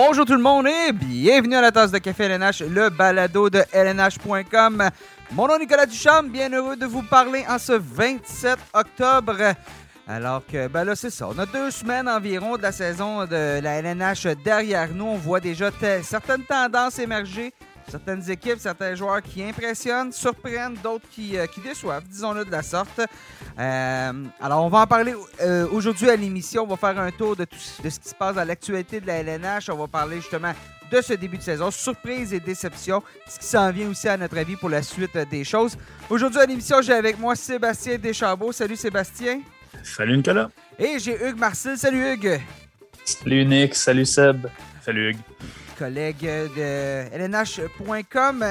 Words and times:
Bonjour 0.00 0.24
tout 0.24 0.36
le 0.36 0.40
monde 0.40 0.68
et 0.68 0.92
bienvenue 0.92 1.56
à 1.56 1.60
la 1.60 1.72
tasse 1.72 1.90
de 1.90 1.98
café 1.98 2.26
LNH, 2.26 2.60
le 2.60 2.88
balado 2.88 3.50
de 3.50 3.64
LNH.com. 3.72 4.90
Mon 5.32 5.48
nom 5.48 5.56
est 5.56 5.58
Nicolas 5.58 5.86
Duchamp, 5.86 6.22
bien 6.22 6.52
heureux 6.52 6.76
de 6.76 6.86
vous 6.86 7.02
parler 7.02 7.44
en 7.48 7.58
ce 7.58 7.72
27 7.72 8.60
octobre. 8.74 9.38
Alors 10.06 10.46
que, 10.46 10.68
ben 10.68 10.84
là, 10.84 10.94
c'est 10.94 11.10
ça. 11.10 11.26
On 11.28 11.36
a 11.36 11.46
deux 11.46 11.72
semaines 11.72 12.08
environ 12.08 12.56
de 12.56 12.62
la 12.62 12.70
saison 12.70 13.26
de 13.26 13.58
la 13.58 13.80
LNH 13.80 14.28
derrière 14.44 14.94
nous. 14.94 15.04
On 15.04 15.16
voit 15.16 15.40
déjà 15.40 15.72
certaines 16.04 16.44
tendances 16.44 17.00
émerger 17.00 17.52
certaines 17.90 18.30
équipes, 18.30 18.58
certains 18.58 18.94
joueurs 18.94 19.22
qui 19.22 19.42
impressionnent, 19.42 20.12
surprennent, 20.12 20.76
d'autres 20.82 21.08
qui, 21.10 21.36
euh, 21.36 21.46
qui 21.46 21.60
déçoivent, 21.60 22.04
disons-le 22.04 22.44
de 22.44 22.50
la 22.50 22.62
sorte. 22.62 23.00
Euh, 23.58 24.12
alors, 24.40 24.64
on 24.64 24.68
va 24.68 24.80
en 24.80 24.86
parler 24.86 25.14
euh, 25.40 25.66
aujourd'hui 25.70 26.08
à 26.10 26.16
l'émission. 26.16 26.64
On 26.64 26.66
va 26.66 26.76
faire 26.76 26.98
un 26.98 27.10
tour 27.10 27.36
de, 27.36 27.44
tout, 27.44 27.56
de 27.82 27.88
ce 27.90 27.98
qui 27.98 28.08
se 28.08 28.14
passe 28.14 28.36
dans 28.36 28.44
l'actualité 28.44 29.00
de 29.00 29.06
la 29.06 29.16
LNH. 29.16 29.70
On 29.70 29.76
va 29.76 29.86
parler 29.86 30.16
justement 30.16 30.52
de 30.90 31.00
ce 31.02 31.12
début 31.14 31.36
de 31.36 31.42
saison, 31.42 31.70
surprise 31.70 32.32
et 32.32 32.40
déception, 32.40 33.02
ce 33.26 33.38
qui 33.38 33.44
s'en 33.44 33.70
vient 33.70 33.90
aussi 33.90 34.08
à 34.08 34.16
notre 34.16 34.38
avis 34.38 34.56
pour 34.56 34.70
la 34.70 34.82
suite 34.82 35.16
des 35.30 35.44
choses. 35.44 35.76
Aujourd'hui 36.08 36.40
à 36.40 36.46
l'émission, 36.46 36.80
j'ai 36.80 36.94
avec 36.94 37.18
moi 37.18 37.36
Sébastien 37.36 37.98
Deschambault. 37.98 38.52
Salut 38.52 38.76
Sébastien. 38.76 39.40
Salut 39.82 40.16
Nicolas. 40.16 40.48
Et 40.78 40.98
j'ai 40.98 41.14
Hugues 41.14 41.38
Marcel. 41.38 41.76
Salut 41.76 42.12
Hugues. 42.12 42.40
Salut 43.04 43.44
Nick. 43.44 43.74
Salut 43.74 44.06
Seb. 44.06 44.46
Salut 44.82 45.10
Hugues 45.10 45.18
collègue 45.78 46.22
de 46.22 47.04
lnh.com. 47.16 48.44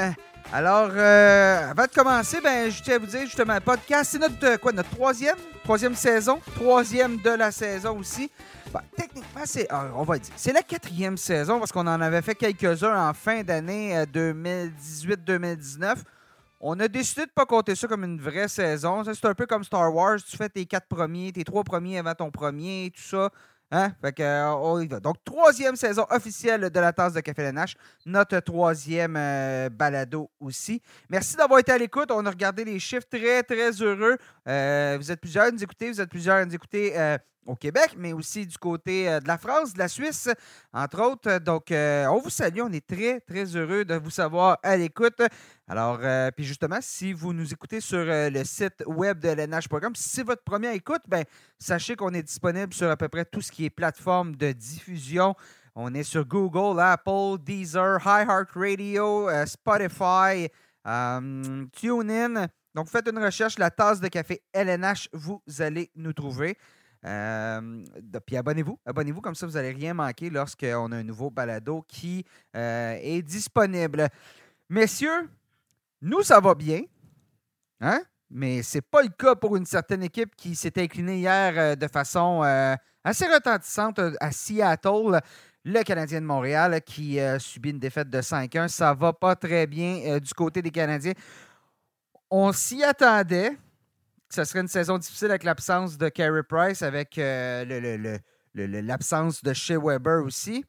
Alors, 0.54 0.90
euh, 0.94 1.72
avant 1.72 1.84
de 1.84 1.90
commencer, 1.90 2.40
ben, 2.42 2.72
je 2.72 2.82
tiens 2.82 2.96
à 2.96 3.00
vous 3.00 3.06
dire 3.06 3.22
justement, 3.26 3.60
podcast, 3.60 4.12
c'est 4.12 4.20
notre, 4.20 4.58
quoi, 4.62 4.72
notre 4.72 4.90
troisième, 4.92 5.36
troisième 5.64 5.94
saison, 5.94 6.40
troisième 6.56 7.18
de 7.18 7.32
la 7.32 7.52
saison 7.52 8.00
aussi. 8.00 8.32
Ben, 8.72 8.80
techniquement, 8.96 9.42
c'est, 9.44 9.68
ah, 9.70 9.88
on 9.96 10.04
va 10.04 10.20
dire, 10.20 10.34
c'est 10.38 10.54
la 10.54 10.62
quatrième 10.62 11.18
saison 11.18 11.60
parce 11.60 11.74
qu'on 11.74 11.88
en 11.88 12.00
avait 12.00 12.22
fait 12.22 12.36
quelques-uns 12.36 13.10
en 13.10 13.14
fin 13.14 13.44
d'année 13.44 14.06
2018-2019. 14.14 15.84
Euh, 15.84 15.96
on 16.62 16.80
a 16.80 16.88
décidé 16.88 17.24
de 17.24 17.30
ne 17.30 17.34
pas 17.34 17.46
compter 17.46 17.76
ça 17.76 17.88
comme 17.88 18.06
une 18.06 18.20
vraie 18.22 18.48
saison. 18.48 19.04
C'est 19.04 19.26
un 19.26 19.36
peu 19.36 19.46
comme 19.46 19.66
Star 19.66 19.94
Wars. 19.94 20.18
Tu 20.28 20.38
fais 20.38 20.50
tes 20.50 20.66
quatre 20.66 20.88
premiers, 20.88 21.34
tes 21.34 21.44
trois 21.44 21.66
premiers 21.66 22.00
avant 22.00 22.16
ton 22.16 22.32
premier, 22.32 22.92
tout 22.96 23.04
ça. 23.04 23.30
Hein? 23.72 23.92
Euh. 24.20 25.00
Donc, 25.00 25.18
troisième 25.26 25.76
saison 25.76 26.06
officielle 26.10 26.70
de 26.70 26.80
la 26.80 26.94
tasse 26.94 27.14
de 27.14 27.20
Café 27.20 27.42
LNH. 27.44 27.76
Notre 28.06 28.40
troisième 28.40 29.16
euh, 29.18 29.70
balado 29.70 30.30
aussi. 30.40 30.82
Merci 31.10 31.36
d'avoir 31.36 31.60
été 31.60 31.74
à 31.74 31.78
l'écoute. 31.78 32.10
On 32.12 32.26
a 32.26 32.30
regardé 32.30 32.64
les 32.64 32.80
chiffres 32.80 33.08
très, 33.10 33.44
très 33.44 33.72
heureux. 33.72 34.18
Euh, 34.48 34.98
vous 34.98 35.12
êtes 35.12 35.20
plusieurs 35.20 35.46
à 35.46 35.52
nous 35.52 35.62
écouter. 35.62 35.92
Vous 35.92 36.00
êtes 36.00 36.10
plusieurs 36.10 36.38
à 36.38 36.46
nous 36.46 36.56
écouter 36.56 36.94
au 37.46 37.56
Québec, 37.56 37.96
mais 37.98 38.12
aussi 38.12 38.46
du 38.46 38.58
côté 38.58 39.06
de 39.06 39.28
la 39.28 39.38
France, 39.38 39.74
de 39.74 39.80
la 39.80 39.88
Suisse, 39.88 40.30
entre 40.74 41.02
autres. 41.02 41.40
Donc, 41.40 41.68
on 41.72 42.20
vous 42.24 42.30
salue. 42.30 42.60
On 42.62 42.72
est 42.72 42.86
très, 42.86 43.20
très 43.22 43.46
heureux 43.56 43.84
de 43.84 43.96
vous 43.96 44.10
savoir 44.10 44.58
à 44.64 44.78
l'écoute. 44.78 45.22
Alors, 45.70 46.00
euh, 46.02 46.32
puis 46.32 46.46
justement, 46.46 46.78
si 46.80 47.12
vous 47.12 47.34
nous 47.34 47.52
écoutez 47.52 47.82
sur 47.82 47.98
euh, 47.98 48.30
le 48.30 48.46
site 48.46 48.84
web 48.86 49.20
de 49.20 49.28
LNH.com, 49.28 49.94
si 49.96 50.08
c'est 50.08 50.24
votre 50.24 50.44
première 50.44 50.72
écoute, 50.72 51.02
ben, 51.10 51.26
sachez 51.60 51.98
qu'on 51.98 52.14
est 52.14 52.24
disponible 52.24 52.74
sur 52.74 52.90
à 52.90 52.96
peu 52.96 53.10
près 53.10 53.26
tout 53.26 53.42
ce 53.42 53.52
qui 53.52 53.66
est 53.66 53.70
plateforme 53.70 54.38
de 54.38 54.54
diffusion. 54.54 55.36
On 55.76 55.94
est 55.94 56.04
sur 56.04 56.26
Google, 56.26 56.80
Apple, 56.80 57.44
Deezer, 57.44 58.00
iHeartRadio, 58.06 59.28
euh, 59.30 59.46
Spotify, 59.46 60.48
TuneIn. 61.74 62.48
Donc, 62.74 62.88
faites 62.88 63.10
une 63.10 63.20
recherche, 63.20 63.60
la 63.60 63.70
tasse 63.70 64.00
de 64.00 64.08
café 64.08 64.42
LNH, 64.54 65.10
vous 65.12 65.42
allez 65.60 65.92
nous 65.98 66.14
trouver. 66.14 66.58
puis 67.02 68.38
abonnez-vous, 68.38 68.80
abonnez-vous, 68.86 69.20
comme 69.20 69.36
ça 69.36 69.46
vous 69.46 69.54
n'allez 69.54 69.72
rien 69.72 69.94
manquer 69.94 70.30
lorsqu'on 70.30 70.94
a 70.94 70.96
un 70.96 71.04
nouveau 71.04 71.30
balado 71.30 71.84
qui 71.90 72.24
est 72.54 73.22
disponible. 73.22 74.08
Messieurs, 74.70 75.30
nous, 76.02 76.22
ça 76.22 76.40
va 76.40 76.54
bien. 76.54 76.82
Hein? 77.82 78.02
Mais 78.30 78.62
ce 78.62 78.78
n'est 78.78 78.82
pas 78.82 79.02
le 79.02 79.10
cas 79.10 79.36
pour 79.36 79.56
une 79.56 79.66
certaine 79.66 80.04
équipe 80.04 80.36
qui 80.36 80.56
s'est 80.56 80.80
inclinée 80.82 81.18
hier 81.18 81.54
euh, 81.58 81.76
de 81.76 81.88
façon 81.88 82.44
euh, 82.44 82.76
assez 83.04 83.26
retentissante 83.26 84.00
euh, 84.00 84.14
à 84.20 84.32
Seattle. 84.32 85.22
Le 85.64 85.84
Canadien 85.84 86.22
de 86.22 86.26
Montréal 86.26 86.82
qui 86.82 87.20
subit 87.40 87.72
une 87.72 87.80
défaite 87.80 88.10
de 88.10 88.22
5-1. 88.22 88.70
Ça 88.70 88.94
ne 88.94 89.00
va 89.00 89.12
pas 89.12 89.36
très 89.36 89.68
bien 89.68 90.18
du 90.18 90.34
côté 90.34 90.62
des 90.62 90.72
Canadiens. 90.72 91.12
On 92.30 92.54
s'y 92.54 92.86
attendait 92.86 93.52
ce 94.30 94.46
serait 94.46 94.62
une 94.62 94.70
saison 94.70 94.98
difficile 94.98 95.30
avec 95.30 95.44
l'absence 95.44 95.98
de 95.98 96.08
Carey 96.08 96.44
Price, 96.44 96.82
avec 96.84 97.20
l'absence 98.56 99.44
de 99.44 99.54
Shea 99.54 99.78
Weber 99.78 100.24
aussi 100.24 100.64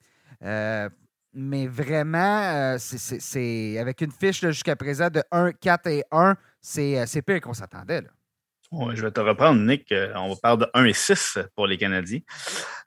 mais 1.41 1.69
vraiment, 1.69 2.43
euh, 2.43 2.77
c'est 2.79 3.79
avec 3.79 4.01
une 4.01 4.11
fiche 4.11 4.41
jusqu'à 4.41 4.75
présent 4.75 5.09
de 5.09 5.23
1, 5.31 5.53
4 5.53 5.87
et 5.87 6.03
1, 6.11 6.31
euh, 6.31 6.35
c'est 7.07 7.23
pire 7.23 7.41
qu'on 7.41 7.55
s'attendait. 7.55 8.03
je 8.73 9.01
vais 9.01 9.11
te 9.13 9.21
reprendre, 9.21 9.61
Nick. 9.61 9.93
Euh, 9.93 10.13
on 10.17 10.35
parle 10.35 10.59
de 10.59 10.67
1 10.75 10.85
et 10.87 10.93
6 10.93 11.39
pour 11.55 11.69
les 11.69 11.79
Canadiens. 11.79 12.19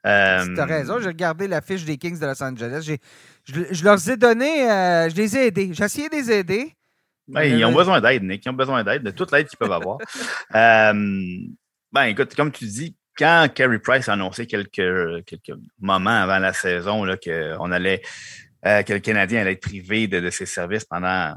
tu 0.03 0.09
as 0.09 0.65
raison. 0.65 0.99
J'ai 0.99 1.07
regardé 1.07 1.47
la 1.47 1.61
fiche 1.61 1.85
des 1.85 1.97
Kings 1.97 2.19
de 2.19 2.25
Los 2.25 2.43
Angeles. 2.43 2.93
Je, 3.45 3.83
leur 3.85 4.09
ai 4.09 4.17
donné, 4.17 4.67
je 5.09 5.15
les 5.15 5.37
ai 5.37 5.47
aidés. 5.47 5.69
J'ai 5.71 5.85
essayé 5.85 6.09
de 6.09 6.15
les 6.15 6.29
aider. 6.29 6.75
Ben, 7.29 7.43
ils 7.43 7.63
ont 7.63 7.71
besoin 7.71 8.01
d'aide, 8.01 8.23
Nick. 8.23 8.43
Ils 8.45 8.49
ont 8.49 8.53
besoin 8.53 8.83
d'aide, 8.83 9.03
de 9.03 9.11
toute 9.11 9.31
l'aide 9.31 9.47
qu'ils 9.47 9.57
peuvent 9.57 9.71
avoir. 9.71 9.97
ben, 10.51 12.03
écoute, 12.03 12.35
comme 12.35 12.51
tu 12.51 12.65
dis, 12.65 12.97
quand 13.17 13.47
Carey 13.53 13.79
Price 13.79 14.09
a 14.09 14.13
annoncé 14.13 14.47
quelques, 14.47 15.25
quelques 15.25 15.59
moments 15.79 16.21
avant 16.21 16.39
la 16.39 16.53
saison 16.53 17.05
qu'on 17.23 17.71
allait, 17.71 18.01
euh, 18.65 18.83
que 18.83 18.93
le 18.93 18.99
Canadien 18.99 19.41
allait 19.41 19.53
être 19.53 19.61
privé 19.61 20.07
de, 20.07 20.29
ses 20.29 20.45
services 20.45 20.85
pendant, 20.85 21.35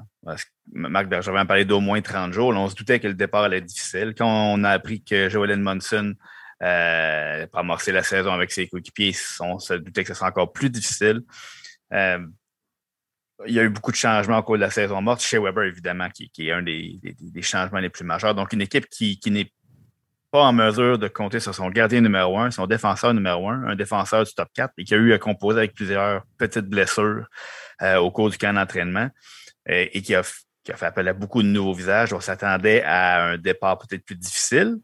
Marc 0.72 1.08
Bergevin 1.08 1.40
a 1.40 1.44
parlé 1.44 1.64
d'au 1.64 1.80
moins 1.80 2.00
30 2.00 2.32
jours, 2.32 2.50
on 2.50 2.68
se 2.68 2.74
doutait 2.74 3.00
que 3.00 3.08
le 3.08 3.14
départ 3.14 3.44
allait 3.44 3.58
être 3.58 3.64
difficile. 3.64 4.14
Quand 4.16 4.54
on 4.54 4.64
a 4.64 4.70
appris 4.70 5.02
que 5.02 5.28
Joel 5.28 5.50
Edmondson 5.52 6.14
euh, 6.62 7.46
pour 7.48 7.60
amorcer 7.60 7.92
la 7.92 8.02
saison 8.02 8.32
avec 8.32 8.52
ses 8.52 8.68
coéquipiers, 8.68 9.14
on 9.40 9.58
se 9.58 9.74
doutait 9.74 10.02
que 10.02 10.08
ce 10.08 10.14
serait 10.14 10.28
encore 10.28 10.52
plus 10.52 10.70
difficile. 10.70 11.22
Euh, 11.92 12.18
il 13.46 13.52
y 13.52 13.58
a 13.58 13.64
eu 13.64 13.68
beaucoup 13.68 13.90
de 13.90 13.96
changements 13.96 14.38
au 14.38 14.42
cours 14.42 14.56
de 14.56 14.60
la 14.60 14.70
saison 14.70 15.02
morte. 15.02 15.20
Chez 15.20 15.38
Weber, 15.38 15.64
évidemment, 15.64 16.08
qui, 16.08 16.30
est 16.38 16.52
un 16.52 16.62
des, 16.62 17.00
changements 17.42 17.80
les 17.80 17.90
plus 17.90 18.04
majeurs. 18.04 18.34
Donc, 18.34 18.52
une 18.52 18.62
équipe 18.62 18.86
qui, 18.88 19.18
qui 19.18 19.30
n'est 19.30 19.50
pas 20.34 20.42
en 20.42 20.52
mesure 20.52 20.98
de 20.98 21.06
compter 21.06 21.38
sur 21.38 21.54
son 21.54 21.70
gardien 21.70 22.00
numéro 22.00 22.36
un, 22.40 22.50
son 22.50 22.66
défenseur 22.66 23.14
numéro 23.14 23.48
un, 23.48 23.68
un 23.68 23.76
défenseur 23.76 24.24
du 24.24 24.34
top 24.34 24.48
4 24.52 24.72
et 24.78 24.82
qui 24.82 24.92
a 24.92 24.96
eu 24.96 25.12
à 25.12 25.18
composer 25.20 25.58
avec 25.58 25.74
plusieurs 25.74 26.24
petites 26.38 26.64
blessures 26.64 27.28
euh, 27.82 27.98
au 27.98 28.10
cours 28.10 28.30
du 28.30 28.36
camp 28.36 28.52
d'entraînement 28.52 29.08
euh, 29.68 29.86
et, 29.92 30.02
qui, 30.02 30.12
a, 30.12 30.24
fait 30.24 30.86
appel 30.86 31.06
à 31.06 31.12
beaucoup 31.12 31.40
de 31.40 31.46
nouveaux 31.46 31.72
visages. 31.72 32.12
On 32.12 32.18
s'attendait 32.18 32.82
à 32.82 33.26
un 33.26 33.38
départ 33.38 33.78
peut-être 33.78 34.04
plus 34.04 34.16
difficile, 34.16 34.78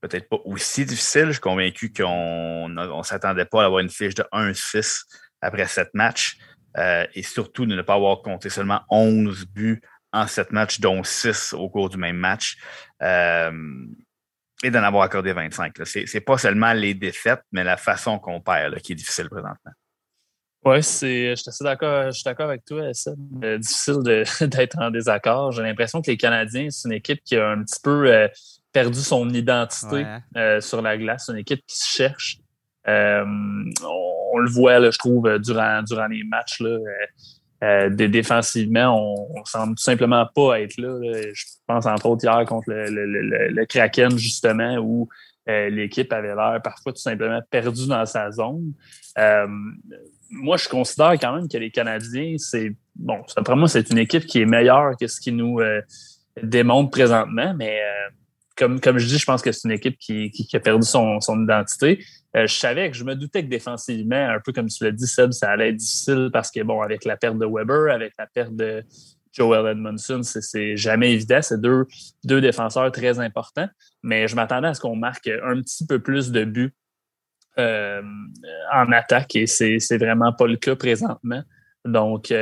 peut-être 0.00 0.28
pas 0.28 0.38
aussi 0.44 0.84
difficile. 0.84 1.26
Je 1.26 1.32
suis 1.34 1.40
convaincu 1.40 1.92
qu'on 1.92 2.68
ne 2.68 3.02
s'attendait 3.04 3.44
pas 3.44 3.62
à 3.62 3.66
avoir 3.66 3.78
une 3.78 3.88
fiche 3.88 4.16
de 4.16 4.24
1-6 4.32 5.04
après 5.42 5.68
sept 5.68 5.90
matchs 5.94 6.38
euh, 6.76 7.06
et 7.14 7.22
surtout 7.22 7.66
de 7.66 7.76
ne 7.76 7.82
pas 7.82 7.94
avoir 7.94 8.20
compté 8.20 8.50
seulement 8.50 8.80
11 8.90 9.46
buts 9.46 9.80
en 10.12 10.26
sept 10.26 10.50
matchs, 10.50 10.80
dont 10.80 11.04
6 11.04 11.52
au 11.52 11.68
cours 11.68 11.88
du 11.88 11.98
même 11.98 12.16
match 12.16 12.56
et 14.62 14.70
d'en 14.70 14.82
avoir 14.82 15.04
accordé 15.04 15.32
25. 15.32 15.72
Ce 15.84 16.16
n'est 16.16 16.20
pas 16.20 16.38
seulement 16.38 16.72
les 16.72 16.94
défaites, 16.94 17.42
mais 17.52 17.64
la 17.64 17.76
façon 17.76 18.18
qu'on 18.18 18.40
perd 18.40 18.80
qui 18.80 18.92
est 18.92 18.96
difficile 18.96 19.28
présentement. 19.28 19.72
Oui, 20.64 20.78
je 20.78 20.82
suis 20.82 21.30
assez 21.30 21.62
d'accord, 21.62 22.06
je 22.06 22.10
suis 22.10 22.24
d'accord 22.24 22.48
avec 22.48 22.64
toi, 22.64 22.92
c'est 22.92 23.12
euh, 23.44 23.56
difficile 23.56 23.98
d'être 24.48 24.78
en 24.80 24.90
désaccord. 24.90 25.52
J'ai 25.52 25.62
l'impression 25.62 26.02
que 26.02 26.10
les 26.10 26.16
Canadiens, 26.16 26.70
c'est 26.70 26.88
une 26.88 26.94
équipe 26.94 27.22
qui 27.24 27.36
a 27.36 27.50
un 27.50 27.62
petit 27.62 27.80
peu 27.80 28.12
euh, 28.12 28.26
perdu 28.72 28.98
son 28.98 29.28
identité 29.30 30.04
euh, 30.36 30.60
sur 30.60 30.82
la 30.82 30.98
glace. 30.98 31.26
C'est 31.26 31.32
une 31.32 31.38
équipe 31.38 31.64
qui 31.66 31.76
se 31.78 31.88
cherche. 31.88 32.38
On, 32.84 34.38
le 34.38 34.50
voit, 34.50 34.90
je 34.90 34.98
trouve, 34.98 35.38
durant, 35.38 35.82
durant 35.82 36.08
les 36.08 36.24
matchs. 36.24 36.60
Là, 36.60 36.78
euh, 37.64 37.88
défensivement, 37.88 39.00
on, 39.34 39.40
ne 39.40 39.44
semble 39.44 39.74
tout 39.76 39.82
simplement 39.82 40.26
pas 40.34 40.60
être 40.60 40.76
là, 40.78 40.98
Je 41.32 41.44
pense 41.66 41.86
entre 41.86 42.06
autres 42.06 42.24
hier 42.24 42.44
contre 42.44 42.70
le, 42.70 43.64
Kraken, 43.64 44.16
justement, 44.18 44.76
où 44.76 45.08
euh, 45.48 45.70
l'équipe 45.70 46.12
avait 46.12 46.34
l'air 46.34 46.60
parfois 46.62 46.92
tout 46.92 47.00
simplement 47.00 47.40
perdue 47.50 47.88
dans 47.88 48.04
sa 48.04 48.30
zone. 48.30 48.72
Euh, 49.18 49.46
moi, 50.30 50.56
je 50.56 50.68
considère 50.68 51.12
quand 51.12 51.34
même 51.34 51.48
que 51.48 51.56
les 51.56 51.70
Canadiens, 51.70 52.34
c'est 52.36 52.74
bon, 52.94 53.22
après 53.36 53.56
moi, 53.56 53.68
c'est 53.68 53.90
une 53.90 53.98
équipe 53.98 54.26
qui 54.26 54.42
est 54.42 54.46
meilleure 54.46 54.92
que 55.00 55.06
ce 55.06 55.20
qui 55.20 55.32
nous 55.32 55.60
démontre 56.42 56.90
présentement, 56.90 57.54
mais 57.56 57.80
comme, 58.56 58.80
comme 58.80 58.98
je 58.98 59.06
dis, 59.06 59.18
je 59.18 59.24
pense 59.24 59.40
que 59.40 59.52
c'est 59.52 59.68
une 59.68 59.74
équipe 59.74 59.98
qui, 59.98 60.30
qui, 60.30 60.56
a 60.56 60.60
perdu 60.60 60.86
son, 60.86 61.20
son 61.20 61.42
identité. 61.42 62.04
Euh, 62.36 62.46
je 62.46 62.54
savais 62.54 62.90
que 62.90 62.96
je 62.96 63.04
me 63.04 63.14
doutais 63.14 63.42
que 63.42 63.48
défensivement, 63.48 64.28
un 64.28 64.40
peu 64.40 64.52
comme 64.52 64.68
tu 64.68 64.84
l'as 64.84 64.92
dit, 64.92 65.06
Seb, 65.06 65.32
ça 65.32 65.50
allait 65.50 65.70
être 65.70 65.76
difficile 65.76 66.30
parce 66.32 66.50
que, 66.50 66.60
bon, 66.62 66.82
avec 66.82 67.04
la 67.04 67.16
perte 67.16 67.38
de 67.38 67.46
Weber, 67.46 67.92
avec 67.92 68.12
la 68.18 68.26
perte 68.26 68.54
de 68.54 68.84
Joel 69.32 69.66
Edmondson, 69.66 70.20
c'est 70.22 70.76
jamais 70.76 71.12
évident. 71.12 71.40
C'est 71.40 71.60
deux, 71.60 71.86
deux 72.24 72.40
défenseurs 72.40 72.92
très 72.92 73.18
importants. 73.18 73.68
Mais 74.02 74.28
je 74.28 74.36
m'attendais 74.36 74.68
à 74.68 74.74
ce 74.74 74.80
qu'on 74.80 74.96
marque 74.96 75.28
un 75.28 75.60
petit 75.62 75.86
peu 75.86 75.98
plus 75.98 76.30
de 76.30 76.44
buts 76.44 76.74
en 77.58 78.92
attaque 78.92 79.34
et 79.34 79.46
c'est 79.46 79.96
vraiment 79.96 80.32
pas 80.32 80.46
le 80.46 80.56
cas 80.56 80.76
présentement. 80.76 81.42
Donc, 81.84 82.32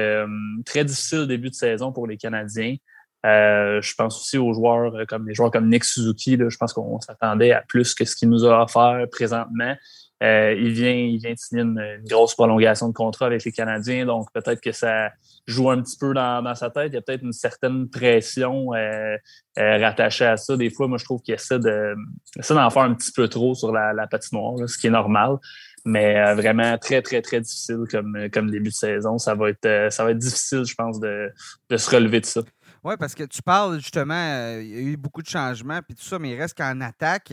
très 0.65 0.85
difficile 0.85 1.27
début 1.27 1.51
de 1.51 1.55
saison 1.55 1.93
pour 1.93 2.07
les 2.07 2.17
Canadiens. 2.17 2.77
Je 3.25 3.95
pense 3.95 4.21
aussi 4.21 4.39
aux 4.39 4.53
joueurs 4.53 5.07
comme 5.09 5.27
les 5.27 5.35
joueurs 5.35 5.51
comme 5.51 5.69
Nick 5.69 5.85
Suzuki. 5.85 6.39
je 6.39 6.57
pense 6.57 6.73
qu'on 6.73 7.01
s'attendait 7.01 7.53
à 7.53 7.63
plus 7.63 7.95
que 7.95 8.05
ce 8.05 8.15
qu'il 8.15 8.29
nous 8.29 8.45
a 8.45 8.63
offert 8.63 9.07
présentement. 9.11 9.75
Euh, 10.23 10.55
il, 10.57 10.73
vient, 10.73 10.93
il 10.93 11.19
vient 11.19 11.33
de 11.33 11.39
signer 11.39 11.63
une, 11.63 12.01
grosse 12.09 12.35
prolongation 12.35 12.89
de 12.89 12.95
contrat 12.95 13.27
avec 13.27 13.45
les 13.45 13.53
Canadiens, 13.53 14.07
donc 14.07 14.33
peut-être 14.33 14.61
que 14.61 14.73
ça 14.73 15.11
joue 15.47 15.71
un 15.71 15.83
petit 15.83 15.99
peu 15.99 16.15
dans, 16.15 16.55
sa 16.55 16.71
tête. 16.71 16.93
Il 16.93 16.95
y 16.95 16.99
a 16.99 17.03
peut-être 17.03 17.23
une 17.23 17.33
certaine 17.33 17.91
pression 17.91 18.73
euh, 18.75 19.17
euh, 19.59 19.79
rattachée 19.79 20.25
à 20.25 20.37
ça. 20.37 20.57
Des 20.57 20.71
fois, 20.71 20.89
moi, 20.89 20.99
je 20.99 21.05
trouve 21.05 21.21
qu'il 21.21 21.35
essaie 21.35 21.59
d'en 21.59 22.71
faire 22.71 22.83
un 22.83 22.95
petit 22.95 23.13
peu 23.13 23.29
trop 23.29 23.55
sur 23.55 23.73
la, 23.73 24.07
patinoire, 24.07 24.55
ce 24.67 24.79
qui 24.79 24.87
est 24.87 24.91
normal. 24.91 25.37
Mais 25.85 26.33
vraiment 26.35 26.79
très, 26.79 27.03
très, 27.03 27.21
très 27.21 27.43
difficile 27.43 27.85
comme, 27.91 28.51
début 28.51 28.71
de 28.71 28.75
saison. 28.75 29.19
Ça 29.19 29.35
va 29.35 29.51
être, 29.51 30.13
difficile, 30.13 30.65
je 30.65 30.75
pense, 30.75 30.99
de, 31.01 31.31
de 31.69 31.77
se 31.77 31.91
relever 31.95 32.21
de 32.21 32.27
ça. 32.27 32.41
Oui, 32.85 32.95
parce 32.99 33.15
que 33.15 33.25
tu 33.25 33.43
parles 33.43 33.81
justement, 33.81 34.59
il 34.61 34.69
y 34.69 34.77
a 34.77 34.81
eu 34.81 34.97
beaucoup 34.99 35.23
de 35.23 35.27
changements, 35.27 35.81
puis 35.81 35.95
tout 35.95 36.05
ça, 36.05 36.19
mais 36.19 36.33
il 36.33 36.41
reste 36.41 36.57
qu'en 36.57 36.81
attaque. 36.83 37.33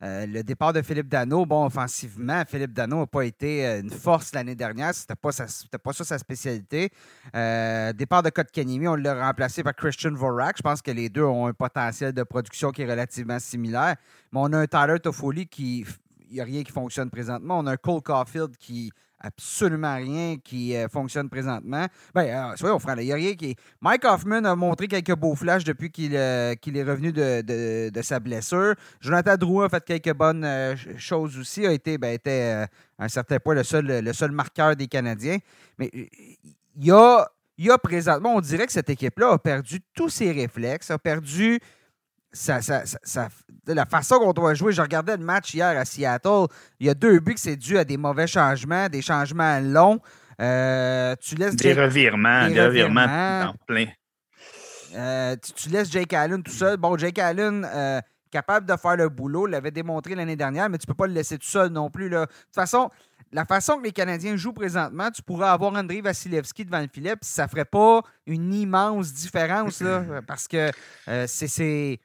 Euh, 0.00 0.26
le 0.26 0.42
départ 0.42 0.72
de 0.72 0.80
Philippe 0.80 1.08
Dano, 1.08 1.44
bon, 1.44 1.66
offensivement, 1.66 2.44
Philippe 2.46 2.72
Dano 2.72 3.00
n'a 3.00 3.06
pas 3.06 3.24
été 3.24 3.66
euh, 3.66 3.80
une 3.80 3.90
force 3.90 4.32
l'année 4.32 4.54
dernière. 4.54 4.94
C'était 4.94 5.16
pas, 5.16 5.30
pas 5.30 5.92
ça 5.92 6.04
sa 6.04 6.18
spécialité. 6.18 6.90
Euh, 7.34 7.92
départ 7.92 8.22
de 8.22 8.30
Kotkaniemi, 8.30 8.86
on 8.86 8.94
l'a 8.94 9.26
remplacé 9.26 9.64
par 9.64 9.74
Christian 9.74 10.12
Vorak. 10.12 10.58
Je 10.58 10.62
pense 10.62 10.82
que 10.82 10.92
les 10.92 11.08
deux 11.08 11.24
ont 11.24 11.46
un 11.46 11.52
potentiel 11.52 12.12
de 12.12 12.22
production 12.22 12.70
qui 12.70 12.82
est 12.82 12.90
relativement 12.90 13.40
similaire. 13.40 13.96
Mais 14.32 14.40
on 14.40 14.52
a 14.52 14.58
un 14.58 14.66
Tyler 14.66 15.00
Toffoli 15.00 15.46
qui. 15.48 15.84
Il 16.30 16.34
n'y 16.34 16.40
a 16.42 16.44
rien 16.44 16.62
qui 16.62 16.72
fonctionne 16.72 17.08
présentement. 17.08 17.58
On 17.58 17.66
a 17.66 17.72
un 17.72 17.76
Cole 17.78 18.02
Caulfield 18.02 18.54
qui 18.58 18.92
absolument 19.20 19.96
rien 19.96 20.36
qui 20.42 20.76
euh, 20.76 20.88
fonctionne 20.88 21.28
présentement. 21.28 21.86
Ben, 22.14 22.52
euh, 22.52 22.56
soyons 22.56 22.78
francs, 22.78 22.96
il 22.98 23.06
n'y 23.06 23.12
a 23.12 23.16
rien 23.16 23.34
qui. 23.34 23.56
Mike 23.80 24.04
Hoffman 24.04 24.44
a 24.44 24.54
montré 24.54 24.88
quelques 24.88 25.14
beaux 25.14 25.34
flashs 25.34 25.64
depuis 25.64 25.90
qu'il 25.90 26.16
euh, 26.16 26.54
est 26.54 26.82
revenu 26.82 27.12
de, 27.12 28.00
sa 28.02 28.20
blessure. 28.20 28.74
Jonathan 29.00 29.36
Drouin 29.36 29.66
a 29.66 29.68
fait 29.68 29.84
quelques 29.84 30.16
bonnes 30.16 30.46
choses 30.96 31.38
aussi, 31.38 31.66
a 31.66 31.72
été, 31.72 31.98
ben, 31.98 32.18
à 32.26 33.04
un 33.04 33.08
certain 33.08 33.38
point 33.38 33.54
le 33.54 33.64
seul, 33.64 33.86
le 33.86 34.12
seul 34.12 34.30
marqueur 34.30 34.76
des 34.76 34.86
Canadiens. 34.86 35.38
Mais 35.78 35.90
il 35.92 36.84
y 36.84 36.90
a, 36.90 37.28
y 37.58 37.70
a 37.70 37.78
présentement, 37.78 38.36
on 38.36 38.40
dirait 38.40 38.66
que 38.66 38.72
cette 38.72 38.90
équipe-là 38.90 39.32
a 39.32 39.38
perdu 39.38 39.80
tous 39.94 40.08
ses 40.08 40.32
réflexes, 40.32 40.90
a 40.90 40.98
perdu 40.98 41.60
ça, 42.32 42.60
ça, 42.60 42.82
ça, 42.84 43.28
la 43.66 43.86
façon 43.86 44.18
qu'on 44.18 44.32
doit 44.32 44.54
jouer, 44.54 44.72
je 44.72 44.82
regardais 44.82 45.16
le 45.16 45.24
match 45.24 45.54
hier 45.54 45.78
à 45.78 45.84
Seattle, 45.84 46.46
il 46.80 46.86
y 46.86 46.90
a 46.90 46.94
deux 46.94 47.20
buts 47.20 47.34
que 47.34 47.40
c'est 47.40 47.56
dû 47.56 47.78
à 47.78 47.84
des 47.84 47.96
mauvais 47.96 48.26
changements, 48.26 48.88
des 48.88 49.02
changements 49.02 49.60
longs. 49.60 50.00
Euh, 50.40 51.16
tu 51.20 51.34
laisses 51.34 51.56
des 51.56 51.72
revirements, 51.72 52.48
des, 52.48 52.60
revirements, 52.60 53.54
plein. 53.66 53.86
Euh, 54.94 55.36
tu, 55.56 55.68
laisses 55.68 55.90
Jake 55.90 56.12
Allen 56.12 56.42
tout 56.42 56.52
seul. 56.52 56.76
Bon, 56.76 56.96
Jake 56.96 57.18
Allen, 57.18 57.68
euh, 57.68 58.00
capable 58.30 58.66
de 58.66 58.76
faire 58.76 58.96
le 58.96 59.08
boulot, 59.08 59.46
l'avait 59.46 59.70
démontré 59.70 60.14
l'année 60.14 60.36
dernière, 60.36 60.70
mais 60.70 60.78
tu 60.78 60.84
ne 60.84 60.92
peux 60.92 60.96
pas 60.96 61.06
le 61.06 61.12
laisser 61.12 61.38
tout 61.38 61.46
seul 61.46 61.70
non 61.70 61.90
plus. 61.90 62.08
Là. 62.08 62.20
De 62.20 62.26
toute 62.26 62.54
façon, 62.54 62.88
la 63.32 63.44
façon 63.44 63.78
que 63.78 63.84
les 63.84 63.92
Canadiens 63.92 64.36
jouent 64.36 64.52
présentement, 64.52 65.10
tu 65.10 65.22
pourrais 65.22 65.48
avoir 65.48 65.74
André 65.74 66.00
Vasilevski 66.00 66.64
devant 66.64 66.80
le 66.80 66.88
filet, 66.88 67.16
puis 67.16 67.28
ça 67.28 67.44
ne 67.44 67.48
ferait 67.48 67.64
pas 67.64 68.02
une 68.26 68.54
immense 68.54 69.12
différence, 69.12 69.80
là, 69.80 70.04
parce 70.26 70.46
que 70.46 70.70
c'est 71.26 71.98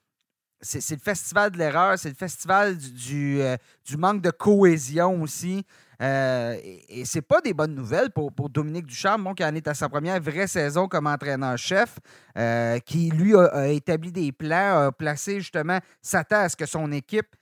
c'est 0.63 0.95
le 0.95 1.01
festival 1.01 1.51
de 1.51 1.57
l'erreur, 1.57 1.97
c'est 1.99 2.09
le 2.09 2.15
festival 2.15 2.77
du, 2.77 3.41
euh, 3.41 3.57
manque 3.97 4.21
de 4.21 4.31
cohésion 4.31 5.21
aussi. 5.21 5.65
Euh, 6.01 6.57
et, 6.89 7.05
c'est 7.05 7.21
pas 7.21 7.41
des 7.41 7.53
bonnes 7.53 7.75
nouvelles 7.75 8.09
pour, 8.11 8.31
Dominique 8.49 8.87
Ducharme, 8.87 9.23
bon, 9.23 9.33
qui 9.33 9.43
en 9.43 9.53
est 9.55 9.67
à 9.67 9.73
sa 9.73 9.89
première 9.89 10.19
vraie 10.21 10.47
saison 10.47 10.87
comme 10.87 11.07
entraîneur-chef, 11.07 11.99
euh, 12.37 12.79
qui 12.79 13.09
lui 13.11 13.35
a, 13.35 13.67
établi 13.67 14.11
des 14.11 14.31
plans, 14.31 14.87
a 14.87 14.91
placé 14.91 15.39
justement, 15.39 15.79
s'attend 16.01 16.41
à 16.41 16.49
ce 16.49 16.55
que 16.55 16.65
son 16.65 16.91
équipe 16.91 17.35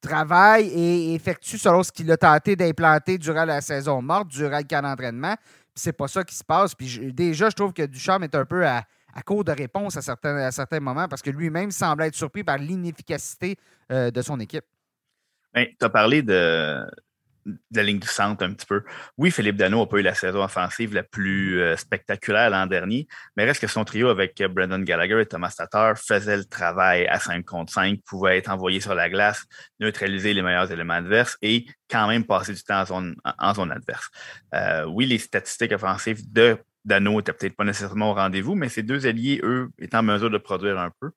travaille 0.00 0.68
et 0.68 1.14
effectue 1.14 1.58
selon 1.58 1.82
ce 1.82 1.90
qu'il 1.90 2.10
a 2.12 2.16
tenté 2.16 2.54
d'implanter 2.54 3.18
durant 3.18 3.44
la 3.44 3.60
saison 3.60 4.00
morte, 4.00 4.28
durant 4.28 4.58
le 4.58 4.64
camp 4.64 4.82
d'entraînement. 4.82 5.34
C'est 5.74 5.92
pas 5.92 6.08
ça 6.08 6.24
qui 6.24 6.34
se 6.34 6.44
passe. 6.44 6.74
Puis 6.74 7.12
déjà, 7.12 7.50
je 7.50 7.54
trouve 7.54 7.72
que 7.72 7.84
Ducharme 7.86 8.24
est 8.24 8.34
un 8.34 8.44
peu 8.44 8.66
à 8.66 8.84
à 9.14 9.22
court 9.22 9.44
de 9.44 9.52
réponse 9.52 9.96
à 9.96 10.02
certains, 10.02 10.36
à 10.36 10.50
certains 10.50 10.80
moments 10.80 11.08
parce 11.08 11.22
que 11.22 11.30
lui-même 11.30 11.70
semble 11.70 12.02
être 12.02 12.14
surpris 12.14 12.44
par 12.44 12.58
l'inefficacité 12.58 13.56
euh, 13.90 14.10
de 14.10 14.22
son 14.22 14.38
équipe. 14.40 14.64
Ben, 15.54 15.66
tu 15.78 15.84
as 15.84 15.88
parlé 15.88 16.22
de, 16.22 16.84
la 17.70 17.82
ligne 17.82 17.98
du 17.98 18.06
centre 18.06 18.44
un 18.44 18.52
petit 18.52 18.66
peu. 18.66 18.82
Oui, 19.16 19.30
Philippe 19.30 19.56
Dano 19.56 19.80
n'a 19.80 19.86
pas 19.86 19.98
eu 19.98 20.02
la 20.02 20.14
saison 20.14 20.42
offensive 20.42 20.94
la 20.94 21.02
plus 21.02 21.60
euh, 21.60 21.76
spectaculaire 21.76 22.50
l'an 22.50 22.66
dernier, 22.66 23.08
mais 23.36 23.44
reste 23.44 23.60
que 23.60 23.66
son 23.66 23.84
trio 23.84 24.08
avec 24.08 24.42
Brandon 24.50 24.80
Gallagher 24.80 25.20
et 25.20 25.26
Thomas 25.26 25.54
Tatar 25.56 25.96
faisait 25.98 26.36
le 26.36 26.44
travail 26.44 27.06
à 27.06 27.18
5 27.18 27.44
contre 27.44 27.72
5, 27.72 28.00
pouvait 28.04 28.38
être 28.38 28.50
envoyé 28.50 28.80
sur 28.80 28.94
la 28.94 29.08
glace, 29.08 29.44
neutraliser 29.80 30.34
les 30.34 30.42
meilleurs 30.42 30.70
éléments 30.70 30.94
adverses 30.94 31.36
et 31.42 31.66
quand 31.90 32.08
même 32.08 32.24
passer 32.24 32.52
du 32.52 32.62
temps 32.62 32.80
en 32.80 32.84
zone, 32.84 33.16
en 33.24 33.70
adverse. 33.70 34.08
Euh, 34.54 34.84
oui, 34.84 35.06
les 35.06 35.18
statistiques 35.18 35.72
offensives 35.72 36.30
de 36.32 36.58
Dano 36.84 37.16
n'était 37.16 37.32
peut-être 37.32 37.56
pas 37.56 37.64
nécessairement 37.64 38.12
au 38.12 38.14
rendez-vous, 38.14 38.54
mais 38.54 38.68
ces 38.68 38.82
deux 38.82 39.06
alliés, 39.06 39.40
eux, 39.42 39.70
étaient 39.78 39.96
en 39.96 40.02
mesure 40.02 40.30
de 40.30 40.38
produire 40.38 40.78
un 40.78 40.90
peu. 41.00 41.10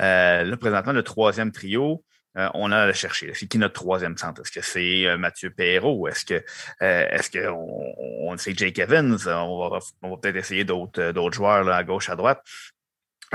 Euh, 0.00 0.44
là, 0.44 0.56
présentement, 0.56 0.92
le 0.92 1.02
troisième 1.02 1.52
trio, 1.52 2.04
euh, 2.36 2.48
on 2.54 2.72
a 2.72 2.78
à 2.78 2.86
le 2.86 2.92
chercher. 2.92 3.32
C'est 3.34 3.46
qui 3.46 3.58
notre 3.58 3.74
troisième 3.74 4.16
centre? 4.16 4.42
Est-ce 4.42 4.50
que 4.50 4.60
c'est 4.60 5.06
euh, 5.06 5.16
Mathieu 5.16 5.50
Perrault? 5.50 6.08
Est-ce 6.08 6.24
que 6.24 6.44
est-ce 6.80 7.30
que 7.30 7.48
on, 7.48 8.36
Jake 8.36 8.78
Evans? 8.78 9.16
On 9.28 9.68
va, 9.68 9.78
peut-être 10.20 10.36
essayer 10.36 10.64
d'autres, 10.64 11.32
joueurs 11.32 11.68
à 11.68 11.84
gauche, 11.84 12.10
à 12.10 12.16
droite. 12.16 12.42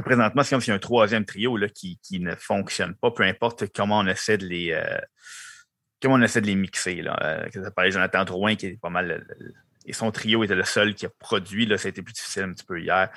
Présentement, 0.04 0.44
c'est 0.44 0.52
comme 0.52 0.62
s'il 0.62 0.72
y 0.72 0.74
a 0.74 0.76
un 0.76 0.80
troisième 0.80 1.26
trio 1.26 1.58
là, 1.58 1.68
qui, 1.70 1.98
ne 2.20 2.36
fonctionne 2.36 2.96
pas, 2.96 3.12
peu 3.12 3.24
importe 3.24 3.66
comment 3.74 4.00
on 4.00 4.08
essaie 4.08 4.38
de 4.38 4.46
les 4.46 4.82
comment 6.02 6.16
on 6.16 6.22
essaie 6.22 6.42
de 6.42 6.48
les 6.48 6.56
mixer. 6.56 7.02
Là. 7.02 7.46
ça 7.54 7.72
parlait 7.72 7.92
Jonathan 7.92 8.24
Drouin, 8.26 8.56
qui 8.56 8.68
est 8.68 8.80
pas 8.80 8.90
mal 8.90 9.26
et 9.86 9.94
son 9.94 10.12
trio 10.12 10.44
était 10.44 10.56
le 10.56 10.64
seul 10.64 10.94
qui 10.96 11.06
a 11.06 11.10
produit. 11.10 11.66
Là, 11.66 11.78
ça 11.78 11.88
a 11.88 11.90
été 11.90 12.02
plus 12.02 12.14
difficile 12.14 12.44
un 12.44 12.54
petit 12.54 12.66
peu 12.66 12.80
hier. 12.80 13.10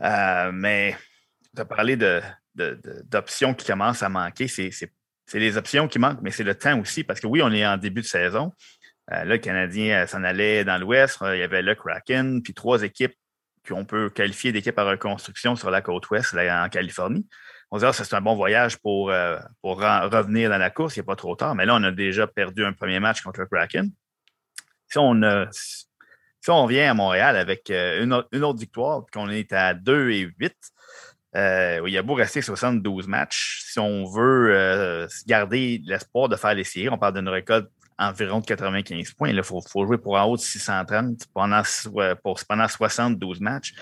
Euh, 0.00 0.50
mais 0.52 0.96
tu 1.54 1.62
as 1.62 1.64
parlé 1.64 1.96
d'options 2.54 3.54
qui 3.54 3.66
commencent 3.66 4.02
à 4.02 4.08
manquer. 4.08 4.48
C'est 4.48 4.70
les 5.34 5.56
options 5.56 5.88
qui 5.88 5.98
manquent, 5.98 6.22
mais 6.22 6.30
c'est 6.30 6.44
le 6.44 6.54
temps 6.54 6.78
aussi. 6.78 7.04
Parce 7.04 7.20
que 7.20 7.26
oui, 7.26 7.42
on 7.42 7.52
est 7.52 7.66
en 7.66 7.76
début 7.76 8.02
de 8.02 8.06
saison. 8.06 8.52
Euh, 9.12 9.16
là, 9.16 9.24
le 9.24 9.38
Canadien 9.38 10.02
euh, 10.02 10.06
s'en 10.06 10.24
allait 10.24 10.64
dans 10.64 10.78
l'Ouest. 10.78 11.18
Il 11.22 11.38
y 11.38 11.42
avait 11.42 11.62
le 11.62 11.74
Kraken, 11.74 12.42
puis 12.42 12.54
trois 12.54 12.82
équipes 12.82 13.14
qu'on 13.66 13.84
peut 13.84 14.10
qualifier 14.10 14.52
d'équipes 14.52 14.78
à 14.78 14.84
reconstruction 14.84 15.56
sur 15.56 15.70
la 15.70 15.80
côte 15.80 16.08
Ouest, 16.10 16.34
là, 16.34 16.64
en 16.64 16.68
Californie. 16.68 17.26
On 17.70 17.78
se 17.78 17.86
dit, 17.86 17.92
c'est 17.92 18.14
un 18.14 18.20
bon 18.20 18.34
voyage 18.34 18.76
pour, 18.78 19.10
pour 19.62 19.80
revenir 19.80 20.50
dans 20.50 20.58
la 20.58 20.70
course, 20.70 20.96
il 20.96 21.00
n'est 21.00 21.06
pas 21.06 21.16
trop 21.16 21.34
tard. 21.34 21.54
Mais 21.54 21.64
là, 21.64 21.74
on 21.74 21.82
a 21.82 21.90
déjà 21.90 22.26
perdu 22.26 22.64
un 22.64 22.74
premier 22.74 23.00
match 23.00 23.22
contre 23.22 23.40
le 23.40 23.46
Kraken. 23.46 23.90
Si 24.88 24.98
on 24.98 25.22
a, 25.22 25.48
si 26.44 26.50
on 26.50 26.66
vient 26.66 26.90
à 26.90 26.94
Montréal 26.94 27.38
avec 27.38 27.70
euh, 27.70 28.04
une, 28.04 28.12
autre, 28.12 28.58
victoire, 28.58 29.06
qu'on 29.10 29.30
est 29.30 29.50
à 29.54 29.72
2 29.72 30.10
et 30.10 30.28
8, 30.38 30.54
euh, 31.36 31.80
il 31.86 31.92
y 31.94 31.96
a 31.96 32.02
beau 32.02 32.12
rester 32.12 32.42
72 32.42 33.08
matchs. 33.08 33.62
Si 33.64 33.78
on 33.78 34.04
veut 34.04 34.54
euh, 34.54 35.06
garder 35.26 35.80
l'espoir 35.86 36.28
de 36.28 36.36
faire 36.36 36.52
les 36.52 36.64
séries, 36.64 36.90
on 36.90 36.98
parle 36.98 37.14
d'une 37.14 37.30
récolte 37.30 37.70
environ 37.98 38.40
de 38.40 38.44
95 38.44 39.12
points. 39.12 39.30
Il 39.30 39.42
faut, 39.42 39.62
jouer 39.86 39.96
pour 39.96 40.16
en 40.16 40.24
haut 40.24 40.36
de 40.36 40.42
630 40.42 41.28
pendant, 41.32 41.62
pour, 42.22 42.38
pendant 42.46 42.68
72 42.68 43.40
matchs 43.40 43.72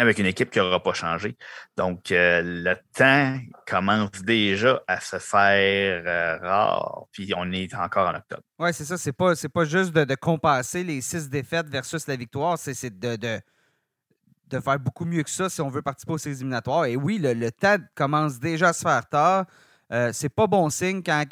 avec 0.00 0.18
une 0.18 0.26
équipe 0.26 0.50
qui 0.50 0.58
n'aura 0.58 0.82
pas 0.82 0.94
changé. 0.94 1.36
Donc, 1.76 2.10
euh, 2.10 2.40
le 2.42 2.76
temps 2.96 3.38
commence 3.66 4.22
déjà 4.22 4.82
à 4.86 5.00
se 5.00 5.18
faire 5.18 6.02
euh, 6.06 6.38
rare, 6.38 7.04
puis 7.12 7.32
on 7.36 7.50
est 7.52 7.74
encore 7.74 8.08
en 8.08 8.14
octobre. 8.14 8.42
Oui, 8.58 8.72
c'est 8.72 8.84
ça. 8.84 8.96
C'est 8.96 9.12
pas, 9.12 9.34
pas 9.52 9.64
juste 9.64 9.92
de, 9.92 10.14
compenser 10.14 10.82
les 10.84 11.00
six 11.00 11.28
défaites 11.28 11.68
versus 11.68 12.06
la 12.06 12.16
victoire, 12.16 12.58
c'est 12.58 12.98
de, 12.98 13.16
de, 13.16 14.60
faire 14.60 14.78
beaucoup 14.78 15.04
mieux 15.04 15.22
que 15.22 15.30
ça 15.30 15.48
si 15.48 15.60
on 15.60 15.68
veut 15.68 15.82
participer 15.82 16.12
aux 16.12 16.18
séries 16.18 16.36
éliminatoires. 16.36 16.86
Et 16.86 16.96
oui, 16.96 17.18
le, 17.18 17.50
temps 17.50 17.76
commence 17.94 18.38
déjà 18.38 18.68
à 18.68 18.72
se 18.72 18.82
faire 18.82 19.06
tard. 19.08 19.46
Euh, 19.92 20.10
c'est 20.12 20.30
pas 20.30 20.46
bon 20.46 20.70
signe 20.70 21.02
quand, 21.02 21.24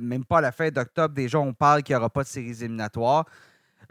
même 0.00 0.24
pas 0.24 0.38
à 0.38 0.40
la 0.40 0.52
fin 0.52 0.68
d'octobre, 0.70 1.14
déjà, 1.14 1.38
on 1.38 1.52
parle 1.52 1.82
qu'il 1.82 1.94
n'y 1.94 1.98
aura 1.98 2.10
pas 2.10 2.22
de 2.22 2.28
séries 2.28 2.50
éliminatoires 2.50 3.24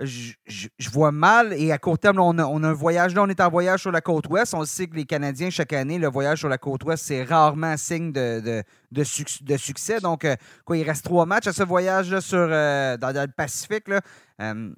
je, 0.01 0.89
vois 0.91 1.11
mal. 1.11 1.53
Et 1.53 1.71
à 1.71 1.77
court 1.77 1.99
terme, 1.99 2.19
on, 2.19 2.37
a, 2.37 2.67
un 2.67 2.73
voyage. 2.73 3.15
Là, 3.15 3.23
on 3.23 3.27
est 3.27 3.41
en 3.41 3.49
voyage 3.49 3.81
sur 3.81 3.91
la 3.91 4.01
côte 4.01 4.27
ouest. 4.29 4.53
On 4.53 4.65
sait 4.65 4.87
que 4.87 4.95
les 4.95 5.05
Canadiens, 5.05 5.49
chaque 5.49 5.73
année, 5.73 5.97
le 5.97 6.07
voyage 6.07 6.39
sur 6.39 6.49
la 6.49 6.57
côte 6.57 6.83
ouest, 6.83 7.03
c'est 7.05 7.23
rarement 7.23 7.75
signe 7.77 8.11
de, 8.11 8.63
succès. 9.03 9.99
Donc, 9.99 10.25
euh, 10.25 10.35
quoi, 10.65 10.77
il 10.77 10.83
reste 10.83 11.05
trois 11.05 11.25
matchs 11.25 11.47
à 11.47 11.53
ce 11.53 11.63
voyage-là 11.63 12.21
sur, 12.21 12.37
euh, 12.39 12.97
dans, 12.97 13.09
le 13.09 13.31
Pacifique. 13.31 13.87
Là. 13.87 14.01
Euh, 14.41 14.71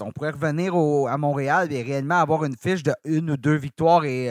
on 0.00 0.10
pourrait 0.10 0.30
revenir 0.30 0.74
à 0.74 1.18
Montréal 1.18 1.70
et 1.70 1.82
réellement 1.82 2.18
avoir 2.20 2.44
une 2.44 2.56
fiche 2.56 2.82
de 2.82 2.94
une 3.04 3.30
ou 3.32 3.36
deux 3.36 3.56
victoires 3.56 4.06
et 4.06 4.28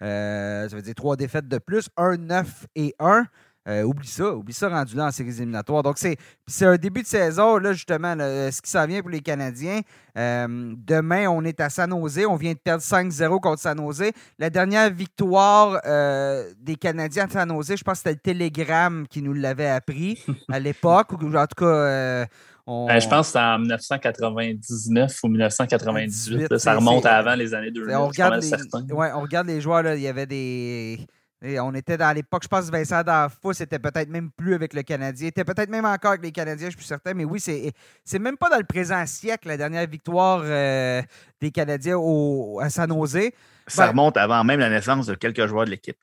ça 0.00 0.66
veut 0.66 0.82
dire 0.82 0.96
trois 0.96 1.14
défaites 1.14 1.46
de 1.46 1.58
plus, 1.58 1.88
un 1.96 2.16
9 2.16 2.66
et 2.74 2.94
1. 2.98 3.24
Euh, 3.68 3.82
oublie 3.82 4.08
ça, 4.08 4.34
oublie 4.34 4.54
ça 4.54 4.70
rendu 4.70 4.96
là 4.96 5.06
en 5.06 5.10
séries 5.10 5.36
éliminatoires. 5.36 5.82
Donc, 5.82 5.98
c'est, 5.98 6.16
un 6.62 6.76
début 6.76 7.02
de 7.02 7.06
saison, 7.06 7.58
là, 7.58 7.72
justement, 7.72 8.14
ce 8.16 8.60
qui 8.60 8.70
s'en 8.70 8.86
vient 8.86 9.00
pour 9.00 9.10
les 9.10 9.20
Canadiens. 9.20 9.80
Euh, 10.16 10.74
demain, 10.78 11.28
on 11.28 11.44
est 11.44 11.60
à 11.60 11.68
San 11.68 11.90
Jose. 11.90 12.24
On 12.26 12.36
vient 12.36 12.52
de 12.52 12.58
perdre 12.58 12.82
5-0 12.82 13.38
contre 13.40 13.60
San 13.60 13.78
Jose. 13.78 14.12
La 14.38 14.48
dernière 14.48 14.90
victoire 14.90 15.78
euh, 15.84 16.50
des 16.58 16.76
Canadiens 16.76 17.26
à 17.26 17.28
San 17.28 17.48
Jose, 17.50 17.74
je 17.76 17.84
pense 17.84 18.02
que 18.02 18.10
c'était 18.10 18.14
le 18.14 18.20
Télégramme 18.20 19.06
qui 19.06 19.20
nous 19.20 19.34
l'avait 19.34 19.68
appris 19.68 20.24
à 20.50 20.58
l'époque, 20.58 21.12
ou 21.12 21.36
en 21.36 21.46
tout 21.46 21.64
cas. 21.64 22.26
Ben, 22.66 23.00
je 23.00 23.08
pense 23.08 23.20
que 23.20 23.26
c'était 23.26 23.38
en 23.40 23.58
1999 23.58 25.18
ou 25.24 25.28
1998. 25.28 26.58
ça 26.58 26.76
remonte 26.76 27.04
à 27.04 27.16
avant 27.16 27.34
les 27.34 27.52
années 27.52 27.72
2000. 27.72 27.94
On 27.96 28.06
regarde, 28.06 28.40
les, 28.40 28.94
ouais, 28.94 29.10
on 29.12 29.22
regarde 29.22 29.48
les 29.48 29.60
joueurs. 29.60 29.82
Là, 29.82 29.96
il 29.96 30.02
y 30.02 30.06
avait 30.06 30.26
des 30.26 31.00
on 31.42 31.74
était 31.74 31.96
dans 31.96 32.14
l'époque, 32.14 32.42
je 32.42 32.48
pense 32.48 32.66
que 32.66 32.72
Vincent 32.72 33.02
D'Anfos 33.02 33.54
c'était 33.54 33.78
peut-être 33.78 34.08
même 34.08 34.30
plus 34.30 34.54
avec 34.54 34.74
le 34.74 34.82
Canadien. 34.82 35.26
Il 35.26 35.28
était 35.28 35.44
peut-être 35.44 35.70
même 35.70 35.84
encore 35.84 36.12
avec 36.12 36.22
les 36.22 36.32
Canadiens, 36.32 36.68
je 36.70 36.76
suis 36.76 36.86
certain. 36.86 37.14
Mais 37.14 37.24
oui, 37.24 37.40
c'est, 37.40 37.72
c'est 38.04 38.18
même 38.18 38.36
pas 38.36 38.50
dans 38.50 38.58
le 38.58 38.64
présent 38.64 39.04
siècle, 39.06 39.48
la 39.48 39.56
dernière 39.56 39.86
victoire 39.86 40.42
euh, 40.44 41.02
des 41.40 41.50
Canadiens 41.50 41.96
au, 41.96 42.60
à 42.60 42.68
San 42.68 42.90
Jose. 42.90 43.30
Ça 43.66 43.84
ben 43.84 43.90
remonte 43.90 44.16
avant 44.16 44.44
même 44.44 44.60
la 44.60 44.68
naissance 44.68 45.06
de 45.06 45.14
quelques 45.14 45.46
joueurs 45.46 45.64
de 45.64 45.70
l'équipe. 45.70 45.98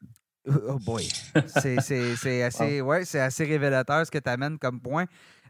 Oh 0.69 0.79
boy. 0.79 1.07
c'est, 1.47 1.81
c'est, 1.81 2.43
assez, 2.43 2.81
ouais, 2.81 3.05
c'est 3.05 3.19
assez 3.19 3.43
révélateur 3.43 4.05
ce 4.05 4.11
que 4.11 4.17
tu 4.17 4.29
amènes 4.29 4.57
comme 4.57 4.79
point. 4.79 5.05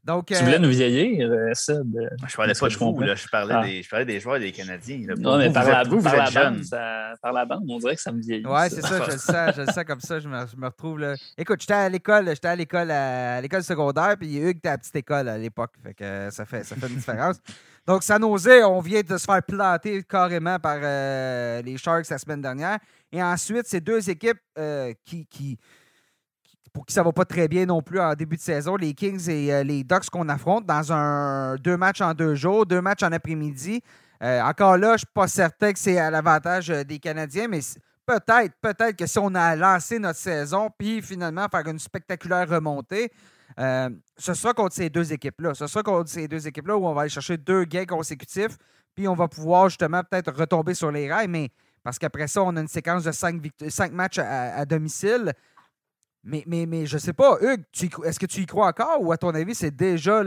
Donc, 0.07 0.27
tu 0.27 0.35
voulais 0.35 0.55
euh, 0.55 0.59
nous 0.59 0.69
vieillir, 0.69 1.29
euh, 1.29 1.53
Seb. 1.53 1.99
Je 2.25 2.35
parlais 2.37 2.53
pas 2.53 2.69
de 2.69 2.75
vous, 2.75 3.01
là. 3.01 3.13
Je, 3.13 3.27
parlais 3.27 3.53
ah. 3.53 3.65
des, 3.65 3.83
je 3.83 3.89
parlais 3.89 4.05
des 4.05 4.21
joueurs 4.21 4.39
des 4.39 4.53
Canadiens. 4.53 4.99
Non, 5.17 5.37
mais 5.37 5.51
par, 5.51 5.67
la, 5.67 5.83
vous, 5.83 6.01
par, 6.01 6.15
la 6.15 6.31
bande, 6.31 6.63
ça, 6.63 7.11
par 7.21 7.33
la 7.33 7.43
bande, 7.43 7.65
on 7.67 7.77
dirait 7.77 7.97
que 7.97 8.01
ça 8.01 8.13
me 8.13 8.21
vieillit. 8.21 8.45
Ouais, 8.47 8.69
c'est 8.69 8.81
ça, 8.81 9.03
je 9.03 9.11
le 9.11 9.17
sens, 9.17 9.55
je 9.57 9.61
le 9.63 9.67
sens 9.67 9.83
comme 9.83 9.99
ça, 9.99 10.21
je 10.21 10.29
me, 10.29 10.47
je 10.47 10.55
me 10.55 10.67
retrouve 10.67 10.99
là. 10.99 11.15
Écoute, 11.37 11.59
j'étais 11.59 11.73
à 11.73 11.89
l'école, 11.89 12.25
j'étais 12.29 12.47
à 12.47 12.55
l'école 12.55 12.89
à, 12.89 13.41
l'école 13.41 13.63
secondaire, 13.63 14.15
puis 14.17 14.37
Hugues 14.37 14.59
était 14.59 14.69
à 14.69 14.71
la 14.71 14.77
petite 14.77 14.95
école 14.95 15.27
à 15.27 15.37
l'époque. 15.37 15.73
Fait 15.83 15.93
que 15.93 16.29
ça 16.31 16.45
fait, 16.45 16.63
ça 16.63 16.77
fait 16.77 16.87
une 16.87 16.95
différence. 16.95 17.41
Donc, 17.85 18.03
ça 18.03 18.17
osé, 18.17 18.63
on 18.63 18.79
vient 18.79 19.01
de 19.01 19.17
se 19.17 19.25
faire 19.25 19.43
planter 19.43 20.03
carrément 20.03 20.57
par 20.57 20.79
euh, 20.81 21.61
les 21.63 21.77
Sharks 21.77 22.09
la 22.09 22.17
semaine 22.17 22.41
dernière. 22.41 22.79
Et 23.11 23.21
ensuite, 23.21 23.63
c'est 23.65 23.81
deux 23.81 24.09
équipes 24.09 24.39
qui, 25.05 25.25
qui 25.25 25.57
pour 26.77 26.85
qui 26.85 26.93
ça 26.93 27.01
va 27.01 27.11
pas 27.11 27.25
très 27.25 27.47
bien 27.47 27.65
non 27.65 27.81
plus 27.81 27.99
en 27.99 28.13
début 28.13 28.35
de 28.35 28.41
saison, 28.41 28.75
les 28.75 28.93
Kings 28.93 29.27
et 29.31 29.51
euh, 29.51 29.63
les 29.63 29.83
Ducks 29.83 30.11
qu'on 30.11 30.29
affronte 30.29 30.67
dans 30.67 30.93
un 30.93 31.55
deux 31.55 31.75
matchs 31.75 32.01
en 32.01 32.13
deux 32.13 32.35
jours, 32.35 32.67
deux 32.67 32.81
matchs 32.81 33.01
en 33.01 33.11
après-midi. 33.11 33.81
Euh, 34.21 34.41
encore 34.41 34.77
là, 34.77 34.89
je 34.89 34.93
ne 34.93 34.97
suis 34.97 35.07
pas 35.11 35.27
certain 35.27 35.73
que 35.73 35.79
c'est 35.79 35.97
à 35.97 36.11
l'avantage 36.11 36.69
euh, 36.69 36.83
des 36.83 36.99
Canadiens, 36.99 37.47
mais 37.47 37.61
peut-être, 38.05 38.53
peut-être 38.61 38.95
que 38.95 39.07
si 39.07 39.17
on 39.17 39.33
a 39.33 39.55
lancé 39.55 39.97
notre 39.97 40.19
saison, 40.19 40.69
puis 40.77 41.01
finalement 41.01 41.47
faire 41.49 41.65
une 41.67 41.79
spectaculaire 41.79 42.47
remontée, 42.47 43.11
ce 43.57 44.33
sera 44.35 44.53
contre 44.53 44.75
ces 44.75 44.91
deux 44.91 45.11
équipes-là. 45.11 45.55
Ce 45.55 45.65
sera 45.65 45.81
contre 45.81 46.11
ces 46.11 46.27
deux 46.27 46.47
équipes-là 46.47 46.77
où 46.77 46.85
on 46.85 46.93
va 46.93 47.01
aller 47.01 47.09
chercher 47.09 47.37
deux 47.37 47.63
gains 47.63 47.87
consécutifs, 47.87 48.55
puis 48.93 49.07
on 49.07 49.15
va 49.15 49.27
pouvoir 49.27 49.69
justement 49.69 50.03
peut-être 50.03 50.31
retomber 50.31 50.75
sur 50.75 50.91
les 50.91 51.11
rails, 51.11 51.27
mais 51.27 51.49
parce 51.83 51.97
qu'après 51.97 52.27
ça, 52.27 52.43
on 52.43 52.55
a 52.55 52.61
une 52.61 52.67
séquence 52.67 53.03
de 53.03 53.11
cinq, 53.11 53.41
cinq 53.67 53.93
matchs 53.93 54.19
à 54.19 54.63
domicile. 54.65 55.33
Mais, 56.27 56.43
mais, 56.45 56.65
mais 56.65 56.85
je 56.85 56.97
sais 56.97 57.13
pas, 57.13 57.37
Hugues, 57.41 57.63
est-ce 58.03 58.19
que 58.19 58.25
tu 58.25 58.41
y 58.41 58.45
crois 58.45 58.67
encore 58.67 59.01
ou 59.01 59.13
à 59.13 59.17
ton 59.17 59.29
avis, 59.29 59.55
c'est 59.55 59.75
déjà, 59.75 60.21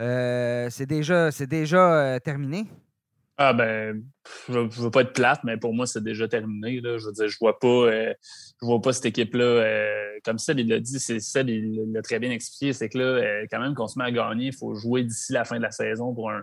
euh, 0.00 0.68
c'est 0.70 0.86
déjà, 0.86 1.30
c'est 1.30 1.46
déjà 1.46 1.94
euh, 1.94 2.18
terminé? 2.18 2.66
Ah 3.38 3.54
ben, 3.54 4.04
je 4.50 4.58
ne 4.58 4.68
veux 4.68 4.90
pas 4.90 5.00
être 5.00 5.14
plate, 5.14 5.40
mais 5.44 5.56
pour 5.56 5.72
moi, 5.72 5.86
c'est 5.86 6.02
déjà 6.02 6.28
terminé. 6.28 6.82
Là. 6.82 6.98
Je 6.98 7.06
veux 7.06 7.12
dire, 7.12 7.26
je 7.26 7.38
vois 7.40 7.58
pas, 7.58 7.66
euh, 7.66 8.12
je 8.60 8.66
vois 8.66 8.82
pas 8.82 8.92
cette 8.92 9.06
équipe-là. 9.06 9.64
comme 10.22 10.38
ça, 10.38 10.52
il 10.52 10.68
l'a 10.68 10.78
dit, 10.78 11.00
c'est 11.00 11.20
ça, 11.20 11.40
il 11.40 11.90
l'a 11.90 12.02
très 12.02 12.18
bien 12.18 12.30
expliqué, 12.30 12.74
c'est 12.74 12.90
que 12.90 12.98
là, 12.98 13.46
quand 13.50 13.60
même 13.60 13.74
qu'on 13.74 13.88
se 13.88 13.98
met 13.98 14.04
à 14.04 14.10
gagner, 14.10 14.48
il 14.48 14.54
faut 14.54 14.74
jouer 14.74 15.04
d'ici 15.04 15.32
la 15.32 15.46
fin 15.46 15.56
de 15.56 15.62
la 15.62 15.70
saison 15.70 16.12
pour 16.12 16.30
un, 16.30 16.42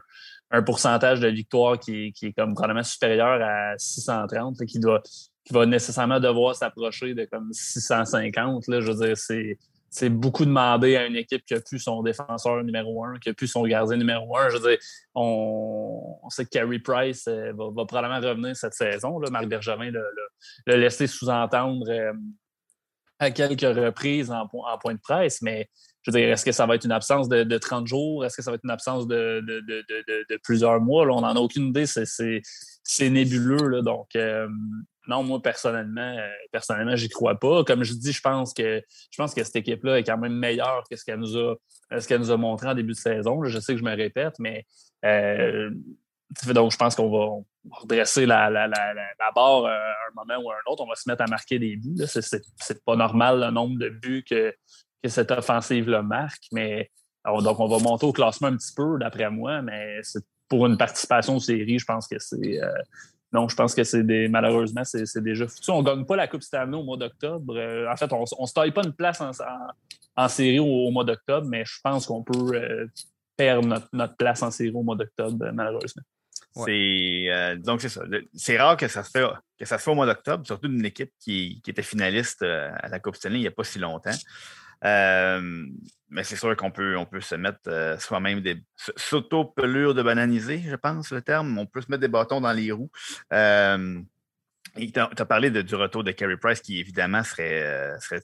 un 0.50 0.64
pourcentage 0.64 1.20
de 1.20 1.28
victoire 1.28 1.78
qui, 1.78 2.14
qui, 2.14 2.28
est 2.28 2.34
comme 2.34 2.56
probablement 2.56 2.84
supérieur 2.84 3.42
à 3.42 3.78
630, 3.78 4.66
qui 4.66 4.80
doit, 4.80 5.04
qui 5.48 5.54
va 5.54 5.66
nécessairement 5.66 6.20
devoir 6.20 6.56
s'approcher 6.56 7.14
de 7.14 7.24
comme 7.24 7.54
650. 7.54 8.68
Là, 8.68 8.82
je 8.82 8.92
veux 8.92 9.06
dire, 9.08 9.16
c'est, 9.16 9.58
c'est 9.90 10.10
beaucoup 10.10 10.44
demandé 10.44 10.98
à 10.98 11.06
une 11.06 11.16
équipe 11.16 11.46
qui 11.46 11.54
a 11.54 11.62
plus 11.62 11.80
son 11.80 12.04
défenseur 12.04 12.62
numéro 12.66 13.06
un, 13.06 13.18
qui 13.18 13.30
a 13.30 13.34
plus 13.34 13.48
son 13.48 13.66
gardien 13.66 13.96
numéro 13.96 14.38
un. 14.38 14.50
Je 14.50 14.58
veux 14.58 14.70
dire, 14.70 14.78
on, 15.16 16.18
sait 16.28 16.44
que 16.44 16.50
Carey 16.50 16.80
Price 16.80 17.30
euh, 17.30 17.54
va, 17.54 17.86
probablement 17.86 18.20
revenir 18.20 18.58
cette 18.58 18.74
saison. 18.74 19.22
Marc 19.32 19.46
Bergevin 19.46 19.90
l'a 20.66 20.76
laissé 20.76 21.08
sous-entendre 21.08 21.90
euh, 21.90 22.12
à 23.20 23.32
quelques 23.32 23.62
reprises 23.62 24.30
en, 24.30 24.50
en, 24.52 24.78
point 24.78 24.96
de 24.96 25.00
presse, 25.00 25.42
mais 25.42 25.70
dire, 26.12 26.30
est-ce 26.30 26.46
que 26.46 26.52
ça 26.52 26.66
va 26.66 26.76
être 26.76 26.86
une 26.86 26.92
absence 26.92 27.30
de, 27.30 27.58
30 27.58 27.88
jours? 27.88 28.26
Est-ce 28.26 28.38
que 28.38 28.42
ça 28.42 28.52
va 28.52 28.56
être 28.56 28.64
une 28.64 28.72
absence 28.72 29.08
de, 29.08 29.44
plusieurs 30.44 30.80
mois? 30.82 31.06
Là, 31.06 31.14
on 31.14 31.22
n'en 31.22 31.36
a 31.36 31.40
aucune 31.40 31.68
idée. 31.68 31.86
C'est 31.86 33.10
nébuleux. 33.10 33.68
Là, 33.68 33.82
donc, 33.82 34.16
euh, 34.16 34.48
non, 35.08 35.24
moi, 35.24 35.42
personnellement, 35.42 36.18
euh, 36.18 36.28
personnellement, 36.52 36.96
j'y 36.96 37.10
crois 37.10 37.40
pas. 37.40 37.64
Comme 37.64 37.84
je 37.84 37.94
dis, 37.94 38.12
je 38.12 38.22
pense 38.22 38.54
que 38.54 38.82
je 39.10 39.18
pense 39.18 39.34
que 39.34 39.44
cette 39.44 39.56
équipe-là 39.56 40.00
est 40.00 40.04
quand 40.04 40.18
même 40.18 40.34
meilleure 40.34 40.84
que 40.90 40.96
ce 40.98 41.06
qu'elle 41.06 41.20
nous 41.20 41.38
a 41.38 41.56
euh, 41.94 42.00
ce 42.00 42.08
qu'elle 42.08 42.20
nous 42.20 42.32
a 42.32 42.38
montré 42.38 42.68
en 42.68 42.76
début 42.76 42.94
de 42.94 42.98
saison. 42.98 43.44
Je 43.46 43.60
sais 43.60 43.74
que 43.74 43.80
je 43.80 43.86
me 43.86 43.96
répète, 43.96 44.36
mais 44.40 44.66
euh, 45.06 45.72
donc 46.48 46.74
je 46.74 46.78
pense 46.78 46.96
qu'on 46.96 47.10
va, 47.10 47.42
redresser 47.72 48.26
la 48.26 48.50
barre 49.34 49.66
à 49.66 49.76
un 49.76 50.14
moment 50.16 50.44
ou 50.44 50.52
à 50.52 50.56
un 50.56 50.72
autre. 50.72 50.84
On 50.84 50.90
va 50.90 50.96
se 50.96 51.10
mettre 51.10 51.24
à 51.24 51.28
marquer 51.28 51.58
des 51.58 51.78
buts. 51.78 52.06
C'est 52.06 52.84
pas 52.84 52.96
normal 52.98 53.40
le 53.40 53.52
nombre 53.52 53.80
de 53.80 53.90
buts 53.90 54.26
que, 54.30 54.54
que 55.04 55.10
cette 55.10 55.32
offensive-là 55.32 56.02
marque, 56.02 56.44
mais 56.52 56.90
donc 57.26 57.60
on 57.60 57.68
va 57.68 57.80
monter 57.80 58.06
au 58.06 58.14
classement 58.14 58.48
un 58.48 58.58
petit 58.58 58.74
peu, 58.76 58.98
d'après 59.00 59.30
moi, 59.30 59.62
mais 59.62 60.02
pour 60.48 60.66
une 60.66 60.78
participation 60.78 61.36
aux 61.36 61.42
séries, 61.42 61.80
je 61.80 61.86
pense 61.86 62.08
que 62.08 62.20
c'est 62.20 62.60
non, 63.34 63.50
je 63.50 63.56
pense 63.56 63.76
que 63.76 63.84
c'est 63.84 64.04
des 64.04 64.30
malheureusement, 64.30 64.84
c'est 64.84 65.22
déjà 65.22 65.48
foutu. 65.48 65.70
On 65.72 65.82
ne 65.82 65.86
gagne 65.86 66.06
pas 66.06 66.16
la 66.16 66.28
Coupe 66.28 66.44
Stanley 66.44 66.78
au 66.78 66.84
mois 66.84 66.98
d'octobre. 66.98 67.56
Euh, 67.58 67.92
en 67.92 67.96
fait, 67.98 68.12
on 68.14 68.22
ne 68.22 68.48
se 68.48 68.54
taille 68.54 68.72
pas 68.72 68.84
une 68.84 68.94
place 68.94 69.22
en, 70.16 70.28
série 70.30 70.60
au, 70.60 70.90
mois 70.92 71.04
d'octobre, 71.04 71.46
mais 71.48 71.64
je 71.66 71.80
pense 71.84 72.06
qu'on 72.06 72.24
peut 72.24 72.56
euh, 72.56 72.88
perdre 73.36 73.82
notre, 73.92 74.16
place 74.16 74.42
en 74.44 74.52
série 74.52 74.72
au 74.72 74.82
mois 74.82 74.96
d'octobre, 74.96 75.46
euh, 75.46 75.52
malheureusement. 75.54 76.04
C'est 76.66 77.28
donc 77.60 77.82
c'est 77.82 77.90
ça. 77.90 78.02
C'est 78.34 78.58
rare 78.58 78.78
que 78.78 78.88
ça 78.88 79.04
se 79.04 79.12
fait 79.12 79.28
que 79.60 79.66
ça 79.66 79.78
se 79.78 79.84
fait 79.84 79.92
au 79.92 79.96
mois 79.96 80.08
d'octobre, 80.08 80.44
surtout 80.44 80.68
d'une 80.68 80.86
équipe 80.86 81.12
qui, 81.20 81.62
qui, 81.64 81.70
était 81.70 81.84
finaliste 81.84 82.42
à 82.42 82.88
la 82.88 83.00
Coupe 83.00 83.16
Stanley 83.16 83.38
il 83.38 83.42
n'y 83.42 83.48
a 83.48 83.52
pas 83.52 83.64
si 83.64 83.78
longtemps. 83.78 84.10
Euh, 84.84 85.66
mais 86.10 86.24
c'est 86.24 86.36
sûr 86.36 86.56
qu'on 86.56 86.72
peut, 86.72 86.98
on 86.98 87.06
peut 87.06 87.22
se 87.22 87.36
mettre 87.36 87.60
euh, 87.68 87.98
soi-même 87.98 88.42
des 88.42 88.62
s'auto-pelure 88.76 89.94
de 89.94 90.02
bananiser, 90.02 90.64
je 90.66 90.76
pense, 90.76 91.12
le 91.12 91.22
terme. 91.22 91.58
On 91.58 91.66
peut 91.66 91.82
se 91.82 91.88
mettre 91.90 92.02
des 92.02 92.08
bâtons 92.08 92.42
dans 92.42 92.54
les 92.54 92.72
roues. 92.72 92.92
Euh, 93.34 94.00
tu 94.76 95.00
as, 95.00 95.26
parlé 95.26 95.50
de, 95.50 95.62
du 95.62 95.76
retour 95.76 96.04
de 96.04 96.12
Carey 96.12 96.38
Price, 96.38 96.62
qui 96.62 96.80
évidemment 96.80 97.24
serait, 97.24 97.96
serait, 98.00 98.22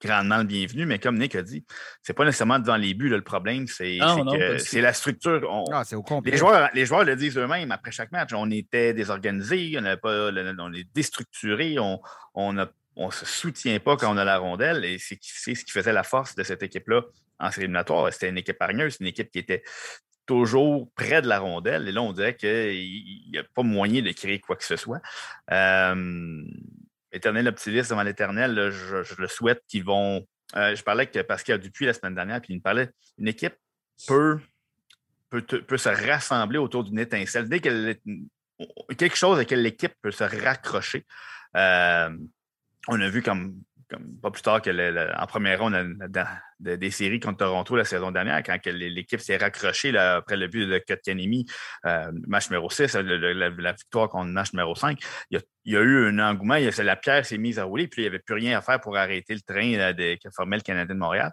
grandement 0.00 0.38
le 0.38 0.44
bienvenu, 0.44 0.86
mais 0.86 0.98
comme 0.98 1.18
Nick 1.18 1.34
a 1.34 1.42
dit, 1.42 1.64
c'est 2.02 2.12
pas 2.12 2.24
nécessairement 2.24 2.58
devant 2.58 2.76
les 2.76 2.94
buts 2.94 3.08
le 3.08 3.22
problème, 3.22 3.66
c'est 3.66 3.98
c'est 4.58 4.80
la 4.80 4.92
structure. 4.92 5.48
Ah, 5.72 5.82
les, 6.24 6.36
joueurs, 6.36 6.70
les 6.74 6.86
joueurs 6.86 7.04
le 7.04 7.16
disent 7.16 7.38
eux-mêmes 7.38 7.72
après 7.72 7.90
chaque 7.90 8.12
match. 8.12 8.30
On 8.34 8.50
était 8.50 8.92
désorganisés, 8.92 9.76
on, 9.78 9.96
pas, 9.96 10.30
on 10.58 10.72
est 10.72 10.86
déstructuré, 10.94 11.78
on, 11.78 12.00
on 12.34 12.58
a 12.58 12.68
on 12.96 13.06
ne 13.06 13.12
se 13.12 13.26
soutient 13.26 13.78
pas 13.80 13.96
quand 13.96 14.12
on 14.12 14.16
a 14.16 14.24
la 14.24 14.38
rondelle 14.38 14.84
et 14.84 14.98
c'est 14.98 15.18
ce 15.20 15.64
qui 15.64 15.72
faisait 15.72 15.92
la 15.92 16.02
force 16.02 16.34
de 16.34 16.42
cette 16.42 16.62
équipe-là 16.62 17.02
en 17.38 17.50
série 17.50 17.64
éliminatoire. 17.64 18.12
C'était 18.12 18.28
une 18.28 18.38
équipe 18.38 18.60
hargneuse, 18.60 18.98
une 19.00 19.06
équipe 19.06 19.30
qui 19.30 19.38
était 19.38 19.62
toujours 20.26 20.90
près 20.94 21.20
de 21.20 21.28
la 21.28 21.38
rondelle. 21.38 21.88
Et 21.88 21.92
là, 21.92 22.02
on 22.02 22.12
dirait 22.12 22.36
qu'il 22.36 23.30
n'y 23.30 23.38
a 23.38 23.44
pas 23.54 23.62
moyen 23.62 24.02
de 24.02 24.12
créer 24.12 24.40
quoi 24.40 24.56
que 24.56 24.64
ce 24.64 24.76
soit. 24.76 25.00
Euh, 25.50 26.42
éternel 27.12 27.48
optimiste 27.48 27.90
devant 27.90 28.02
l'éternel, 28.02 28.70
je, 28.70 29.20
le 29.20 29.28
souhaite 29.28 29.62
qu'ils 29.68 29.84
vont. 29.84 30.26
Euh, 30.56 30.74
je 30.76 30.82
parlais 30.82 31.08
avec 31.12 31.26
Pascal 31.26 31.58
Dupuis 31.58 31.86
la 31.86 31.94
semaine 31.94 32.14
dernière, 32.14 32.40
puis 32.40 32.54
il 32.54 32.56
me 32.56 32.62
parlait 32.62 32.90
une 33.18 33.28
équipe 33.28 33.54
peut 34.06 35.76
se 35.76 35.88
rassembler 35.88 36.58
autour 36.58 36.84
d'une 36.84 36.98
étincelle. 37.00 37.48
Dès 37.48 37.58
qu'elle 37.58 37.98
quelque 38.96 39.16
chose 39.16 39.36
à 39.36 39.40
laquelle 39.40 39.62
l'équipe 39.62 39.94
peut 40.00 40.10
se 40.10 40.24
raccrocher. 40.24 41.04
Euh, 41.56 42.16
on 42.88 43.00
a 43.00 43.08
vu 43.08 43.22
comme, 43.22 43.62
pas 44.22 44.30
plus 44.30 44.42
tard 44.42 44.62
que 44.62 45.20
en 45.20 45.26
première 45.26 45.60
ronde 45.60 45.96
des 46.60 46.90
séries 46.90 47.20
contre 47.20 47.38
Toronto 47.38 47.76
la 47.76 47.84
saison 47.84 48.10
dernière, 48.10 48.42
quand 48.42 48.58
l'équipe 48.66 49.20
s'est 49.20 49.36
raccrochée 49.36 49.96
après 49.96 50.36
le 50.36 50.48
but 50.48 50.66
de 50.66 50.78
Kotkanemi, 50.78 51.46
euh, 51.86 52.10
match 52.26 52.50
numéro 52.50 52.70
6, 52.70 52.94
la, 52.94 53.72
victoire 53.72 54.08
contre 54.08 54.26
le 54.26 54.32
match 54.32 54.52
numéro 54.52 54.74
5, 54.74 54.98
il 55.30 55.42
y 55.66 55.76
a, 55.76 55.80
eu 55.80 56.08
un 56.08 56.18
engouement, 56.18 56.56
la 56.56 56.96
pierre 56.96 57.24
s'est 57.26 57.38
mise 57.38 57.58
à 57.58 57.64
rouler, 57.64 57.88
puis 57.88 58.02
il 58.02 58.04
n'y 58.04 58.08
avait 58.08 58.18
plus 58.18 58.34
rien 58.34 58.58
à 58.58 58.62
faire 58.62 58.80
pour 58.80 58.96
arrêter 58.96 59.34
le 59.34 59.40
train 59.40 59.92
de, 59.92 60.14
qui 60.14 60.28
formait 60.34 60.56
le 60.56 60.62
Canadien 60.62 60.94
de 60.94 61.00
Montréal. 61.00 61.32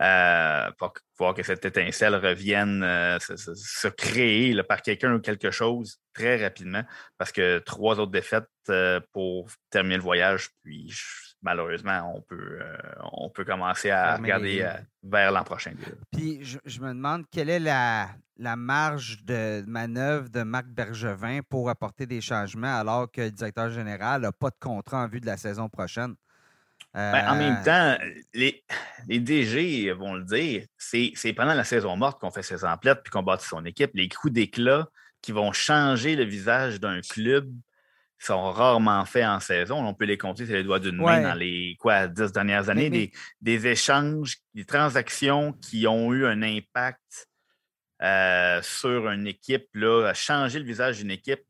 Euh, 0.00 0.70
pour 0.78 0.92
voir 1.18 1.34
que 1.34 1.42
cette 1.42 1.64
étincelle 1.64 2.14
revienne 2.14 2.84
euh, 2.84 3.18
se, 3.18 3.88
créer 3.88 4.62
par 4.62 4.80
quelqu'un 4.80 5.14
ou 5.14 5.18
quelque 5.18 5.50
chose 5.50 5.98
très 6.14 6.40
rapidement, 6.40 6.84
parce 7.16 7.32
que 7.32 7.58
trois 7.58 7.98
autres 7.98 8.12
défaites 8.12 8.48
euh, 8.68 9.00
pour 9.12 9.48
terminer 9.70 9.96
le 9.96 10.02
voyage, 10.02 10.50
puis 10.62 10.94
malheureusement, 11.42 12.12
on 12.14 12.20
peut, 12.20 12.60
on 13.12 13.28
peut 13.28 13.44
commencer 13.44 13.90
à 13.90 14.16
regarder 14.16 14.68
vers 15.02 15.32
l'an 15.32 15.42
prochain. 15.42 15.72
Puis 16.12 16.44
je, 16.44 16.80
me 16.80 16.88
demande 16.88 17.24
quelle 17.32 17.50
est 17.50 17.58
la, 17.58 18.08
la 18.36 18.54
marge 18.54 19.24
de 19.24 19.64
manœuvre 19.66 20.28
de 20.28 20.44
Marc 20.44 20.66
Bergevin 20.66 21.40
pour 21.48 21.70
apporter 21.70 22.06
des 22.06 22.20
changements 22.20 22.78
alors 22.78 23.10
que 23.10 23.22
le 23.22 23.30
directeur 23.32 23.70
général 23.70 24.22
n'a 24.22 24.32
pas 24.32 24.50
de 24.50 24.58
contrat 24.60 25.02
en 25.04 25.08
vue 25.08 25.20
de 25.20 25.26
la 25.26 25.36
saison 25.36 25.68
prochaine? 25.68 26.14
Ben, 26.94 27.28
en 27.28 27.36
même 27.36 27.58
euh, 27.60 27.64
temps, 27.64 28.04
les, 28.34 28.64
les 29.08 29.20
DG 29.20 29.92
vont 29.92 30.14
le 30.14 30.24
dire, 30.24 30.64
c'est 30.76 31.32
pendant 31.34 31.54
la 31.54 31.64
saison 31.64 31.96
morte 31.96 32.20
qu'on 32.20 32.30
fait 32.30 32.42
ses 32.42 32.64
emplettes 32.64 33.00
puis 33.04 33.10
qu'on 33.10 33.22
bâtit 33.22 33.46
son 33.46 33.64
équipe. 33.64 33.90
Les 33.94 34.08
coups 34.08 34.32
d'éclat 34.32 34.88
qui 35.22 35.32
vont 35.32 35.52
changer 35.52 36.16
le 36.16 36.24
visage 36.24 36.80
d'un 36.80 37.00
club 37.00 37.50
sont 38.18 38.50
rarement 38.50 39.04
faits 39.04 39.26
en 39.26 39.40
saison. 39.40 39.86
On 39.86 39.94
peut 39.94 40.04
les 40.04 40.18
compter 40.18 40.44
sur 40.44 40.54
les 40.54 40.64
doigts 40.64 40.80
d'une 40.80 40.96
main 40.96 41.20
dans 41.20 41.34
les 41.34 41.76
quoi, 41.78 42.08
dix 42.08 42.32
dernières 42.32 42.68
années. 42.68 42.90
Des, 42.90 43.12
des, 43.40 43.66
échanges, 43.68 44.38
des 44.54 44.64
transactions 44.64 45.52
qui 45.52 45.86
ont 45.86 46.12
eu 46.12 46.26
un 46.26 46.42
impact 46.42 47.28
euh, 48.02 48.60
sur 48.62 49.08
une 49.08 49.26
équipe, 49.26 49.68
là, 49.74 50.12
changer 50.14 50.58
le 50.58 50.64
visage 50.64 50.98
d'une 50.98 51.10
équipe 51.10 51.42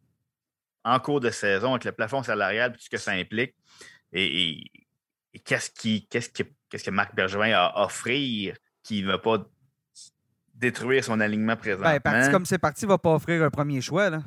en 0.85 0.99
cours 1.00 1.21
de 1.21 1.30
saison 1.30 1.73
avec 1.73 1.85
le 1.85 1.92
plafond 1.92 2.23
salarial 2.23 2.71
et 2.71 2.75
tout 2.75 2.83
ce 2.83 2.90
que 2.90 2.97
ça 2.97 3.12
implique. 3.12 3.54
Et, 4.12 4.64
qu'est-ce, 5.45 5.71
qui, 5.71 6.07
qu'est-ce, 6.09 6.30
qu'est-ce 6.30 6.85
que 6.85 6.90
Marc 6.90 7.14
Bergevin 7.14 7.52
a 7.52 7.66
à 7.66 7.85
offrir 7.85 8.57
qui 8.83 9.02
ne 9.02 9.09
va 9.09 9.18
pas 9.18 9.38
détruire 10.54 11.04
son 11.04 11.21
alignement 11.21 11.57
présent? 11.57 11.83
Ben, 11.83 12.30
comme 12.30 12.47
c'est 12.47 12.59
parti, 12.59 12.85
il 12.85 12.87
ne 12.87 12.92
va 12.92 12.99
pas 12.99 13.14
offrir 13.14 13.42
un 13.42 13.50
premier 13.50 13.80
choix. 13.80 14.11
Là. 14.11 14.23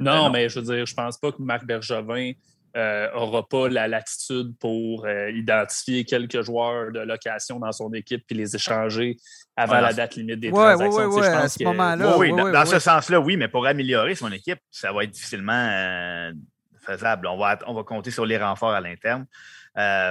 Non, 0.00 0.24
ben 0.24 0.32
mais 0.32 0.48
je 0.48 0.60
veux 0.60 0.74
dire, 0.74 0.86
je 0.86 0.94
pense 0.94 1.18
pas 1.18 1.32
que 1.32 1.40
Marc 1.40 1.64
Bergevin 1.64 2.32
n'aura 2.74 3.38
euh, 3.38 3.42
pas 3.42 3.68
la 3.68 3.86
latitude 3.86 4.56
pour 4.58 5.04
euh, 5.04 5.30
identifier 5.30 6.04
quelques 6.04 6.42
joueurs 6.42 6.90
de 6.90 7.00
location 7.00 7.58
dans 7.58 7.72
son 7.72 7.92
équipe 7.92 8.24
et 8.30 8.34
les 8.34 8.56
échanger 8.56 9.16
avant 9.56 9.80
la 9.80 9.92
date 9.92 10.16
limite 10.16 10.40
des 10.40 10.50
transactions. 10.50 11.08
Oui, 11.08 11.20
oui, 11.20 11.26
à 11.26 11.48
ce 11.48 11.64
moment-là. 11.64 12.16
Oui, 12.16 12.32
dans, 12.32 12.66
ce 12.66 12.78
sens-là, 12.78 13.20
oui, 13.20 13.36
mais 13.36 13.48
pour 13.48 13.66
améliorer 13.66 14.14
son 14.14 14.32
équipe, 14.32 14.58
ça 14.70 14.92
va 14.92 15.04
être 15.04 15.10
difficilement 15.10 15.52
euh, 15.52 16.32
faisable. 16.80 17.26
On 17.26 17.36
va, 17.36 17.58
on 17.66 17.74
va 17.74 17.82
compter 17.82 18.10
sur 18.10 18.24
les 18.24 18.38
renforts 18.38 18.72
à 18.72 18.80
l'interne. 18.80 19.26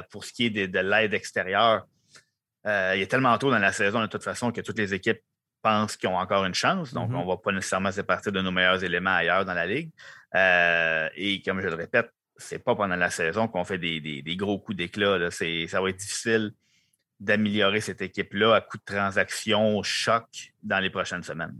Pour 0.09 0.25
ce 0.25 0.33
qui 0.33 0.45
est 0.45 0.67
de, 0.67 0.79
l'aide 0.79 1.13
extérieure, 1.13 1.85
il 2.65 2.99
y 2.99 3.03
a 3.03 3.07
tellement 3.07 3.37
tôt 3.37 3.51
dans 3.51 3.59
la 3.59 3.71
saison, 3.71 4.01
de 4.01 4.07
toute 4.07 4.23
façon, 4.23 4.51
que 4.51 4.61
toutes 4.61 4.77
les 4.77 4.93
équipes 4.93 5.21
pensent 5.61 5.95
qu'ils 5.95 6.09
ont 6.09 6.17
encore 6.17 6.45
une 6.45 6.55
chance. 6.55 6.93
Donc, 6.93 7.11
mm-hmm. 7.11 7.15
on 7.15 7.23
ne 7.23 7.27
va 7.27 7.37
pas 7.37 7.51
nécessairement 7.51 7.91
se 7.91 8.01
partir 8.01 8.31
de 8.31 8.41
nos 8.41 8.51
meilleurs 8.51 8.83
éléments 8.83 9.15
ailleurs 9.15 9.45
dans 9.45 9.53
la 9.53 9.65
Ligue. 9.65 9.91
et 10.33 11.41
comme 11.45 11.61
je 11.61 11.67
le 11.67 11.75
répète, 11.75 12.11
c'est 12.41 12.59
pas 12.59 12.75
pendant 12.75 12.95
la 12.95 13.09
saison 13.09 13.47
qu'on 13.47 13.63
fait 13.63 13.77
des, 13.77 14.35
gros 14.35 14.59
coups 14.59 14.77
d'éclat. 14.77 15.31
Ça 15.31 15.81
va 15.81 15.89
être 15.89 15.97
difficile 15.97 16.53
d'améliorer 17.19 17.81
cette 17.81 18.01
équipe-là 18.01 18.55
à 18.55 18.61
coup 18.61 18.77
de 18.77 18.83
transactions 18.83 19.81
choc 19.83 20.53
dans 20.63 20.79
les 20.79 20.89
prochaines 20.89 21.23
semaines. 21.23 21.55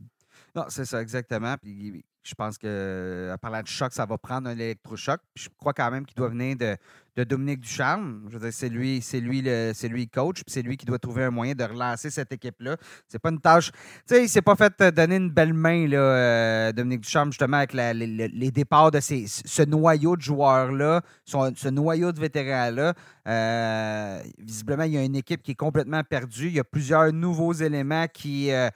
Non, 0.55 0.65
c'est 0.70 0.86
ça, 0.86 1.01
exactement. 1.01 1.55
Puis 1.62 2.03
je 2.24 2.34
pense 2.34 2.58
que, 2.58 3.29
à 3.31 3.38
parlant 3.38 3.62
de 3.62 3.67
choc, 3.67 3.93
ça 3.93 4.05
va 4.05 4.17
prendre 4.17 4.50
un 4.50 4.58
électrochoc. 4.58 5.22
je 5.36 5.50
crois 5.55 5.74
quand 5.74 5.89
même 5.91 6.05
qu'il 6.05 6.15
doit 6.15 6.29
venir 6.29 6.58
de, 6.58 6.75
de 7.18 7.24
Dominique 7.24 7.62
Ducharme. 7.62 8.25
Je 8.30 8.38
veux 8.38 8.39
dire, 8.39 8.53
c'est 8.53 8.70
lui, 8.70 9.01
c'est 9.01 9.20
lui, 9.20 9.41
le, 9.41 9.72
c'est 9.74 9.88
lui 9.88 10.08
coach, 10.08 10.44
puis 10.44 10.53
c'est 10.53 10.62
lui 10.62 10.77
qui 10.77 10.86
doit 10.86 11.00
trouver 11.00 11.25
un 11.25 11.32
moyen 11.32 11.53
de 11.53 11.63
relancer 11.63 12.10
cette 12.10 12.32
équipe-là. 12.32 12.77
C'est 13.08 13.20
pas 13.20 13.30
une 13.30 13.39
tâche. 13.39 13.72
Tu 13.72 14.15
sais, 14.15 14.24
il 14.24 14.30
s'est 14.30 14.41
pas 14.41 14.56
fait 14.56 14.82
donner 14.94 15.18
une 15.18 15.30
belle 15.30 15.53
main, 15.53 15.88
là, 15.88 15.98
euh, 15.98 16.72
Dominique 16.72 17.01
Ducharme, 17.01 17.32
justement, 17.32 17.58
avec 17.58 17.74
les, 17.74 18.51
départs 18.51 18.91
de 18.91 19.00
ces, 19.00 19.25
ce 19.27 19.63
noyau 19.63 20.15
de 20.15 20.22
joueurs-là, 20.22 21.01
ce 21.25 21.68
noyau 21.68 22.12
de 22.12 22.20
vétérans-là. 22.20 22.94
Euh, 23.27 24.22
visiblement, 24.39 24.84
il 24.84 24.94
y 24.94 24.98
a 24.98 25.03
une 25.03 25.15
équipe 25.15 25.44
qui 25.44 25.51
est 25.51 25.56
complètement 25.56 26.03
perdue. 26.03 26.48
Il 26.48 26.53
y 26.53 26.60
a 26.60 26.63
plusieurs 26.63 27.12
nouveaux 27.12 27.54
éléments 27.54 28.08
qui. 28.08 28.52
Euh, 28.52 28.69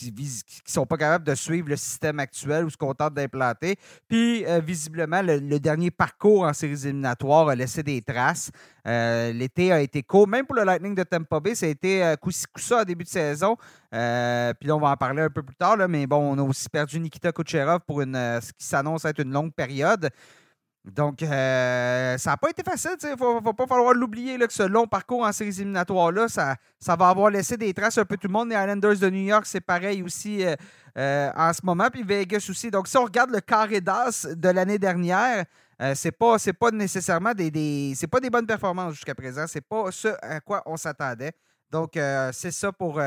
qui 0.00 0.62
ne 0.66 0.70
sont 0.70 0.86
pas 0.86 0.96
capables 0.96 1.24
de 1.24 1.34
suivre 1.34 1.68
le 1.68 1.76
système 1.76 2.18
actuel 2.18 2.64
ou 2.64 2.70
se 2.70 2.76
contentent 2.76 3.14
d'implanter. 3.14 3.76
Puis, 4.08 4.44
euh, 4.46 4.60
visiblement, 4.60 5.22
le, 5.22 5.58
dernier 5.58 5.90
parcours 5.90 6.44
en 6.44 6.52
séries 6.52 6.84
éliminatoires 6.84 7.48
a 7.48 7.54
laissé 7.54 7.82
des 7.82 8.00
traces. 8.00 8.50
Euh, 8.86 9.32
l'été 9.32 9.72
a 9.72 9.80
été 9.80 10.02
court. 10.02 10.26
Même 10.26 10.46
pour 10.46 10.56
le 10.56 10.64
Lightning 10.64 10.94
de 10.94 11.02
Tampa 11.02 11.38
Bay, 11.38 11.54
ça 11.54 11.66
a 11.66 11.68
été 11.68 12.02
euh, 12.02 12.16
coup 12.16 12.30
au 12.30 12.84
début 12.84 13.04
de 13.04 13.08
saison. 13.08 13.56
puis 13.90 13.98
là, 14.68 14.76
on 14.76 14.80
va 14.80 14.90
en 14.90 14.96
parler 14.96 15.22
un 15.22 15.30
peu 15.30 15.42
plus 15.42 15.56
tard. 15.56 15.76
Mais 15.88 16.06
bon, 16.06 16.34
on 16.34 16.38
a 16.38 16.42
aussi 16.42 16.68
perdu 16.68 16.98
Nikita 16.98 17.32
Kucherov 17.32 17.80
pour 17.86 18.00
ce 18.00 18.52
qui 18.52 18.66
s'annonce 18.66 19.04
être 19.04 19.20
une 19.20 19.32
longue 19.32 19.52
période. 19.52 20.10
Donc, 20.84 21.22
euh, 21.22 22.16
ça 22.16 22.30
n'a 22.30 22.36
pas 22.38 22.50
été 22.50 22.62
facile. 22.62 22.92
Il 23.02 23.10
ne 23.10 23.44
va 23.44 23.52
pas 23.52 23.66
falloir 23.66 23.92
l'oublier 23.92 24.38
que 24.38 24.52
ce 24.52 24.62
long 24.62 24.86
parcours 24.86 25.22
en 25.22 25.32
séries 25.32 25.50
éliminatoires-là, 25.60 26.28
ça, 26.28 26.56
ça 26.78 26.96
va 26.96 27.08
avoir 27.10 27.30
laissé 27.30 27.56
des 27.56 27.74
traces 27.74 27.98
un 27.98 28.06
peu 28.06 28.16
tout 28.16 28.28
le 28.28 28.32
monde. 28.32 28.48
Les 28.48 28.56
Islanders 28.56 28.96
de 28.98 29.10
New 29.10 29.24
York, 29.24 29.44
c'est 29.46 29.60
pareil 29.60 30.02
aussi 30.02 30.44
euh, 30.44 30.56
euh, 30.96 31.30
en 31.36 31.52
ce 31.52 31.60
moment. 31.64 31.88
Puis 31.92 32.02
Vegas 32.02 32.46
aussi. 32.48 32.70
Donc, 32.70 32.88
si 32.88 32.96
on 32.96 33.04
regarde 33.04 33.30
le 33.30 33.40
carré 33.40 33.82
d'as 33.82 34.26
de 34.34 34.48
l'année 34.48 34.78
dernière, 34.78 35.44
c'est 35.94 36.12
pas, 36.12 36.36
pas 36.58 36.70
nécessairement 36.70 37.32
des, 37.32 37.50
des 37.50 37.94
c'est 37.96 38.06
pas 38.06 38.20
des 38.20 38.28
bonnes 38.28 38.46
performances 38.46 38.94
jusqu'à 38.94 39.14
présent. 39.14 39.46
C'est 39.46 39.66
pas 39.66 39.90
ce 39.90 40.08
à 40.20 40.40
quoi 40.40 40.62
on 40.66 40.76
s'attendait. 40.76 41.32
Donc, 41.70 41.92
c'est 42.32 42.50
ça 42.50 42.70
pour 42.70 43.00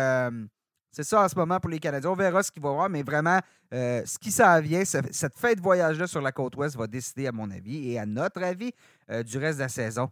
c'est 0.93 1.03
ça 1.03 1.23
en 1.23 1.27
ce 1.27 1.35
moment 1.35 1.59
pour 1.59 1.71
les 1.71 1.79
Canadiens. 1.79 2.11
On 2.11 2.15
verra 2.15 2.43
ce 2.43 2.51
qu'il 2.51 2.61
va 2.61 2.69
voir, 2.69 2.87
mais 2.87 3.01
vraiment, 3.01 3.39
euh, 3.73 4.03
ce 4.05 4.19
qui 4.19 4.31
s'en 4.31 4.61
vient, 4.61 4.85
cette 4.85 5.35
fête 5.35 5.59
voyage-là 5.59 6.05
sur 6.05 6.21
la 6.21 6.31
côte 6.31 6.55
ouest 6.55 6.77
va 6.77 6.85
décider, 6.85 7.25
à 7.25 7.31
mon 7.31 7.49
avis, 7.49 7.91
et 7.91 7.99
à 7.99 8.05
notre 8.05 8.43
avis, 8.43 8.71
euh, 9.09 9.23
du 9.23 9.39
reste 9.39 9.57
de 9.57 9.63
la 9.63 9.69
saison. 9.69 10.07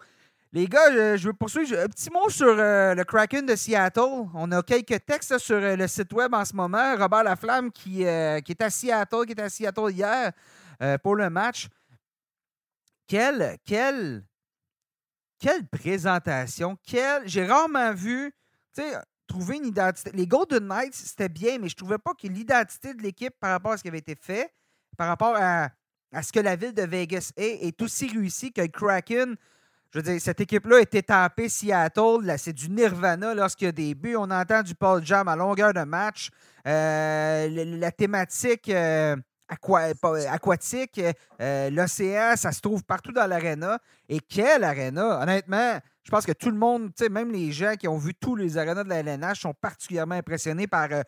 Les 0.51 0.67
gars, 0.67 1.15
je 1.15 1.27
veux 1.27 1.33
poursuivre. 1.33 1.77
Un 1.79 1.87
petit 1.87 2.09
mot 2.09 2.27
sur 2.29 2.47
euh, 2.47 2.95
le 2.95 3.03
Kraken 3.03 3.45
de 3.45 3.55
Seattle. 3.55 4.27
On 4.33 4.51
a 4.51 4.63
quelques 4.63 5.05
textes 5.05 5.37
sur 5.37 5.59
le 5.61 5.87
site 5.87 6.11
web 6.13 6.33
en 6.33 6.43
ce 6.43 6.55
moment. 6.55 6.95
Robert 6.97 7.23
Laflamme 7.23 7.71
qui, 7.71 7.97
qui 7.99 8.03
est 8.03 8.61
à 8.61 8.69
Seattle, 8.71 9.25
qui 9.27 9.33
était 9.33 9.43
à 9.43 9.49
Seattle 9.49 9.91
hier 9.91 10.31
pour 11.03 11.15
le 11.15 11.29
match. 11.29 11.69
Quelle, 13.07 13.57
quelle, 13.65 14.25
quelle 15.39 15.67
présentation. 15.67 16.75
Quelle... 16.83 17.27
J'ai 17.27 17.45
rarement 17.45 17.93
vu. 17.93 18.33
Tu 18.73 18.81
sais, 18.81 18.93
trouver 19.31 19.57
une 19.57 19.65
identité. 19.65 20.11
Les 20.13 20.27
Golden 20.27 20.67
Knights, 20.67 20.93
c'était 20.93 21.29
bien, 21.29 21.57
mais 21.59 21.69
je 21.69 21.75
ne 21.75 21.77
trouvais 21.77 21.97
pas 21.97 22.13
que 22.13 22.27
l'identité 22.27 22.93
de 22.93 23.01
l'équipe 23.01 23.33
par 23.39 23.51
rapport 23.51 23.71
à 23.71 23.77
ce 23.77 23.83
qui 23.83 23.89
avait 23.89 23.99
été 23.99 24.15
fait, 24.15 24.53
par 24.97 25.07
rapport 25.07 25.35
à, 25.37 25.69
ce 26.21 26.31
que 26.31 26.39
la 26.39 26.55
ville 26.55 26.73
de 26.73 26.83
Vegas 26.83 27.31
est, 27.37 27.67
est 27.67 27.81
aussi 27.81 28.07
réussi 28.07 28.51
que 28.51 28.65
Kraken. 28.65 29.35
Je 29.93 29.99
veux 29.99 30.03
dire, 30.03 30.21
cette 30.21 30.39
équipe-là 30.39 30.79
était 30.79 31.01
tapée 31.01 31.49
Seattle. 31.49 32.33
C'est 32.37 32.53
du 32.53 32.69
nirvana 32.69 33.33
lorsqu'il 33.33 33.65
y 33.65 33.69
a 33.69 33.71
des 33.73 33.93
buts. 33.93 34.15
On 34.17 34.31
entend 34.31 34.63
du 34.63 34.73
Paul 34.73 35.05
Jam 35.05 35.27
à 35.27 35.35
longueur 35.35 35.73
de 35.73 35.83
match. 35.83 36.29
Euh, 36.67 37.47
la, 37.77 37.91
thématique 37.91 38.69
euh, 38.69 39.15
aquatique, 39.51 41.01
euh, 41.41 41.69
l'océan, 41.69 42.35
ça 42.35 42.51
se 42.51 42.61
trouve 42.61 42.83
partout 42.83 43.11
dans 43.11 43.27
l'aréna. 43.27 43.79
Et 44.09 44.19
quelle 44.19 44.63
aréna! 44.63 45.21
Honnêtement, 45.21 45.79
je 46.03 46.09
pense 46.09 46.25
que 46.25 46.31
tout 46.31 46.49
le 46.49 46.57
monde, 46.57 46.91
même 47.11 47.31
les 47.31 47.51
gens 47.51 47.75
qui 47.75 47.87
ont 47.87 47.97
vu 47.97 48.13
tous 48.13 48.35
les 48.35 48.57
arénas 48.57 48.83
de 48.83 48.89
la 48.89 48.99
LNH 48.99 49.41
sont 49.41 49.53
particulièrement 49.53 50.15
impressionnés 50.15 50.67
par, 50.67 50.87
euh, 50.91 51.03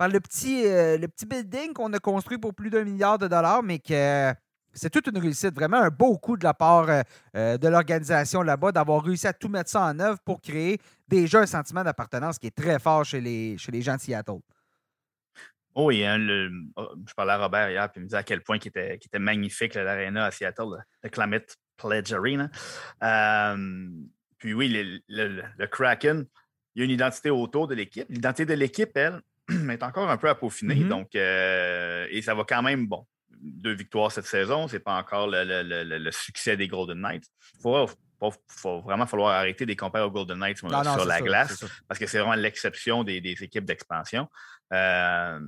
le, 0.00 0.20
petit, 0.20 0.66
euh, 0.66 0.98
building 1.26 1.72
qu'on 1.72 1.92
a 1.92 1.98
construit 1.98 2.38
pour 2.38 2.54
plus 2.54 2.70
d'un 2.70 2.82
milliard 2.82 3.18
de 3.18 3.28
dollars, 3.28 3.62
mais 3.62 3.78
que 3.78 4.34
c'est 4.72 4.90
toute 4.90 5.06
une 5.06 5.18
réussite. 5.18 5.54
Vraiment 5.54 5.76
un 5.76 5.90
beau 5.90 6.16
coup 6.18 6.36
de 6.36 6.44
la 6.44 6.54
part 6.54 6.86
euh, 7.36 7.58
de 7.58 7.68
l'organisation 7.68 8.42
là-bas 8.42 8.72
d'avoir 8.72 9.02
réussi 9.02 9.26
à 9.26 9.32
tout 9.32 9.48
mettre 9.48 9.70
ça 9.70 9.82
en 9.82 9.98
œuvre 10.00 10.18
pour 10.24 10.40
créer 10.40 10.80
déjà 11.06 11.40
un 11.40 11.46
sentiment 11.46 11.84
d'appartenance 11.84 12.38
qui 12.38 12.48
est 12.48 12.56
très 12.56 12.78
fort 12.78 13.04
chez 13.04 13.20
les, 13.20 13.56
chez 13.58 13.70
les 13.70 13.82
gens 13.82 13.94
de 13.94 14.00
Seattle. 14.00 14.40
Oh 15.74 15.86
oui, 15.86 16.04
hein, 16.04 16.18
oh, 16.76 16.94
je 17.08 17.14
parlais 17.14 17.32
à 17.32 17.38
Robert 17.38 17.70
hier, 17.70 17.90
puis 17.90 18.00
il 18.00 18.02
me 18.02 18.08
disait 18.08 18.18
à 18.18 18.22
quel 18.22 18.42
point 18.42 18.58
qui 18.58 18.68
était, 18.68 18.98
qui 18.98 19.08
était 19.08 19.18
magnifique 19.18 19.74
l'aréna 19.74 20.26
à 20.26 20.30
Seattle, 20.30 20.84
le 21.02 21.08
Climate 21.08 21.56
Pledge 21.76 22.12
Arena. 22.12 22.50
Puis 24.38 24.54
oui, 24.54 25.02
le, 25.08 25.66
Kraken, 25.66 26.26
il 26.74 26.78
y 26.78 26.82
a 26.82 26.84
une 26.84 26.90
identité 26.90 27.30
autour 27.30 27.68
de 27.68 27.76
l'équipe. 27.76 28.06
L'identité 28.08 28.44
de 28.44 28.58
l'équipe, 28.58 28.90
elle, 28.96 29.22
est 29.70 29.82
encore 29.84 30.10
un 30.10 30.16
peu 30.16 30.28
à 30.28 30.34
peaufiner. 30.34 30.74
Mm-hmm. 30.74 30.88
Donc, 30.88 31.14
euh, 31.14 32.06
et 32.10 32.22
ça 32.22 32.34
va 32.34 32.42
quand 32.42 32.62
même, 32.62 32.88
bon, 32.88 33.06
deux 33.30 33.74
victoires 33.74 34.10
cette 34.10 34.26
saison. 34.26 34.68
Ce 34.68 34.74
n'est 34.74 34.80
pas 34.80 34.96
encore 34.96 35.28
le, 35.30 36.10
succès 36.10 36.56
des 36.56 36.68
Golden 36.68 37.00
Knights. 37.00 37.26
Il 37.54 37.60
faut, 37.60 38.80
vraiment 38.80 39.06
falloir 39.06 39.30
arrêter 39.30 39.64
de 39.64 39.70
les 39.70 39.76
comparer 39.76 40.04
aux 40.04 40.10
Golden 40.10 40.38
Knights 40.38 40.58
sur 40.58 40.68
la 40.68 41.20
glace 41.20 41.64
parce 41.88 41.98
que 41.98 42.06
c'est 42.06 42.18
vraiment 42.18 42.34
l'exception 42.34 43.04
des, 43.04 43.16
équipes 43.18 43.64
d'expansion. 43.64 44.28
Euh, 44.72 45.40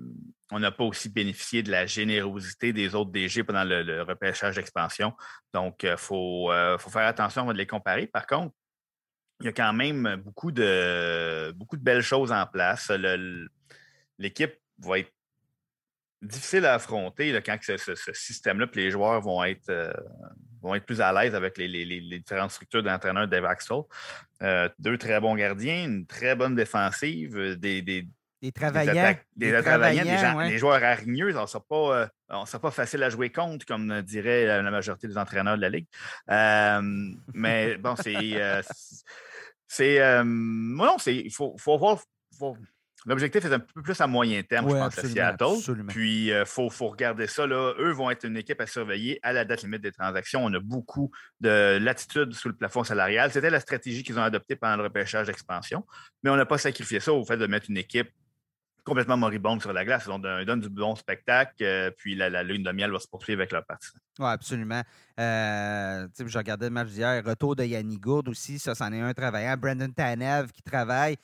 on 0.50 0.58
n'a 0.58 0.70
pas 0.70 0.84
aussi 0.84 1.08
bénéficié 1.08 1.62
de 1.62 1.70
la 1.70 1.86
générosité 1.86 2.72
des 2.72 2.94
autres 2.94 3.10
DG 3.10 3.42
pendant 3.44 3.64
le, 3.64 4.02
repêchage 4.02 4.56
d'expansion. 4.56 5.12
Donc, 5.52 5.82
il 5.82 5.90
euh, 5.90 5.96
faut, 5.96 6.50
faut, 6.78 6.90
faire 6.90 7.06
attention 7.06 7.42
avant 7.42 7.52
de 7.52 7.58
les 7.58 7.66
comparer. 7.66 8.06
Par 8.06 8.26
contre, 8.26 8.54
il 9.40 9.46
y 9.46 9.48
a 9.48 9.52
quand 9.52 9.72
même 9.72 10.16
beaucoup 10.16 10.52
de, 10.52 11.52
belles 11.78 12.02
choses 12.02 12.30
en 12.30 12.46
place. 12.46 12.90
L'équipe 14.18 14.54
va 14.78 14.98
être 15.00 15.12
difficile 16.24 16.64
à 16.64 16.74
affronter 16.74 17.40
quand 17.44 17.58
ce, 17.60 17.94
système-là, 18.12 18.66
les 18.74 18.90
joueurs 18.90 19.20
vont 19.20 19.44
être, 19.44 19.70
euh, 19.70 20.80
plus 20.86 21.00
à 21.00 21.12
l'aise 21.12 21.34
avec 21.34 21.58
les, 21.58 22.18
différentes 22.18 22.50
structures 22.50 22.82
d'entraîneur 22.82 23.28
Dave 23.28 23.44
Axel. 23.44 23.82
Euh, 24.42 24.68
deux 24.78 24.98
très 24.98 25.20
bons 25.20 25.34
gardiens, 25.34 25.84
une 25.84 26.06
très 26.06 26.34
bonne 26.34 26.54
défensive, 26.54 27.36
euh, 27.36 27.56
des, 27.56 28.08
des 28.44 28.52
travaillants. 28.52 29.14
Des, 29.36 29.62
travaillants, 29.62 30.46
des, 30.46 30.58
joueurs 30.58 30.84
hargneux. 30.84 31.34
On 31.36 31.42
ne 31.44 31.58
pas, 31.60 32.58
pas 32.58 32.70
facile 32.70 33.02
à 33.02 33.08
jouer 33.08 33.30
contre, 33.30 33.64
comme 33.64 34.02
dirait 34.02 34.44
la, 34.46 34.70
majorité 34.70 35.08
des 35.08 35.16
entraîneurs 35.16 35.56
de 35.56 35.62
la 35.62 35.70
Ligue. 35.70 35.86
mais 37.32 37.78
bon, 37.78 37.96
c'est. 37.96 38.62
c'est. 39.66 40.22
non, 40.24 40.96
il 41.06 41.32
faut, 41.32 41.56
faut 41.58 41.78
voir. 41.78 41.98
L'objectif 43.06 43.44
est 43.44 43.52
un 43.52 43.58
peu 43.58 43.82
plus 43.82 44.00
à 44.00 44.06
moyen 44.06 44.42
terme, 44.42 44.68
je 44.70 44.74
pense, 44.74 44.98
à 44.98 45.02
Seattle. 45.02 45.84
Puis, 45.88 46.26
il 46.26 46.32
euh, 46.32 46.44
faut, 46.46 46.68
regarder 46.88 47.26
ça. 47.26 47.46
Là. 47.46 47.74
Eux 47.78 47.90
vont 47.90 48.10
être 48.10 48.24
une 48.24 48.36
équipe 48.36 48.60
à 48.62 48.66
surveiller 48.66 49.20
à 49.22 49.34
la 49.34 49.44
date 49.44 49.62
limite 49.62 49.82
des 49.82 49.92
transactions. 49.92 50.42
On 50.42 50.52
a 50.54 50.58
beaucoup 50.58 51.10
de 51.40 51.78
latitude 51.78 52.32
sous 52.32 52.48
le 52.48 52.54
plafond 52.54 52.82
salarial. 52.82 53.30
C'était 53.30 53.50
la 53.50 53.60
stratégie 53.60 54.02
qu'ils 54.02 54.18
ont 54.18 54.22
adoptée 54.22 54.56
pendant 54.56 54.76
le 54.76 54.84
repêchage 54.84 55.26
d'expansion. 55.26 55.84
Mais 56.22 56.30
on 56.30 56.36
n'a 56.36 56.46
pas 56.46 56.56
sacrifié 56.56 56.98
ça 56.98 57.12
au 57.12 57.24
fait 57.26 57.36
de 57.36 57.46
mettre 57.46 57.66
une 57.68 57.76
équipe 57.76 58.08
complètement 58.84 59.16
moribonde 59.16 59.60
sur 59.60 59.72
la 59.72 59.84
glace. 59.84 60.06
Ils, 60.06 60.46
donnent 60.46 60.60
du 60.60 60.68
bon 60.68 60.94
spectacle, 60.94 61.62
euh, 61.62 61.90
puis 61.96 62.14
la, 62.14 62.42
lune 62.42 62.62
de 62.62 62.70
miel 62.72 62.90
va 62.90 62.98
se 62.98 63.08
poursuivre 63.08 63.40
avec 63.40 63.52
leur 63.52 63.64
partie. 63.64 63.88
Oui, 64.18 64.26
absolument. 64.26 64.82
Euh, 65.18 66.06
je 66.18 66.38
regardais 66.38 66.66
le 66.66 66.72
match 66.72 66.88
d'hier. 66.88 67.22
Retour 67.24 67.56
de 67.56 67.64
Yannick 67.64 68.00
Gourde 68.00 68.28
aussi. 68.28 68.58
Ça, 68.58 68.74
c'en 68.74 68.92
est 68.92 69.00
un 69.00 69.14
travaillant. 69.14 69.56
Brandon 69.56 69.90
Tanev 69.90 70.52
qui 70.52 70.62
travaille. 70.62 71.16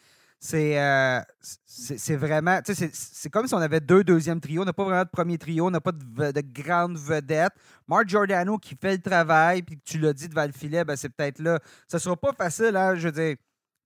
Euh, 0.54 1.20
c'est 1.66 2.16
vraiment. 2.16 2.60
C'est 2.64 3.30
comme 3.30 3.46
si 3.46 3.54
on 3.54 3.58
avait 3.58 3.80
deux 3.80 4.02
deuxièmes 4.02 4.40
trios. 4.40 4.62
On 4.62 4.64
n'a 4.64 4.72
pas 4.72 4.84
vraiment 4.84 5.04
de 5.04 5.10
premier 5.10 5.36
trio. 5.36 5.66
On 5.66 5.70
n'a 5.70 5.80
pas 5.80 5.92
de, 5.92 6.32
de, 6.32 6.40
grande 6.40 6.96
vedette. 6.96 7.52
Mark 7.86 8.08
Giordano 8.08 8.56
qui 8.56 8.74
fait 8.74 8.92
le 8.92 9.02
travail, 9.02 9.62
puis 9.62 9.78
tu 9.84 9.98
l'as 9.98 10.14
dit 10.14 10.28
devant 10.28 10.46
le 10.46 10.52
filet, 10.52 10.84
ben, 10.84 10.96
c'est 10.96 11.10
peut-être 11.10 11.40
là. 11.40 11.58
Ça 11.86 11.98
ne 11.98 12.00
sera 12.00 12.16
pas 12.16 12.32
facile, 12.32 12.76
hein, 12.76 12.94
je 12.94 13.08
veux 13.08 13.12
dire. 13.12 13.36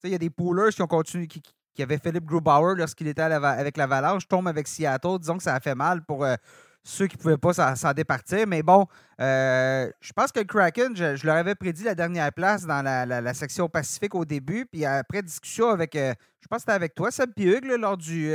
Il 0.04 0.10
y 0.10 0.14
a 0.14 0.18
des 0.18 0.30
poolers 0.30 0.70
qui 0.70 0.82
ont 0.82 0.86
continué, 0.86 1.26
qui, 1.26 1.42
qui 1.74 1.82
avaient 1.82 1.98
Philippe 1.98 2.24
Grubauer 2.24 2.76
lorsqu'il 2.76 3.08
était 3.08 3.22
avec 3.22 3.76
l'Avalanche, 3.76 4.26
tombe 4.28 4.48
avec 4.48 4.68
Seattle. 4.68 5.18
Disons 5.18 5.36
que 5.36 5.42
ça 5.42 5.54
a 5.54 5.60
fait 5.60 5.74
mal 5.74 6.02
pour. 6.02 6.24
Euh, 6.24 6.36
ceux 6.86 7.06
qui 7.06 7.16
ne 7.16 7.22
pouvaient 7.22 7.38
pas 7.38 7.54
s'en 7.74 7.92
départir. 7.94 8.46
Mais 8.46 8.62
bon, 8.62 8.86
euh, 9.18 9.90
je 10.02 10.12
pense 10.12 10.30
que 10.30 10.40
le 10.40 10.44
Kraken, 10.44 10.94
je, 10.94 11.26
leur 11.26 11.36
avais 11.36 11.54
prédit 11.54 11.82
la 11.82 11.94
dernière 11.94 12.30
place 12.30 12.66
dans 12.66 12.82
la, 12.82 13.32
section 13.32 13.70
Pacifique 13.70 14.14
au 14.14 14.26
début. 14.26 14.66
Puis 14.66 14.84
après 14.84 15.22
discussion 15.22 15.70
avec, 15.70 15.96
euh, 15.96 16.12
je 16.42 16.46
pense 16.46 16.58
que 16.58 16.60
c'était 16.64 16.72
avec 16.72 16.94
toi, 16.94 17.10
Seb 17.10 17.32
Piug, 17.32 17.64
lors 17.64 17.96
du, 17.96 18.30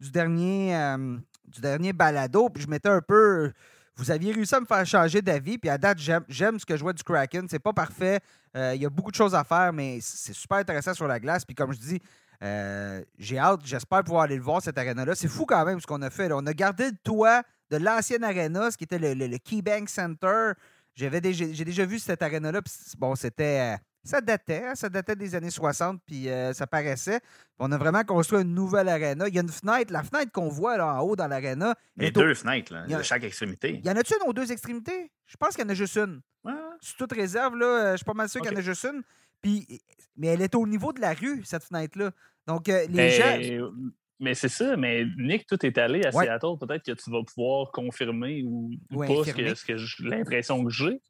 du, 0.00 0.10
dernier, 0.10 0.96
du 1.44 1.60
dernier 1.60 1.92
balado. 1.92 2.48
Puis 2.48 2.62
je 2.62 2.68
m'étais 2.68 2.88
un 2.88 3.02
peu. 3.02 3.52
Vous 3.96 4.10
aviez 4.10 4.32
réussi 4.32 4.54
à 4.54 4.60
me 4.60 4.66
faire 4.66 4.86
changer 4.86 5.20
d'avis. 5.20 5.58
Puis 5.58 5.68
à 5.68 5.76
date, 5.76 5.98
j'aime 5.98 6.58
ce 6.58 6.64
que 6.64 6.78
je 6.78 6.82
vois 6.82 6.94
du 6.94 7.02
Kraken. 7.02 7.46
C'est 7.46 7.58
pas 7.58 7.74
parfait. 7.74 8.20
Il 8.54 8.80
y 8.80 8.86
a 8.86 8.90
beaucoup 8.90 9.10
de 9.10 9.16
choses 9.16 9.34
à 9.34 9.44
faire, 9.44 9.74
mais 9.74 9.98
c'est 10.00 10.32
super 10.32 10.56
intéressant 10.56 10.94
sur 10.94 11.06
la 11.06 11.20
glace. 11.20 11.44
Puis 11.44 11.54
comme 11.54 11.74
je 11.74 11.78
dis, 11.78 12.00
j'ai 12.40 13.38
hâte, 13.38 13.60
j'espère 13.64 14.04
pouvoir 14.04 14.22
aller 14.24 14.36
le 14.36 14.42
voir, 14.42 14.62
cette 14.62 14.78
arena-là. 14.78 15.14
C'est 15.14 15.28
fou 15.28 15.46
quand 15.46 15.64
même 15.64 15.80
ce 15.80 15.86
qu'on 15.86 16.02
a 16.02 16.10
fait. 16.10 16.30
On 16.32 16.46
a 16.46 16.52
gardé 16.52 16.86
le 16.86 16.96
toit 17.02 17.42
de 17.70 17.76
l'ancienne 17.76 18.24
arena, 18.24 18.70
ce 18.70 18.76
qui 18.76 18.84
était 18.84 18.98
le, 18.98 19.14
le, 19.14 19.38
KeyBank 19.38 19.88
Center. 19.88 20.52
J'avais 20.94 21.20
déjà, 21.20 21.44
j'ai 21.50 21.64
déjà 21.64 21.84
vu 21.84 21.98
cette 21.98 22.22
arena-là. 22.22 22.60
Bon, 22.98 23.14
c'était. 23.14 23.74
Euh, 23.74 23.76
ça 24.06 24.20
datait, 24.20 24.64
hein, 24.64 24.74
ça 24.76 24.88
datait 24.88 25.16
des 25.16 25.34
années 25.34 25.50
60, 25.50 26.00
puis 26.06 26.28
euh, 26.28 26.52
ça 26.52 26.66
paraissait. 26.66 27.20
On 27.58 27.72
a 27.72 27.76
vraiment 27.76 28.04
construit 28.04 28.40
une 28.40 28.54
nouvelle 28.54 28.88
arena. 28.88 29.26
Il 29.26 29.34
y 29.34 29.38
a 29.38 29.42
une 29.42 29.48
fenêtre, 29.48 29.92
la 29.92 30.04
fenêtre 30.04 30.30
qu'on 30.30 30.48
voit 30.48 30.76
là 30.76 30.94
en 30.94 31.00
haut 31.00 31.16
dans 31.16 31.26
l'arena. 31.26 31.74
Il 31.96 32.04
y 32.04 32.06
a 32.06 32.10
deux 32.12 32.34
fenêtres, 32.34 32.72
là, 32.72 32.86
de 32.86 33.02
chaque 33.02 33.24
extrémité. 33.24 33.80
Il 33.82 33.86
y 33.86 33.90
en 33.90 33.96
a-tu 33.96 34.14
une 34.14 34.28
aux 34.28 34.32
deux 34.32 34.52
extrémités? 34.52 35.10
Je 35.26 35.36
pense 35.36 35.56
qu'il 35.56 35.64
y 35.64 35.66
en 35.66 35.70
a 35.70 35.74
juste 35.74 35.96
une. 35.96 36.20
Ouais. 36.44 36.52
Sur 36.80 36.96
toute 36.98 37.12
réserve, 37.12 37.56
là, 37.56 37.66
euh, 37.66 37.92
je 37.92 37.96
suis 37.96 38.04
pas 38.04 38.14
mal 38.14 38.28
sûr 38.28 38.40
qu'il 38.40 38.52
y 38.52 38.54
en 38.54 38.58
a 38.58 38.62
juste 38.62 38.84
une. 38.84 39.02
Puis, 39.42 39.82
mais 40.16 40.28
elle 40.28 40.42
est 40.42 40.54
au 40.54 40.66
niveau 40.66 40.92
de 40.92 41.00
la 41.00 41.14
rue, 41.14 41.42
cette 41.44 41.64
fenêtre-là. 41.64 42.10
Donc, 42.46 42.68
les 42.68 42.88
ben, 42.88 43.10
gens. 43.10 43.70
Mais 44.18 44.34
c'est 44.34 44.48
ça, 44.48 44.76
mais 44.76 45.04
Nick, 45.18 45.46
tout 45.46 45.64
est 45.66 45.76
allé 45.76 46.04
à 46.04 46.12
Seattle. 46.12 46.56
Peut-être 46.58 46.84
que 46.84 46.92
tu 46.92 47.10
vas 47.10 47.22
pouvoir 47.22 47.70
confirmer 47.70 48.42
ou, 48.44 48.70
pas 48.90 49.24
ce 49.24 49.32
que, 49.32 50.08
l'impression 50.08 50.64
que 50.64 50.70
j'ai. 50.70 51.00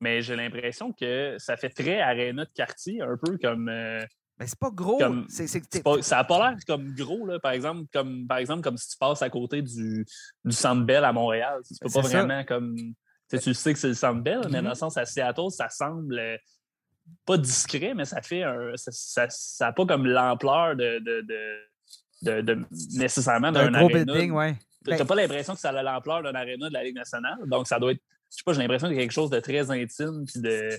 Mais 0.00 0.22
j'ai 0.22 0.36
l'impression 0.36 0.92
que 0.92 1.36
ça 1.38 1.56
fait 1.56 1.70
très 1.70 2.00
aréna 2.00 2.44
de 2.44 2.50
quartier, 2.52 3.00
un 3.02 3.16
peu 3.16 3.38
comme. 3.38 3.68
Euh, 3.68 4.04
mais 4.38 4.46
c'est 4.46 4.58
pas 4.58 4.70
gros. 4.70 4.98
ça 6.00 6.16
n'a 6.16 6.24
pas 6.24 6.50
l'air 6.50 6.58
comme 6.66 6.94
gros, 6.94 7.26
là, 7.26 7.38
par 7.38 7.52
exemple, 7.52 7.84
comme 7.92 8.26
par 8.26 8.38
exemple, 8.38 8.62
comme 8.62 8.78
si 8.78 8.88
tu 8.90 8.96
passes 8.96 9.20
à 9.20 9.28
côté 9.28 9.60
du, 9.60 10.06
du 10.44 10.52
Centre 10.52 10.84
Bell 10.84 11.04
à 11.04 11.12
Montréal. 11.12 11.60
Tu 11.66 11.74
peux 11.80 11.90
pas 11.90 12.00
vraiment 12.00 12.44
comme. 12.44 12.76
Tu 13.30 13.54
sais 13.54 13.72
que 13.72 13.78
c'est 13.78 13.88
le 13.88 13.94
Centre 13.94 14.22
Bell, 14.22 14.40
mais 14.50 14.62
dans 14.62 14.68
le 14.68 14.74
mm-hmm. 14.74 14.74
sens 14.74 14.96
à 14.96 15.04
Seattle, 15.04 15.50
ça 15.50 15.68
semble 15.68 16.18
euh, 16.18 16.36
pas 17.26 17.36
discret, 17.36 17.94
mais 17.94 18.04
ça 18.04 18.22
fait 18.22 18.42
un. 18.42 18.72
Ça 18.76 19.26
n'a 19.60 19.72
pas 19.72 19.86
comme 19.86 20.06
l'ampleur 20.06 20.76
de 20.76 21.00
de, 22.22 22.66
nécessairement 22.92 23.52
d'un 23.52 23.70
gros 23.70 23.88
building, 23.88 24.32
ouais. 24.32 24.56
Tu 24.84 24.90
n'as 24.90 24.98
ben 24.98 25.06
pas 25.06 25.14
l'impression 25.14 25.54
que 25.54 25.60
ça 25.60 25.70
a 25.70 25.82
l'ampleur 25.82 26.22
d'un 26.22 26.34
aréna 26.34 26.68
de 26.68 26.72
la 26.72 26.82
Ligue 26.82 26.94
nationale. 26.94 27.38
Donc, 27.46 27.66
ça 27.66 27.78
doit 27.78 27.92
être. 27.92 28.00
Je 28.30 28.36
sais 28.36 28.42
pas, 28.44 28.52
j'ai 28.52 28.60
l'impression 28.60 28.88
qu'il 28.88 28.96
y 28.96 29.00
a 29.00 29.02
quelque 29.02 29.12
chose 29.12 29.28
de 29.28 29.40
très 29.40 29.70
intime 29.70 30.24
puis 30.26 30.40
de. 30.40 30.70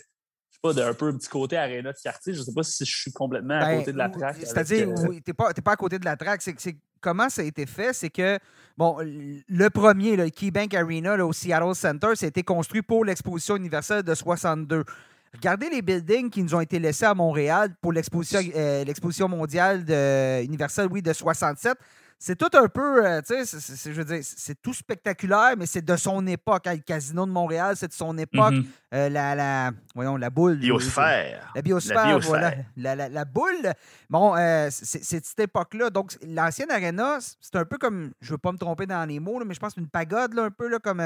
Pas, 0.63 0.73
d'un 0.73 0.93
peu 0.93 1.07
un 1.07 1.17
petit 1.17 1.27
côté 1.27 1.57
aréna 1.57 1.91
de 1.91 1.97
quartier. 1.97 2.35
Je 2.35 2.41
sais 2.43 2.53
pas 2.53 2.61
si 2.61 2.85
je 2.85 2.95
suis 2.95 3.11
complètement 3.11 3.55
à 3.55 3.65
ben, 3.65 3.79
côté 3.79 3.93
de 3.93 3.97
la 3.97 4.09
traque. 4.09 4.37
C'est-à-dire, 4.37 4.89
euh, 4.89 5.07
oui, 5.09 5.19
tu 5.23 5.31
n'es 5.31 5.33
pas, 5.33 5.51
pas, 5.53 5.71
à 5.71 5.75
côté 5.75 5.97
de 5.97 6.05
la 6.05 6.15
traque. 6.15 6.43
C'est, 6.43 6.77
comment 6.99 7.29
ça 7.29 7.41
a 7.41 7.45
été 7.45 7.65
fait, 7.65 7.93
c'est 7.93 8.11
que, 8.11 8.37
bon, 8.77 8.97
le 8.99 9.69
premier, 9.69 10.15
le 10.15 10.29
KeyBank 10.29 10.71
Arena 10.75 11.17
là, 11.17 11.25
au 11.25 11.33
Seattle 11.33 11.73
Center, 11.73 12.09
ça 12.13 12.27
a 12.27 12.29
été 12.29 12.43
construit 12.43 12.83
pour 12.83 13.05
l'exposition 13.05 13.55
universelle 13.55 14.03
de 14.03 14.13
62. 14.13 14.83
Regardez 15.33 15.69
les 15.69 15.81
buildings 15.81 16.29
qui 16.29 16.43
nous 16.43 16.53
ont 16.55 16.59
été 16.59 16.77
laissés 16.77 17.05
à 17.05 17.13
Montréal 17.13 17.73
pour 17.81 17.93
l'exposition 17.93 18.41
euh, 18.55 19.27
mondiale 19.27 19.85
de, 19.85 20.43
universelle, 20.43 20.87
oui, 20.91 21.01
de 21.01 21.13
67. 21.13 21.77
C'est 22.19 22.35
tout 22.35 22.55
un 22.55 22.67
peu, 22.67 23.03
euh, 23.03 23.21
tu 23.21 23.45
sais, 23.45 23.91
je 23.91 23.97
veux 23.97 24.05
dire, 24.05 24.19
c'est 24.21 24.61
tout 24.61 24.73
spectaculaire, 24.73 25.55
mais 25.57 25.65
c'est 25.65 25.83
de 25.83 25.95
son 25.95 26.27
époque. 26.27 26.67
Hein. 26.67 26.75
le 26.75 26.81
casino 26.81 27.25
de 27.25 27.31
Montréal, 27.31 27.75
c'est 27.75 27.87
de 27.87 27.93
son 27.93 28.15
époque. 28.17 28.53
Mm-hmm. 28.53 28.65
Euh, 28.93 29.09
la, 29.09 29.33
la, 29.33 29.71
voyons, 29.95 30.17
la 30.17 30.29
boule. 30.29 30.57
Biosphère. 30.57 31.51
La 31.55 31.61
biosphère, 31.63 32.19
voilà. 32.19 32.53
La, 32.75 33.25
boule. 33.25 33.73
Bon, 34.09 34.35
c'est 34.69 35.23
cette 35.23 35.39
époque-là. 35.39 35.89
Donc, 35.89 36.15
l'ancienne 36.27 36.69
arena, 36.69 37.17
c'est 37.19 37.55
un 37.55 37.65
peu 37.65 37.79
comme, 37.79 38.11
je 38.19 38.27
ne 38.27 38.31
veux 38.33 38.37
pas 38.37 38.51
me 38.51 38.57
tromper 38.57 38.85
dans 38.85 39.07
les 39.07 39.19
mots, 39.19 39.41
mais 39.43 39.55
je 39.55 39.59
pense 39.59 39.75
une 39.77 39.89
pagode, 39.89 40.35
là, 40.35 40.43
un 40.43 40.51
peu 40.51 40.67
là, 40.67 40.77
comme 40.77 41.01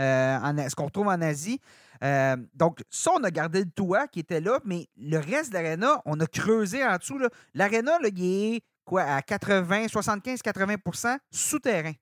ce 0.00 0.74
qu'on 0.74 0.86
retrouve 0.86 1.08
en 1.08 1.20
Asie. 1.20 1.60
Euh, 2.02 2.36
donc, 2.54 2.82
ça, 2.88 3.10
on 3.14 3.24
a 3.24 3.30
gardé 3.30 3.60
le 3.60 3.70
toit 3.70 4.08
qui 4.08 4.20
était 4.20 4.40
là, 4.40 4.58
mais 4.64 4.88
le 4.96 5.18
reste 5.18 5.50
de 5.50 5.54
l'aréna, 5.54 6.00
on 6.06 6.18
a 6.20 6.26
creusé 6.26 6.84
en 6.84 6.96
dessous. 6.96 7.20
L'aréna, 7.54 7.98
il 8.02 8.24
est 8.24 8.62
quoi, 8.84 9.02
à 9.02 9.22
80, 9.22 9.86
75-80% 9.86 11.18
souterrain. 11.30 11.92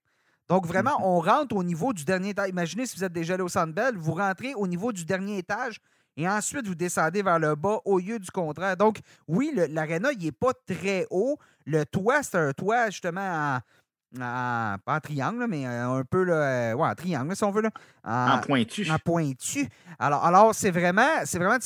Donc, 0.49 0.67
vraiment, 0.67 0.99
mhm. 0.99 1.05
on 1.05 1.21
rentre 1.21 1.57
au 1.57 1.63
niveau 1.63 1.93
du 1.93 2.05
dernier 2.05 2.31
étage. 2.31 2.49
Imaginez 2.49 2.87
si 2.87 2.97
vous 2.97 3.05
êtes 3.05 3.13
déjà 3.13 3.35
allé 3.35 3.43
au 3.43 3.49
Centre 3.49 3.75
Bell, 3.75 3.97
vous 3.97 4.15
rentrez 4.15 4.55
au 4.55 4.67
niveau 4.67 4.93
du 4.93 5.05
dernier 5.05 5.39
étage 5.39 5.79
et 6.17 6.29
ensuite 6.29 6.67
vous 6.67 6.75
descendez 6.75 7.23
vers 7.23 7.39
le 7.39 7.55
bas 7.55 7.81
au 7.85 7.99
lieu 7.99 8.19
du 8.19 8.31
contraire. 8.31 8.77
Donc, 8.77 8.99
oui, 9.29 9.53
l'aréna, 9.55 10.11
il 10.13 10.25
n'est 10.25 10.33
pas 10.33 10.53
très 10.67 11.07
haut. 11.11 11.39
Le 11.65 11.85
toit, 11.85 12.23
c'est 12.23 12.39
un 12.39 12.53
toit 12.53 12.91
justement 12.91 13.21
en, 13.21 13.59
pas 14.17 14.79
en 14.87 15.01
triangle, 15.01 15.47
mais 15.49 15.67
euh, 15.67 15.99
un 15.99 16.05
peu 16.05 16.23
là, 16.23 16.35
euh, 16.35 16.75
ouais, 16.75 16.89
en 16.89 16.95
triangle, 16.95 17.37
si 17.37 17.45
on 17.45 17.51
veut. 17.51 17.63
Là, 17.63 17.71
en, 18.05 18.41
pointu. 18.41 18.91
En 18.91 18.99
pointu. 18.99 19.69
Alors, 19.99 20.25
alors 20.25 20.55
c'est 20.55 20.71
vraiment, 20.71 21.25
c'est 21.25 21.39
vraiment 21.39 21.59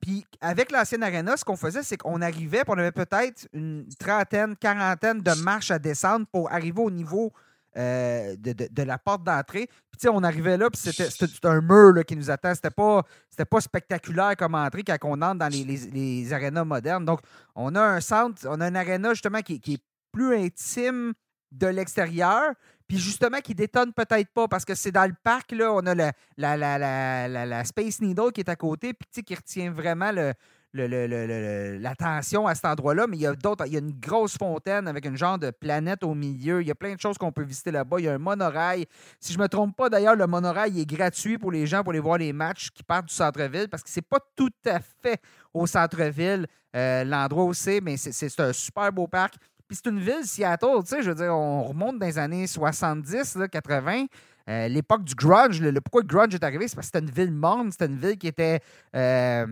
Puis 0.00 0.24
avec 0.40 0.72
l'ancienne 0.72 1.02
arena, 1.02 1.36
ce 1.36 1.44
qu'on 1.44 1.56
faisait, 1.56 1.82
c'est 1.82 1.96
qu'on 1.96 2.22
arrivait, 2.22 2.64
puis 2.64 2.74
on 2.74 2.78
avait 2.78 2.92
peut-être 2.92 3.48
une 3.52 3.86
trentaine, 3.98 4.56
quarantaine 4.56 5.20
de 5.20 5.42
marches 5.42 5.70
à 5.70 5.78
descendre 5.78 6.26
pour 6.32 6.50
arriver 6.50 6.80
au 6.80 6.90
niveau 6.90 7.32
euh, 7.76 8.34
de, 8.36 8.82
la 8.82 8.98
porte 8.98 9.22
d'entrée. 9.22 9.68
Puis, 9.96 10.08
on 10.08 10.24
arrivait 10.24 10.56
là, 10.56 10.70
puis 10.70 10.80
c'était, 10.80 11.08
un 11.44 11.60
mur 11.60 11.92
là, 11.92 12.02
qui 12.02 12.16
nous 12.16 12.30
attend. 12.30 12.54
C'était 12.54 12.70
pas, 12.70 13.04
pas 13.48 13.60
spectaculaire 13.60 14.34
comme 14.36 14.54
entrée 14.54 14.82
quand 14.82 14.96
on 15.04 15.20
entre 15.22 15.38
dans 15.38 15.48
les, 15.48 15.64
les, 15.64 16.32
arénas 16.32 16.64
modernes. 16.64 17.04
Donc, 17.04 17.20
on 17.54 17.74
a 17.76 17.80
un 17.80 18.00
centre, 18.00 18.46
on 18.48 18.60
a 18.60 18.68
une 18.68 18.76
aréna 18.76 19.10
justement 19.10 19.40
qui, 19.40 19.60
qui 19.60 19.74
est 19.74 19.82
plus 20.10 20.34
intime 20.34 21.12
de 21.52 21.66
l'extérieur, 21.66 22.54
puis 22.86 22.98
justement 22.98 23.38
qui 23.38 23.54
détonne 23.54 23.92
peut-être 23.92 24.30
pas 24.30 24.48
parce 24.48 24.64
que 24.64 24.74
c'est 24.74 24.90
dans 24.90 25.06
le 25.06 25.14
parc, 25.22 25.52
là, 25.52 25.72
on 25.72 25.86
a 25.86 25.94
la, 25.94 26.12
la, 26.36 27.64
Space 27.64 28.00
Needle 28.00 28.32
qui 28.32 28.40
est 28.40 28.48
à 28.48 28.56
côté, 28.56 28.94
puis 28.94 29.22
qui 29.22 29.34
retient 29.34 29.70
vraiment 29.70 30.10
le, 30.12 30.32
l'attention 30.72 32.46
à 32.46 32.54
cet 32.54 32.64
endroit-là, 32.64 33.06
mais 33.08 33.16
il 33.16 33.22
y 33.22 33.26
a 33.26 33.34
d'autres. 33.34 33.66
Il 33.66 33.72
y 33.72 33.76
a 33.76 33.80
une 33.80 33.98
grosse 33.98 34.36
fontaine 34.36 34.86
avec 34.86 35.04
une 35.04 35.16
genre 35.16 35.38
de 35.38 35.50
planète 35.50 36.04
au 36.04 36.14
milieu. 36.14 36.62
Il 36.62 36.68
y 36.68 36.70
a 36.70 36.74
plein 36.74 36.94
de 36.94 37.00
choses 37.00 37.18
qu'on 37.18 37.32
peut 37.32 37.42
visiter 37.42 37.70
là-bas. 37.70 37.96
Il 37.98 38.04
y 38.04 38.08
a 38.08 38.14
un 38.14 38.18
monorail. 38.18 38.86
Si 39.18 39.32
je 39.32 39.38
ne 39.38 39.42
me 39.42 39.48
trompe 39.48 39.76
pas, 39.76 39.88
d'ailleurs, 39.88 40.16
le 40.16 40.26
monorail 40.26 40.80
est 40.80 40.86
gratuit 40.86 41.38
pour 41.38 41.50
les 41.50 41.66
gens 41.66 41.82
pour 41.82 41.90
aller 41.90 42.00
voir 42.00 42.18
les 42.18 42.32
matchs 42.32 42.70
qui 42.70 42.82
partent 42.82 43.06
du 43.06 43.14
centre-ville 43.14 43.68
parce 43.68 43.82
que 43.82 43.90
c'est 43.90 44.06
pas 44.06 44.20
tout 44.36 44.52
à 44.66 44.80
fait 44.80 45.20
au 45.52 45.66
centre-ville, 45.66 46.46
euh, 46.76 47.04
l'endroit 47.04 47.44
où 47.44 47.54
c'est, 47.54 47.80
mais 47.80 47.96
c'est 47.96 48.40
un 48.40 48.52
super 48.52 48.92
beau 48.92 49.08
parc. 49.08 49.34
Puis 49.70 49.78
c'est 49.84 49.88
une 49.88 50.00
ville, 50.00 50.24
Seattle, 50.24 50.82
tu 50.82 50.88
sais, 50.88 51.02
je 51.04 51.10
veux 51.10 51.14
dire, 51.14 51.32
on 51.32 51.62
remonte 51.62 51.96
dans 52.00 52.06
les 52.06 52.18
années 52.18 52.48
70, 52.48 53.38
80. 53.52 54.06
Euh, 54.48 54.66
l'époque 54.66 55.04
du 55.04 55.14
grunge, 55.14 55.60
le, 55.60 55.80
pourquoi 55.80 56.00
le 56.00 56.08
grunge 56.08 56.34
est 56.34 56.42
arrivé, 56.42 56.66
c'est 56.66 56.74
parce 56.74 56.90
que 56.90 56.98
c'était 56.98 57.06
une 57.06 57.14
ville 57.14 57.30
morne, 57.30 57.70
c'était 57.70 57.86
une 57.86 57.96
ville 57.96 58.18
qui 58.18 58.26
était, 58.26 58.58
euh, 58.96 59.46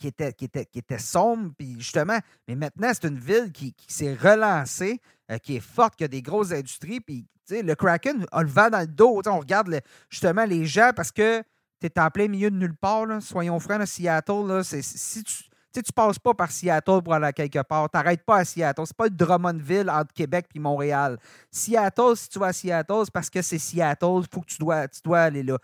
qui 0.00 0.08
était, 0.08 0.32
qui 0.32 0.46
était, 0.46 0.66
qui 0.66 0.80
était 0.80 0.98
sombre, 0.98 1.52
puis 1.56 1.76
justement, 1.78 2.18
mais 2.48 2.56
maintenant, 2.56 2.90
c'est 2.92 3.06
une 3.06 3.20
ville 3.20 3.52
qui, 3.52 3.72
s'est 3.86 4.14
relancée, 4.14 5.00
euh, 5.30 5.38
qui 5.38 5.54
est 5.54 5.60
forte, 5.60 5.94
qui 5.94 6.02
a 6.02 6.08
des 6.08 6.22
grosses 6.22 6.50
industries, 6.50 6.98
puis 6.98 7.24
le 7.50 7.74
Kraken 7.74 8.26
a 8.32 8.42
le 8.42 8.48
vent 8.48 8.68
dans 8.68 8.80
le 8.80 8.88
dos. 8.88 9.22
on 9.26 9.38
regarde 9.38 9.80
justement 10.08 10.44
les 10.44 10.66
gens 10.66 10.90
parce 10.96 11.12
que 11.12 11.40
tu 11.80 11.86
es 11.86 12.00
en 12.00 12.10
plein 12.10 12.26
milieu 12.26 12.50
de 12.50 12.56
nulle 12.56 12.74
part, 12.74 13.06
soyons 13.22 13.60
francs, 13.60 13.86
Seattle, 13.86 14.48
là, 14.48 14.64
si 14.64 15.22
tu 15.22 15.49
tu 15.72 15.80
ne 15.80 15.92
passes 15.94 16.18
pas 16.18 16.34
par 16.34 16.50
Seattle 16.50 17.00
pour 17.02 17.14
aller 17.14 17.32
quelque 17.32 17.62
part. 17.62 17.88
Tu 17.90 17.96
n'arrêtes 17.96 18.24
pas 18.24 18.38
à 18.38 18.44
Seattle. 18.44 18.82
C'est 18.84 18.96
pas 18.96 19.04
le 19.04 19.10
Drummondville 19.10 19.88
entre 19.90 20.12
Québec 20.12 20.46
et 20.54 20.58
Montréal. 20.58 21.18
Seattle, 21.50 22.16
si 22.16 22.28
tu 22.28 22.38
vas 22.38 22.46
à 22.46 22.52
Seattle, 22.52 23.02
c'est 23.04 23.12
parce 23.12 23.30
que 23.30 23.42
c'est 23.42 23.58
Seattle. 23.58 24.20
Il 24.20 24.26
faut 24.32 24.40
que 24.40 24.46
tu 24.46 24.58
dois, 24.58 24.88
tu 24.88 25.00
dois 25.02 25.20
aller 25.20 25.42
là. 25.42 25.58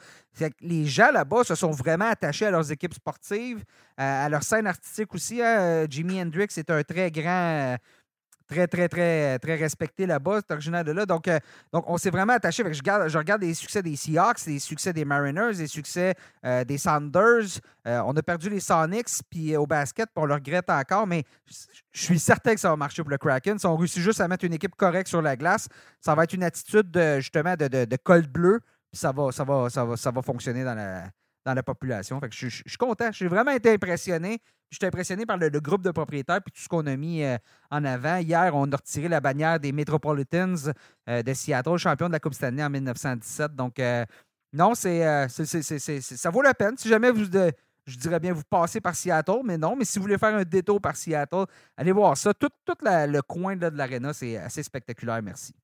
les 0.61 0.87
gens 0.87 1.11
là-bas 1.13 1.45
se 1.45 1.55
sont 1.55 1.71
vraiment 1.71 2.09
attachés 2.09 2.47
à 2.47 2.51
leurs 2.51 2.71
équipes 2.71 2.95
sportives, 2.95 3.65
à, 3.97 4.29
leur 4.29 4.43
scène 4.43 4.67
artistique 4.67 5.15
aussi. 5.15 5.43
Hein. 5.43 5.87
Jimi 5.89 6.21
Hendrix 6.21 6.49
est 6.57 6.71
un 6.71 6.83
très 6.83 7.11
grand 7.11 7.77
très, 8.47 8.67
très, 8.67 8.89
très, 8.89 9.39
très 9.39 9.57
respecté 9.57 10.07
là-bas. 10.07 10.41
C'est 10.41 10.53
originaire 10.53 10.85
de 10.85 10.93
là. 10.93 11.07
Donc, 11.07 11.29
euh, 11.29 11.39
donc 11.73 11.85
on 11.89 11.97
s'est 11.97 12.11
vraiment 12.11 12.35
attaché. 12.35 12.63
je, 12.63 12.79
regarde, 12.79 13.09
je 13.09 13.19
regarde 13.19 13.43
les 13.43 13.55
succès 13.55 13.83
des 13.83 13.97
Seahawks, 13.97 14.47
les 14.47 14.59
succès 14.59 14.93
des 14.93 15.05
Mariners, 15.05 15.53
les 15.55 15.67
succès 15.67 16.15
euh, 16.45 16.65
des 16.65 16.79
Sanders. 16.79 17.61
Euh, 17.87 18.01
on 18.07 18.17
a 18.17 18.23
perdu 18.23 18.49
les 18.49 18.61
Sonics, 18.61 19.23
puis 19.31 19.57
au 19.57 19.67
basket, 19.67 20.07
puis 20.07 20.23
on 20.23 20.27
le 20.27 20.35
regrette 20.35 20.71
encore, 20.71 21.07
mais 21.07 21.25
je 21.93 22.03
suis 22.03 22.19
certain 22.19 22.55
que 22.55 22.61
ça 22.61 22.71
va 22.71 22.77
marcher 22.77 23.03
pour 23.03 23.11
le 23.11 23.19
Kraken. 23.19 23.59
Si 23.59 23.67
on 23.67 23.77
réussit 23.77 24.03
juste 24.03 24.21
à 24.21 24.29
mettre 24.29 24.45
une 24.45 24.55
équipe 24.55 24.75
correcte 24.77 25.09
sur 25.09 25.23
la 25.23 25.37
glace, 25.37 25.69
ça 26.01 26.15
va 26.15 26.25
être 26.25 26.33
une 26.33 26.45
attitude 26.45 26.91
de, 26.91 27.21
justement 27.21 27.55
de, 27.55 27.69
de, 27.69 27.97
col 27.97 28.27
bleu, 28.27 28.61
puis 28.91 29.01
ça 29.01 29.13
va, 29.13 29.33
ça, 29.33 29.45
va, 29.45 29.71
ça, 29.71 29.85
va, 29.85 29.97
ça 29.97 30.11
va 30.11 30.23
fonctionner 30.23 30.65
dans 30.65 30.75
la, 30.75 31.05
dans 31.47 31.55
la 31.55 31.63
population. 31.63 32.21
Je, 32.31 32.49
suis 32.49 32.77
content. 32.77 33.11
J'ai 33.13 33.29
vraiment 33.29 33.53
été 33.53 33.73
impressionné. 33.73 34.41
Je 34.71 34.79
suis 34.79 34.87
impressionné 34.87 35.25
par 35.25 35.39
le, 35.39 35.49
groupe 35.61 35.83
de 35.83 35.93
propriétaires 35.93 36.39
et 36.39 36.51
tout 36.51 36.61
ce 36.61 36.69
qu'on 36.69 36.87
a 36.87 36.97
mis 36.97 37.23
euh, 37.23 37.39
en 37.71 37.85
avant. 37.85 38.17
Hier, 38.17 38.51
on 38.55 38.71
a 38.73 38.77
retiré 38.77 39.09
la 39.09 39.21
bannière 39.21 39.61
des 39.61 39.71
Metropolitans 39.71 40.73
euh, 41.09 41.23
de 41.23 41.33
Seattle, 41.33 41.77
champion 41.77 42.09
de 42.09 42.13
la 42.13 42.19
Coupe 42.19 42.35
Stanley 42.35 42.65
en 42.65 42.69
1917. 42.69 43.55
Donc, 43.55 43.79
euh, 43.79 44.05
non, 44.53 44.75
c'est, 44.75 45.29
ça 45.29 46.31
vaut 46.31 46.43
la 46.43 46.53
peine. 46.53 46.77
Si 46.77 46.89
jamais 46.89 47.13
vous, 47.13 47.25
je 47.25 47.97
dirais 47.97 48.19
bien, 48.19 48.33
vous 48.33 48.43
passez 48.51 48.81
par 48.81 48.97
Seattle, 48.97 49.43
mais 49.45 49.57
non. 49.57 49.77
Mais 49.77 49.85
si 49.85 50.01
vous 50.01 50.03
voulez 50.03 50.19
faire 50.19 50.35
un 50.35 50.43
détour 50.43 50.81
par 50.81 50.97
Seattle, 50.97 51.45
allez 51.77 51.93
voir 51.93 52.17
ça. 52.17 52.35
Tout, 52.35 52.51
le 52.83 53.21
coin 53.21 53.55
de 53.55 53.69
l'aréna, 53.69 54.13
c'est 54.13 54.37
assez 54.37 54.65
spectaculaire. 54.65 55.23
Merci. 55.23 55.55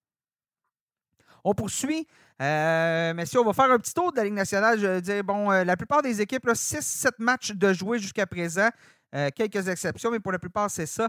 On 1.43 1.55
poursuit. 1.55 2.07
Euh, 2.43 3.15
messieurs, 3.15 3.41
on 3.41 3.45
va 3.45 3.53
faire 3.53 3.71
un 3.71 3.79
petit 3.79 3.95
tour 3.95 4.11
de 4.11 4.17
la 4.17 4.25
Ligue 4.25 4.35
nationale. 4.35 4.79
Je 4.79 4.87
veux 4.87 5.01
dire, 5.01 5.23
bon, 5.23 5.53
euh, 5.53 5.63
la 5.63 5.77
plupart 5.77 6.03
des 6.03 6.21
équipes, 6.21 6.49
6-7 6.49 7.13
matchs 7.19 7.53
de 7.53 7.73
jouer 7.73 8.01
jusqu'à 8.01 8.27
présent. 8.27 8.69
Euh, 9.15 9.31
quelques 9.35 9.69
exceptions, 9.69 10.11
mais 10.11 10.19
pour 10.19 10.33
la 10.33 10.39
plupart, 10.39 10.71
c'est 10.71 10.87
ça. 10.87 11.09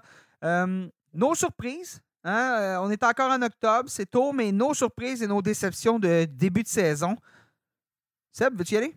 nos 1.13 1.35
surprises, 1.35 2.01
hein, 2.23 2.79
on 2.81 2.91
est 2.91 3.03
encore 3.03 3.31
en 3.31 3.41
octobre, 3.41 3.89
c'est 3.89 4.09
tôt, 4.09 4.31
mais 4.31 4.51
nos 4.51 4.73
surprises 4.73 5.23
et 5.23 5.27
nos 5.27 5.41
déceptions 5.41 5.99
de 5.99 6.25
début 6.25 6.63
de 6.63 6.67
saison. 6.67 7.15
Seb, 8.31 8.57
veux-tu 8.57 8.73
y 8.73 8.77
aller? 8.77 8.95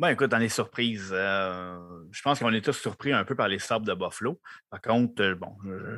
Ben, 0.00 0.08
écoute, 0.08 0.30
dans 0.30 0.38
les 0.38 0.48
surprises, 0.48 1.10
euh, 1.12 1.78
je 2.10 2.22
pense 2.22 2.38
qu'on 2.38 2.54
est 2.54 2.64
tous 2.64 2.72
surpris 2.72 3.12
un 3.12 3.22
peu 3.22 3.34
par 3.34 3.48
les 3.48 3.58
sables 3.58 3.86
de 3.86 3.92
Buffalo. 3.92 4.40
Par 4.70 4.80
contre, 4.80 5.20
euh, 5.22 5.34
bon, 5.34 5.54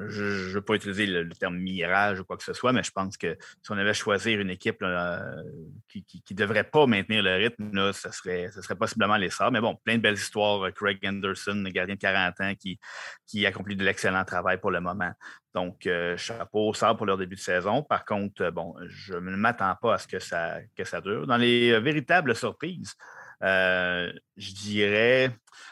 je 0.08 0.48
ne 0.48 0.52
veux 0.54 0.60
pas 0.60 0.74
utiliser 0.74 1.06
le, 1.06 1.28
terme 1.28 1.56
mirage 1.56 2.18
ou 2.18 2.24
quoi 2.24 2.36
que 2.36 2.42
ce 2.42 2.52
soit, 2.52 2.72
mais 2.72 2.82
je 2.82 2.90
pense 2.90 3.16
que 3.16 3.38
si 3.62 3.70
on 3.70 3.78
avait 3.78 3.94
choisi 3.94 4.32
une 4.32 4.50
équipe 4.50 4.84
qui 5.88 6.04
ne 6.30 6.34
devrait 6.34 6.64
pas 6.64 6.88
maintenir 6.88 7.22
le 7.22 7.36
rythme, 7.36 7.92
ce, 7.92 8.10
serait, 8.10 8.50
ce 8.52 8.60
serait 8.60 8.74
possiblement 8.74 9.16
les 9.16 9.30
sables. 9.30 9.52
Mais 9.52 9.60
bon, 9.60 9.76
plein 9.84 9.98
de 9.98 10.02
belles 10.02 10.14
histoires. 10.14 10.72
Craig 10.74 10.98
Anderson, 11.06 11.62
gardien 11.68 11.94
de 11.94 12.00
40 12.00 12.40
ans, 12.40 12.54
qui, 12.58 12.80
qui 13.24 13.46
accomplit 13.46 13.76
de 13.76 13.84
l'excellent 13.84 14.24
travail 14.24 14.58
pour 14.58 14.72
le 14.72 14.80
moment. 14.80 15.12
Donc, 15.54 15.86
euh, 15.86 16.16
chapeau 16.16 16.70
aux 16.70 16.74
sables 16.74 16.96
pour 16.96 17.06
leur 17.06 17.18
début 17.18 17.36
de 17.36 17.40
saison. 17.40 17.84
Par 17.84 18.04
contre, 18.04 18.50
bon, 18.50 18.74
je 18.88 19.14
ne 19.14 19.36
m'attends 19.36 19.76
pas 19.80 19.94
à 19.94 19.98
ce 19.98 20.08
que 20.08 20.18
ça, 20.18 20.56
que 20.76 20.82
ça 20.82 21.00
dure. 21.00 21.24
Dans 21.24 21.36
les 21.36 21.78
véritables 21.78 22.34
surprises, 22.34 22.96
euh, 23.42 24.12
je 24.36 24.52
dirais, 24.52 25.30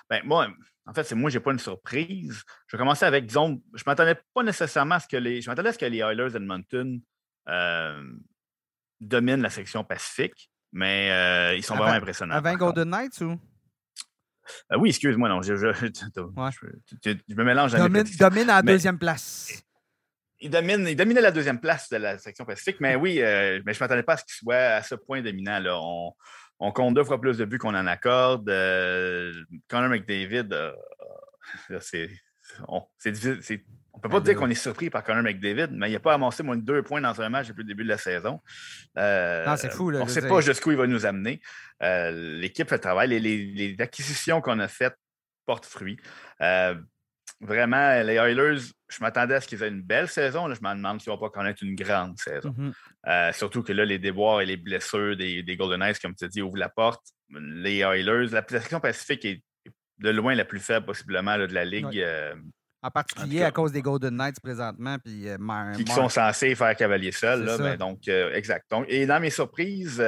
ben, 0.08 0.22
moi, 0.24 0.48
en 0.86 0.94
fait, 0.94 1.04
c'est 1.04 1.14
moi, 1.14 1.30
je 1.30 1.38
n'ai 1.38 1.44
pas 1.44 1.52
une 1.52 1.58
surprise. 1.58 2.42
Je 2.66 2.76
vais 2.76 2.80
commencer 2.80 3.04
avec, 3.04 3.26
disons, 3.26 3.62
je 3.74 3.82
ne 3.82 3.90
m'attendais 3.90 4.18
pas 4.34 4.42
nécessairement 4.42 4.96
à 4.96 5.00
ce 5.00 5.08
que 5.08 5.16
les. 5.16 5.40
Je 5.40 5.48
m'attendais 5.48 5.68
à 5.68 5.72
ce 5.72 5.78
que 5.78 5.86
les 5.86 5.98
Oilers 5.98 6.34
Edmonton 6.34 7.00
euh, 7.48 8.12
dominent 9.00 9.42
la 9.42 9.50
section 9.50 9.84
Pacifique, 9.84 10.50
mais 10.72 11.10
euh, 11.12 11.56
ils 11.56 11.62
sont 11.62 11.76
vraiment 11.76 11.92
impressionnants. 11.92 12.34
Avant 12.34 12.54
Golden 12.54 12.90
Knights 12.90 13.20
ou? 13.20 13.38
oui, 14.78 14.88
excuse-moi, 14.88 15.28
non. 15.28 15.42
Je, 15.42 15.54
je, 15.54 15.68
je, 15.72 17.34
me 17.34 17.44
mélange 17.44 17.72
domine, 17.72 18.02
domine 18.18 18.50
à 18.50 18.56
la 18.56 18.62
deuxième 18.62 18.98
place. 18.98 19.62
Il, 20.40 20.50
domine, 20.50 20.88
il 20.88 20.96
dominait 20.96 21.20
la 21.20 21.30
deuxième 21.30 21.60
place 21.60 21.88
de 21.88 21.98
la 21.98 22.18
section 22.18 22.44
Pacifique, 22.44 22.78
mais 22.80 22.96
oui, 22.96 23.18
mais 23.18 23.60
je 23.60 23.78
ne 23.78 23.78
m'attendais 23.78 24.02
pas 24.02 24.14
à 24.14 24.16
ce 24.16 24.24
qu'il 24.24 24.34
soit 24.34 24.56
à 24.56 24.82
ce 24.82 24.96
point 24.96 25.22
dominant. 25.22 25.60
Là. 25.60 25.78
On, 25.80 26.12
on 26.60 26.72
compte 26.72 26.94
deux 26.94 27.04
fois 27.04 27.20
plus 27.20 27.38
de 27.38 27.44
buts 27.44 27.58
qu'on 27.58 27.74
en 27.74 27.86
accorde. 27.86 28.48
Euh, 28.48 29.32
Connor 29.68 29.88
McDavid, 29.88 30.48
euh, 30.52 30.72
c'est, 31.80 32.10
on, 32.68 32.82
difficile. 33.04 33.64
On 33.92 33.98
ne 33.98 34.02
peut 34.02 34.08
pas 34.08 34.20
dire 34.20 34.36
qu'on 34.36 34.48
est 34.48 34.54
surpris 34.54 34.88
par 34.88 35.02
Connor 35.02 35.22
McDavid, 35.22 35.68
mais 35.72 35.90
il 35.90 35.94
n'a 35.94 36.00
pas 36.00 36.14
amassé 36.14 36.42
moins 36.42 36.56
de 36.56 36.62
deux 36.62 36.82
points 36.82 37.00
dans 37.00 37.20
un 37.20 37.28
match 37.28 37.48
depuis 37.48 37.62
le 37.62 37.68
début 37.68 37.82
de 37.82 37.88
la 37.88 37.98
saison. 37.98 38.40
Euh, 38.96 39.44
non, 39.44 39.56
c'est 39.56 39.70
fou. 39.70 39.92
on 39.92 40.04
ne 40.04 40.08
sait 40.08 40.26
pas 40.26 40.40
jusqu'où 40.40 40.70
il 40.70 40.76
va 40.76 40.86
nous 40.86 41.06
amener. 41.06 41.40
l'équipe 41.80 42.68
fait 42.68 42.76
le 42.76 42.80
travail. 42.80 43.08
Les, 43.08 43.18
les 43.18 43.76
acquisitions 43.80 44.40
qu'on 44.40 44.60
a 44.60 44.68
faites 44.68 44.96
portent 45.46 45.66
fruit 45.66 45.98
vraiment, 47.40 48.02
les 48.02 48.14
Oilers, 48.14 48.60
je 48.90 49.00
m'attendais 49.00 49.34
à 49.34 49.40
ce 49.40 49.48
qu'ils 49.48 49.62
aient 49.62 49.68
une 49.68 49.82
belle 49.82 50.08
saison. 50.08 50.52
je 50.52 50.60
me 50.60 50.74
demande 50.74 51.00
s'ils 51.00 51.12
ne 51.12 51.16
vont 51.16 51.20
pas 51.20 51.30
connaître 51.30 51.62
une 51.62 51.74
grande 51.74 52.18
saison. 52.18 52.50
Mm-hmm. 52.50 52.72
Euh, 53.06 53.32
surtout 53.32 53.62
que 53.62 53.72
là, 53.72 53.84
les 53.84 53.98
déboires 53.98 54.40
et 54.40 54.46
les 54.46 54.56
blessures 54.56 55.16
des, 55.16 55.56
Golden 55.56 55.80
Knights, 55.80 56.00
comme 56.00 56.14
tu 56.14 56.26
dis, 56.28 56.42
ouvrent 56.42 56.58
la 56.58 56.68
porte. 56.68 57.02
Les 57.30 57.78
Oilers, 57.78 58.28
la 58.32 58.44
section 58.46 58.80
Pacifique 58.80 59.24
est 59.24 59.42
de 59.98 60.10
loin 60.10 60.34
la 60.34 60.44
plus 60.44 60.60
faible 60.60 60.86
possiblement 60.86 61.38
de 61.38 61.44
la 61.44 61.64
Ligue. 61.64 61.98
Euh, 61.98 62.34
en 62.82 62.90
particulier 62.90 63.42
à 63.42 63.50
cause 63.50 63.72
des 63.72 63.82
Golden 63.82 64.16
Knights 64.16 64.40
présentement. 64.40 64.96
Puis, 64.98 65.28
euh, 65.28 65.36
qui 65.74 65.92
sont 65.92 66.08
censés 66.08 66.54
faire 66.54 66.74
cavalier 66.74 67.12
seul. 67.12 67.44
Là, 67.44 67.58
mais 67.58 67.76
donc, 67.76 68.08
exact. 68.08 68.72
et 68.88 69.06
dans 69.06 69.20
mes 69.20 69.30
surprises 69.30 70.02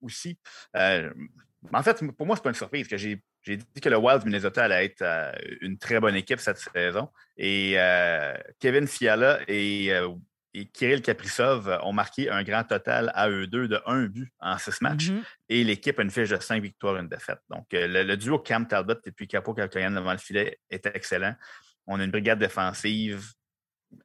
aussi, 0.00 0.38
en 0.74 1.82
fait, 1.82 2.04
pour 2.16 2.26
moi, 2.26 2.36
ce 2.36 2.40
n'est 2.40 2.44
pas 2.44 2.50
une 2.50 2.54
surprise 2.54 2.88
que 2.88 2.96
j'ai 2.96 3.22
j'ai 3.46 3.58
dit 3.58 3.80
que 3.80 3.88
le 3.88 3.96
Wild 3.96 4.24
Minnesota 4.24 4.64
allait 4.64 4.86
être 4.86 5.02
euh, 5.02 5.30
une 5.60 5.78
très 5.78 6.00
bonne 6.00 6.16
équipe 6.16 6.40
cette 6.40 6.58
saison. 6.58 7.08
Et 7.36 7.74
euh, 7.76 8.34
Kevin 8.58 8.88
Fiala 8.88 9.38
euh, 9.48 10.08
et, 10.52 10.66
Kirill 10.72 11.00
Kaprizov 11.00 11.78
ont 11.82 11.92
marqué 11.92 12.28
un 12.28 12.42
grand 12.42 12.64
total 12.64 13.12
à 13.14 13.28
eux 13.28 13.46
deux 13.46 13.68
de 13.68 13.80
un 13.86 14.06
but 14.06 14.32
en 14.40 14.58
six 14.58 14.80
matchs. 14.80 15.10
Mm-hmm. 15.10 15.22
Et 15.50 15.64
l'équipe 15.64 15.98
a 15.98 16.02
une 16.02 16.10
fiche 16.10 16.30
de 16.30 16.40
cinq 16.40 16.60
victoires, 16.60 16.96
une 16.96 17.08
défaite. 17.08 17.38
Donc, 17.48 17.66
le, 17.72 18.16
duo 18.16 18.38
Cam 18.40 18.66
Talbot 18.66 18.94
et 19.04 19.12
puis 19.12 19.28
Capo 19.28 19.54
Calcoyan 19.54 19.92
devant 19.92 20.12
le 20.12 20.18
filet 20.18 20.58
est 20.68 20.86
excellent. 20.86 21.36
On 21.86 22.00
a 22.00 22.04
une 22.04 22.10
brigade 22.10 22.40
défensive 22.40 23.32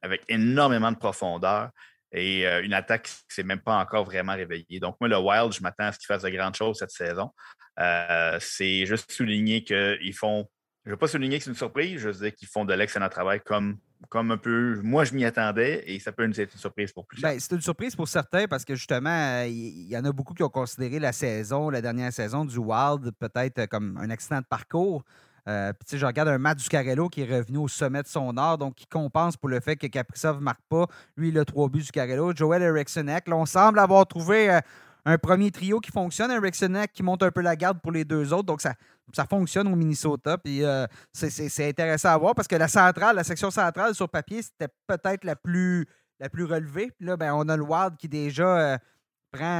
avec 0.02 0.22
énormément 0.28 0.92
de 0.92 0.98
profondeur 0.98 1.70
et 2.12 2.46
une 2.62 2.74
attaque 2.74 3.04
qui 3.04 3.24
ne 3.30 3.34
s'est 3.34 3.42
même 3.42 3.62
pas 3.62 3.78
encore 3.78 4.04
vraiment 4.04 4.34
réveillée. 4.34 4.78
Donc, 4.78 4.96
moi, 5.00 5.08
le 5.08 5.16
Wild, 5.16 5.52
je 5.52 5.62
m'attends 5.62 5.86
à 5.86 5.92
ce 5.92 5.98
qu'il 5.98 6.06
fasse 6.06 6.22
de 6.22 6.28
grandes 6.28 6.54
choses 6.54 6.78
cette 6.78 6.90
saison. 6.90 7.30
Euh, 7.78 8.38
c'est 8.40 8.86
juste 8.86 9.10
souligner 9.12 9.64
qu'ils 9.64 10.14
font. 10.14 10.48
Je 10.84 10.90
ne 10.90 10.94
veux 10.94 10.98
pas 10.98 11.08
souligner 11.08 11.38
que 11.38 11.44
c'est 11.44 11.50
une 11.50 11.56
surprise, 11.56 12.00
je 12.00 12.08
veux 12.08 12.24
dire 12.24 12.34
qu'ils 12.34 12.48
font 12.48 12.64
de 12.64 12.74
l'excellent 12.74 13.08
travail 13.08 13.40
comme, 13.44 13.78
comme 14.08 14.32
un 14.32 14.36
peu. 14.36 14.80
Moi, 14.82 15.04
je 15.04 15.14
m'y 15.14 15.24
attendais 15.24 15.84
et 15.86 16.00
ça 16.00 16.10
peut 16.10 16.26
nous 16.26 16.40
être 16.40 16.52
une 16.52 16.58
surprise 16.58 16.92
pour 16.92 17.06
plus. 17.06 17.22
Ben, 17.22 17.38
c'est 17.38 17.54
une 17.54 17.60
surprise 17.60 17.94
pour 17.94 18.08
certains 18.08 18.46
parce 18.46 18.64
que 18.64 18.74
justement, 18.74 19.42
il 19.42 19.88
y, 19.88 19.96
en 19.96 20.04
a 20.04 20.12
beaucoup 20.12 20.34
qui 20.34 20.42
ont 20.42 20.48
considéré 20.48 20.98
la 20.98 21.12
saison, 21.12 21.70
la 21.70 21.80
dernière 21.80 22.12
saison 22.12 22.44
du 22.44 22.58
Wild, 22.58 23.12
peut-être 23.18 23.66
comme 23.66 23.96
un 23.96 24.10
accident 24.10 24.40
de 24.40 24.46
parcours. 24.46 25.04
Euh, 25.48 25.72
puis, 25.72 25.98
je 25.98 26.06
regarde 26.06 26.28
un 26.28 26.38
Matt 26.38 26.60
Zuccarello 26.60 27.08
qui 27.08 27.22
est 27.22 27.36
revenu 27.36 27.58
au 27.58 27.68
sommet 27.68 28.02
de 28.02 28.08
son 28.08 28.36
art, 28.36 28.58
donc 28.58 28.76
qui 28.76 28.86
compense 28.86 29.36
pour 29.36 29.48
le 29.48 29.60
fait 29.60 29.76
que 29.76 29.86
Kaprizov 29.86 30.36
ne 30.36 30.42
marque 30.42 30.62
pas. 30.68 30.86
Lui, 31.16 31.28
il 31.28 31.38
a 31.38 31.44
trois 31.44 31.68
buts 31.68 31.82
Zuccarello. 31.82 32.34
Joel 32.34 32.62
Eriksson, 32.62 33.06
on 33.28 33.46
semble 33.46 33.78
avoir 33.78 34.06
trouvé 34.06 34.50
euh, 34.50 34.60
un 35.04 35.18
premier 35.18 35.50
trio 35.50 35.80
qui 35.80 35.90
fonctionne, 35.90 36.30
un 36.30 36.40
Rexonek 36.40 36.92
qui 36.92 37.02
monte 37.02 37.22
un 37.22 37.30
peu 37.30 37.40
la 37.40 37.56
garde 37.56 37.80
pour 37.80 37.92
les 37.92 38.04
deux 38.04 38.32
autres. 38.32 38.44
Donc, 38.44 38.60
ça, 38.60 38.74
ça 39.12 39.26
fonctionne 39.26 39.68
au 39.68 39.76
Minnesota. 39.76 40.38
Puis 40.38 40.62
euh, 40.62 40.86
c'est 41.12 41.68
intéressant 41.68 42.10
à 42.10 42.18
voir 42.18 42.34
parce 42.34 42.48
que 42.48 42.56
la 42.56 42.68
centrale, 42.68 43.16
la 43.16 43.24
section 43.24 43.50
centrale 43.50 43.94
sur 43.94 44.08
papier, 44.08 44.42
c'était 44.42 44.72
peut-être 44.86 45.24
la 45.24 45.36
plus, 45.36 45.86
la 46.20 46.28
plus 46.28 46.44
relevée. 46.44 46.90
Puis 46.96 47.06
là, 47.06 47.16
ben, 47.16 47.34
on 47.34 47.48
a 47.48 47.56
le 47.56 47.64
Wild 47.64 47.96
qui 47.98 48.08
déjà 48.08 48.76
euh, 48.76 48.78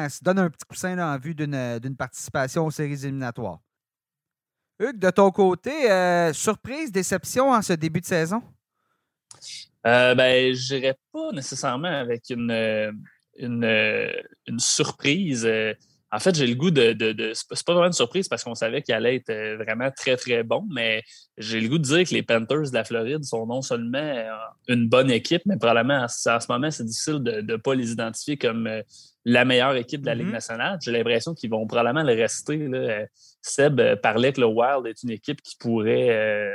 se 0.08 0.22
donne 0.22 0.38
un 0.38 0.50
petit 0.50 0.64
coussin 0.66 0.98
en 0.98 1.18
vue 1.18 1.34
d'une 1.34 1.96
participation 1.96 2.66
aux 2.66 2.70
séries 2.70 3.04
éliminatoires. 3.04 3.58
Hugues, 4.78 4.98
de 4.98 5.10
ton 5.10 5.30
côté, 5.30 5.90
euh, 5.90 6.32
surprise, 6.32 6.90
déception 6.90 7.50
en 7.50 7.62
ce 7.62 7.74
début 7.74 8.00
de 8.00 8.06
saison? 8.06 8.42
Euh, 9.86 10.14
ben, 10.14 10.54
je 10.54 10.74
n'irais 10.74 10.98
pas 11.12 11.32
nécessairement 11.32 11.88
avec 11.88 12.30
une, 12.30 12.50
une, 13.36 13.64
une 14.46 14.58
surprise. 14.58 15.48
En 16.14 16.18
fait, 16.18 16.34
j'ai 16.34 16.46
le 16.46 16.54
goût 16.54 16.70
de. 16.70 16.92
de, 16.92 17.12
de 17.12 17.32
c'est 17.32 17.66
pas 17.66 17.72
vraiment 17.72 17.86
une 17.86 17.94
surprise 17.94 18.28
parce 18.28 18.44
qu'on 18.44 18.54
savait 18.54 18.82
qu'il 18.82 18.94
allait 18.94 19.16
être 19.16 19.30
euh, 19.30 19.56
vraiment 19.56 19.90
très, 19.90 20.14
très 20.16 20.42
bon, 20.42 20.68
mais 20.70 21.02
j'ai 21.38 21.58
le 21.58 21.70
goût 21.70 21.78
de 21.78 21.84
dire 21.84 22.06
que 22.06 22.12
les 22.12 22.22
Panthers 22.22 22.68
de 22.70 22.74
la 22.74 22.84
Floride 22.84 23.24
sont 23.24 23.46
non 23.46 23.62
seulement 23.62 23.98
euh, 23.98 24.30
une 24.68 24.90
bonne 24.90 25.10
équipe, 25.10 25.40
mais 25.46 25.56
probablement 25.56 26.02
en, 26.04 26.08
ce 26.08 26.52
moment, 26.52 26.70
c'est 26.70 26.84
difficile 26.84 27.20
de 27.20 27.40
ne 27.40 27.56
pas 27.56 27.74
les 27.74 27.92
identifier 27.92 28.36
comme 28.36 28.66
euh, 28.66 28.82
la 29.24 29.46
meilleure 29.46 29.74
équipe 29.74 30.02
de 30.02 30.06
la 30.06 30.14
Ligue 30.14 30.26
mm-hmm. 30.26 30.32
nationale. 30.32 30.78
J'ai 30.82 30.92
l'impression 30.92 31.32
qu'ils 31.32 31.48
vont 31.48 31.66
probablement 31.66 32.02
le 32.02 32.12
rester. 32.12 32.58
Là. 32.58 33.06
Seb 33.40 33.80
parlait 34.02 34.34
que 34.34 34.40
le 34.42 34.48
Wild 34.48 34.86
est 34.86 35.02
une 35.02 35.10
équipe 35.10 35.40
qui 35.40 35.56
pourrait 35.56 36.52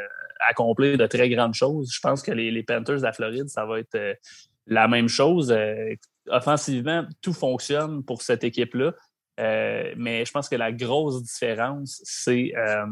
accomplir 0.48 0.98
de 0.98 1.08
très 1.08 1.30
grandes 1.30 1.56
choses. 1.56 1.92
Je 1.92 2.00
pense 2.00 2.22
que 2.22 2.32
les, 2.32 2.52
les, 2.52 2.64
Panthers 2.64 2.98
de 2.98 3.04
la 3.04 3.14
Floride, 3.14 3.50
ça 3.50 3.66
va 3.66 3.80
être 3.80 3.98
la 4.68 4.88
même 4.88 5.08
chose. 5.08 5.56
Offensivement, 6.30 7.06
tout 7.22 7.34
fonctionne 7.34 8.04
pour 8.04 8.22
cette 8.22 8.44
équipe-là. 8.44 8.94
Euh, 9.40 9.94
mais 9.98 10.26
je 10.26 10.32
pense 10.32 10.50
que 10.50 10.56
la 10.56 10.72
grosse 10.72 11.22
différence, 11.22 12.02
c'est 12.04 12.54
euh, 12.58 12.86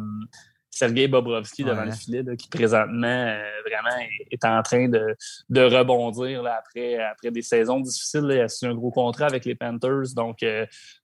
Sergei 0.69 1.07
Bobrovski 1.07 1.63
devant 1.63 1.85
le 1.85 1.91
filet, 1.91 2.23
qui 2.37 2.49
présentement 2.49 3.07
euh, 3.07 3.41
vraiment 3.65 3.97
est, 4.29 4.45
en 4.45 4.61
train 4.61 4.87
de, 4.87 5.15
de 5.49 5.61
rebondir 5.61 6.43
là, 6.43 6.57
après, 6.59 7.01
après 7.01 7.31
des 7.31 7.41
saisons 7.41 7.79
difficiles. 7.79 8.27
Il 8.29 8.41
a 8.41 8.47
signé 8.47 8.71
un 8.71 8.75
gros 8.75 8.91
contrat 8.91 9.25
avec 9.25 9.45
les 9.45 9.55
Panthers, 9.55 10.13
donc 10.15 10.45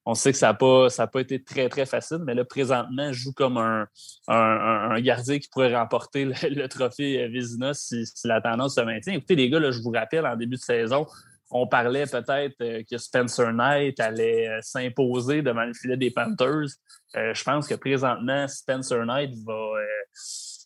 on 0.06 0.14
sait 0.14 0.32
que 0.32 0.38
ça 0.38 0.48
n'a 0.48 0.54
pas, 0.54 0.90
pas 1.12 1.22
été 1.22 1.44
très, 1.44 1.70
très 1.70 1.88
facile, 1.88 2.20
mais 2.24 2.36
là, 2.36 2.46
présentement, 2.46 3.08
il 3.08 3.14
joue 3.14 3.34
comme 3.34 3.58
un, 3.58 3.88
un, 4.28 5.02
gardien 5.02 5.40
qui 5.40 5.48
pourrait 5.50 5.76
remporter 5.76 6.26
le, 6.26 6.68
trophée 6.68 7.28
Vizina 7.30 7.74
si, 7.74 8.06
si, 8.06 8.28
la 8.28 8.42
tendance 8.42 8.76
se 8.76 8.82
maintient. 8.82 9.14
Écoutez, 9.14 9.36
les 9.36 9.50
gars, 9.50 9.60
là, 9.60 9.72
je 9.72 9.80
vous 9.80 9.92
rappelle, 9.92 10.28
en 10.28 10.36
début 10.36 10.58
de 10.58 10.62
saison, 10.62 11.08
on 11.52 11.68
parlait 11.68 12.06
peut-être 12.06 12.56
euh, 12.62 12.82
que 12.90 12.98
Spencer 12.98 13.52
Knight 13.52 14.00
allait 14.00 14.48
euh, 14.48 14.60
s'imposer 14.62 15.42
devant 15.42 15.66
le 15.66 15.74
filet 15.74 15.98
des 15.98 16.12
Panthers. 16.12 16.68
Euh, 17.16 17.34
je 17.34 17.44
pense 17.44 17.68
que 17.68 17.76
présentement, 17.76 18.48
Spencer 18.48 19.06
Knight 19.06 19.34
va, 19.46 19.60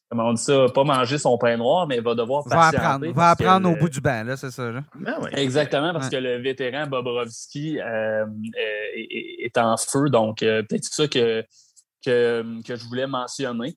comment 0.10 0.30
on 0.30 0.34
dit 0.34 0.44
ça, 0.44 0.68
pas 0.74 0.84
manger 0.84 1.18
son 1.18 1.38
pain 1.38 1.58
noir, 1.58 1.88
mais 1.88 2.00
va 2.00 2.14
devoir 2.14 2.48
va 2.48 2.68
apprendre, 2.68 3.12
va 3.12 3.32
apprendre 3.32 3.70
au 3.72 3.76
bout 3.76 3.90
du 3.90 4.00
banc, 4.00 4.24
là, 4.24 4.38
c'est 4.38 4.52
ça. 4.52 4.72
Ben 4.94 5.18
Exactement, 5.32 5.92
parce 5.92 6.10
que 6.10 6.18
le 6.18 6.38
vétéran 6.38 6.86
Bobrovski 6.86 7.80
est, 7.80 9.58
en 9.58 9.76
feu. 9.78 10.10
Donc, 10.10 10.40
peut-être 10.40 10.84
ça 10.84 11.08
que, 11.08 11.44
que, 12.06 12.62
je 12.64 12.86
voulais 12.86 13.08
mentionner. 13.08 13.76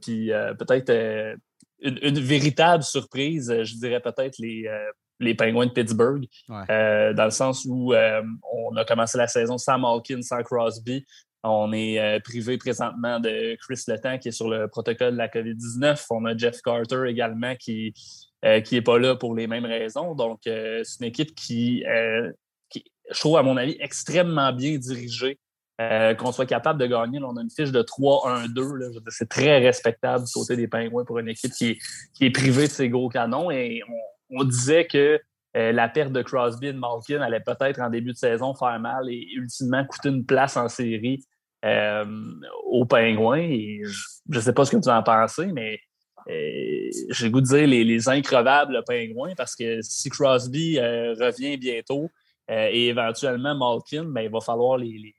puis 0.00 0.30
peut-être 0.58 1.36
une, 1.82 1.98
une, 2.02 2.20
véritable 2.20 2.84
surprise, 2.84 3.52
je 3.64 3.74
dirais 3.78 4.00
peut-être 4.00 4.38
les 4.38 4.68
les 5.20 5.34
Penguins 5.34 5.66
de 5.66 5.70
Pittsburgh, 5.70 6.26
euh, 6.70 7.12
dans 7.12 7.24
le 7.24 7.30
sens 7.30 7.64
où 7.68 7.92
euh, 7.92 8.22
on 8.52 8.74
a 8.76 8.84
commencé 8.84 9.18
la 9.18 9.28
saison 9.28 9.58
sans 9.58 9.78
Malkin, 9.78 10.22
sans 10.22 10.42
Crosby. 10.42 11.04
On 11.42 11.72
est 11.72 11.98
euh, 11.98 12.20
privé 12.20 12.58
présentement 12.58 13.20
de 13.20 13.56
Chris 13.56 13.82
Letang 13.86 14.18
qui 14.18 14.28
est 14.28 14.32
sur 14.32 14.48
le 14.48 14.68
protocole 14.68 15.12
de 15.12 15.18
la 15.18 15.28
COVID-19. 15.28 16.06
On 16.10 16.24
a 16.24 16.36
Jeff 16.36 16.60
Carter 16.62 17.04
également 17.06 17.54
qui 17.54 17.94
qui 18.64 18.74
n'est 18.74 18.80
pas 18.80 18.98
là 18.98 19.16
pour 19.16 19.34
les 19.34 19.46
mêmes 19.46 19.66
raisons. 19.66 20.14
Donc, 20.14 20.40
c'est 20.44 20.82
une 21.00 21.04
équipe 21.04 21.34
qui, 21.34 21.84
qui, 22.70 22.82
je 23.10 23.20
trouve, 23.20 23.36
à 23.36 23.42
mon 23.42 23.58
avis, 23.58 23.76
extrêmement 23.80 24.50
bien 24.54 24.78
dirigée. 24.78 25.38
qu'on 26.18 26.32
soit 26.32 26.46
capable 26.46 26.80
de 26.80 26.86
gagner. 26.86 27.20
on 27.22 27.36
a 27.36 27.42
une 27.42 27.50
fiche 27.50 27.70
de 27.70 27.82
3-1-2. 27.82 28.98
C'est 29.08 29.28
très 29.28 29.58
respectable 29.58 30.24
du 30.24 30.32
côté 30.32 30.56
des 30.56 30.68
Penguins 30.68 31.04
pour 31.04 31.18
une 31.18 31.28
équipe 31.28 31.52
qui 31.52 31.72
est, 31.72 31.78
qui 32.14 32.24
est 32.24 32.30
privée 32.30 32.66
de 32.66 32.72
ses 32.72 32.88
gros 32.88 33.10
canons. 33.10 33.50
Et 33.50 33.82
on, 34.30 34.44
disait 34.44 34.86
que 34.86 35.20
euh, 35.56 35.72
la 35.72 35.88
perte 35.88 36.12
de 36.12 36.22
Crosby 36.22 36.68
et 36.68 36.72
de 36.72 36.78
Malkin 36.78 37.20
allait 37.20 37.40
peut-être 37.40 37.80
en 37.80 37.90
début 37.90 38.12
de 38.12 38.16
saison 38.16 38.54
faire 38.54 38.78
mal 38.78 39.08
et 39.08 39.26
ultimement 39.34 39.84
coûter 39.84 40.08
une 40.10 40.24
place 40.24 40.56
en 40.56 40.68
série 40.68 41.24
euh, 41.64 42.04
aux 42.64 42.84
Pingouins. 42.84 43.48
Je 43.82 44.36
ne 44.36 44.40
sais 44.40 44.52
pas 44.52 44.64
ce 44.64 44.70
que 44.70 44.76
vous 44.76 44.88
en 44.88 45.02
pensez, 45.02 45.46
mais 45.46 45.80
euh, 46.28 46.90
j'ai 47.10 47.30
goût 47.30 47.40
de 47.40 47.46
dire 47.46 47.66
les, 47.66 47.84
les 47.84 48.08
increvables 48.08 48.82
parce 49.36 49.56
que 49.56 49.80
si 49.82 50.08
Crosby 50.10 50.78
revient 50.78 51.56
bientôt 51.56 52.10
et 52.48 52.88
éventuellement 52.88 53.54
Malkin, 53.54 54.04
ben, 54.04 54.22
il 54.22 54.30
va 54.30 54.40
falloir 54.40 54.76
les, 54.76 55.14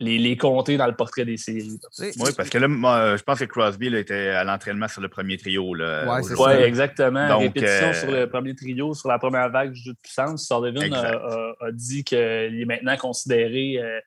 les 0.00 0.36
compter 0.36 0.78
dans 0.78 0.86
le 0.86 0.94
portrait 0.94 1.24
des 1.24 1.36
séries. 1.36 1.78
Oui, 1.98 2.30
parce 2.36 2.48
que 2.48 2.58
là, 2.58 2.68
moi, 2.68 3.16
je 3.16 3.22
pense 3.22 3.38
que 3.38 3.44
Crosby 3.44 3.90
là, 3.90 3.98
était 3.98 4.28
à 4.28 4.44
l'entraînement 4.44 4.88
sur 4.88 5.02
le 5.02 5.08
premier 5.08 5.36
trio. 5.36 5.76
Oui, 5.76 6.34
ouais, 6.38 6.62
exactement. 6.62 7.28
Donc, 7.28 7.42
Répétition 7.42 7.88
euh, 7.88 7.92
sur 7.92 8.10
le 8.10 8.26
premier 8.28 8.54
trio, 8.54 8.94
sur 8.94 9.08
la 9.08 9.18
première 9.18 9.50
vague 9.50 9.72
du 9.72 9.80
jeu 9.80 9.92
de 9.92 9.98
puissance. 9.98 10.46
Sordevin 10.46 10.90
a, 10.92 11.12
a, 11.12 11.52
a, 11.60 11.72
dit 11.72 12.02
qu'il 12.02 12.18
est 12.18 12.64
maintenant 12.66 12.96
considéré 12.96 13.78
euh, 13.78 14.00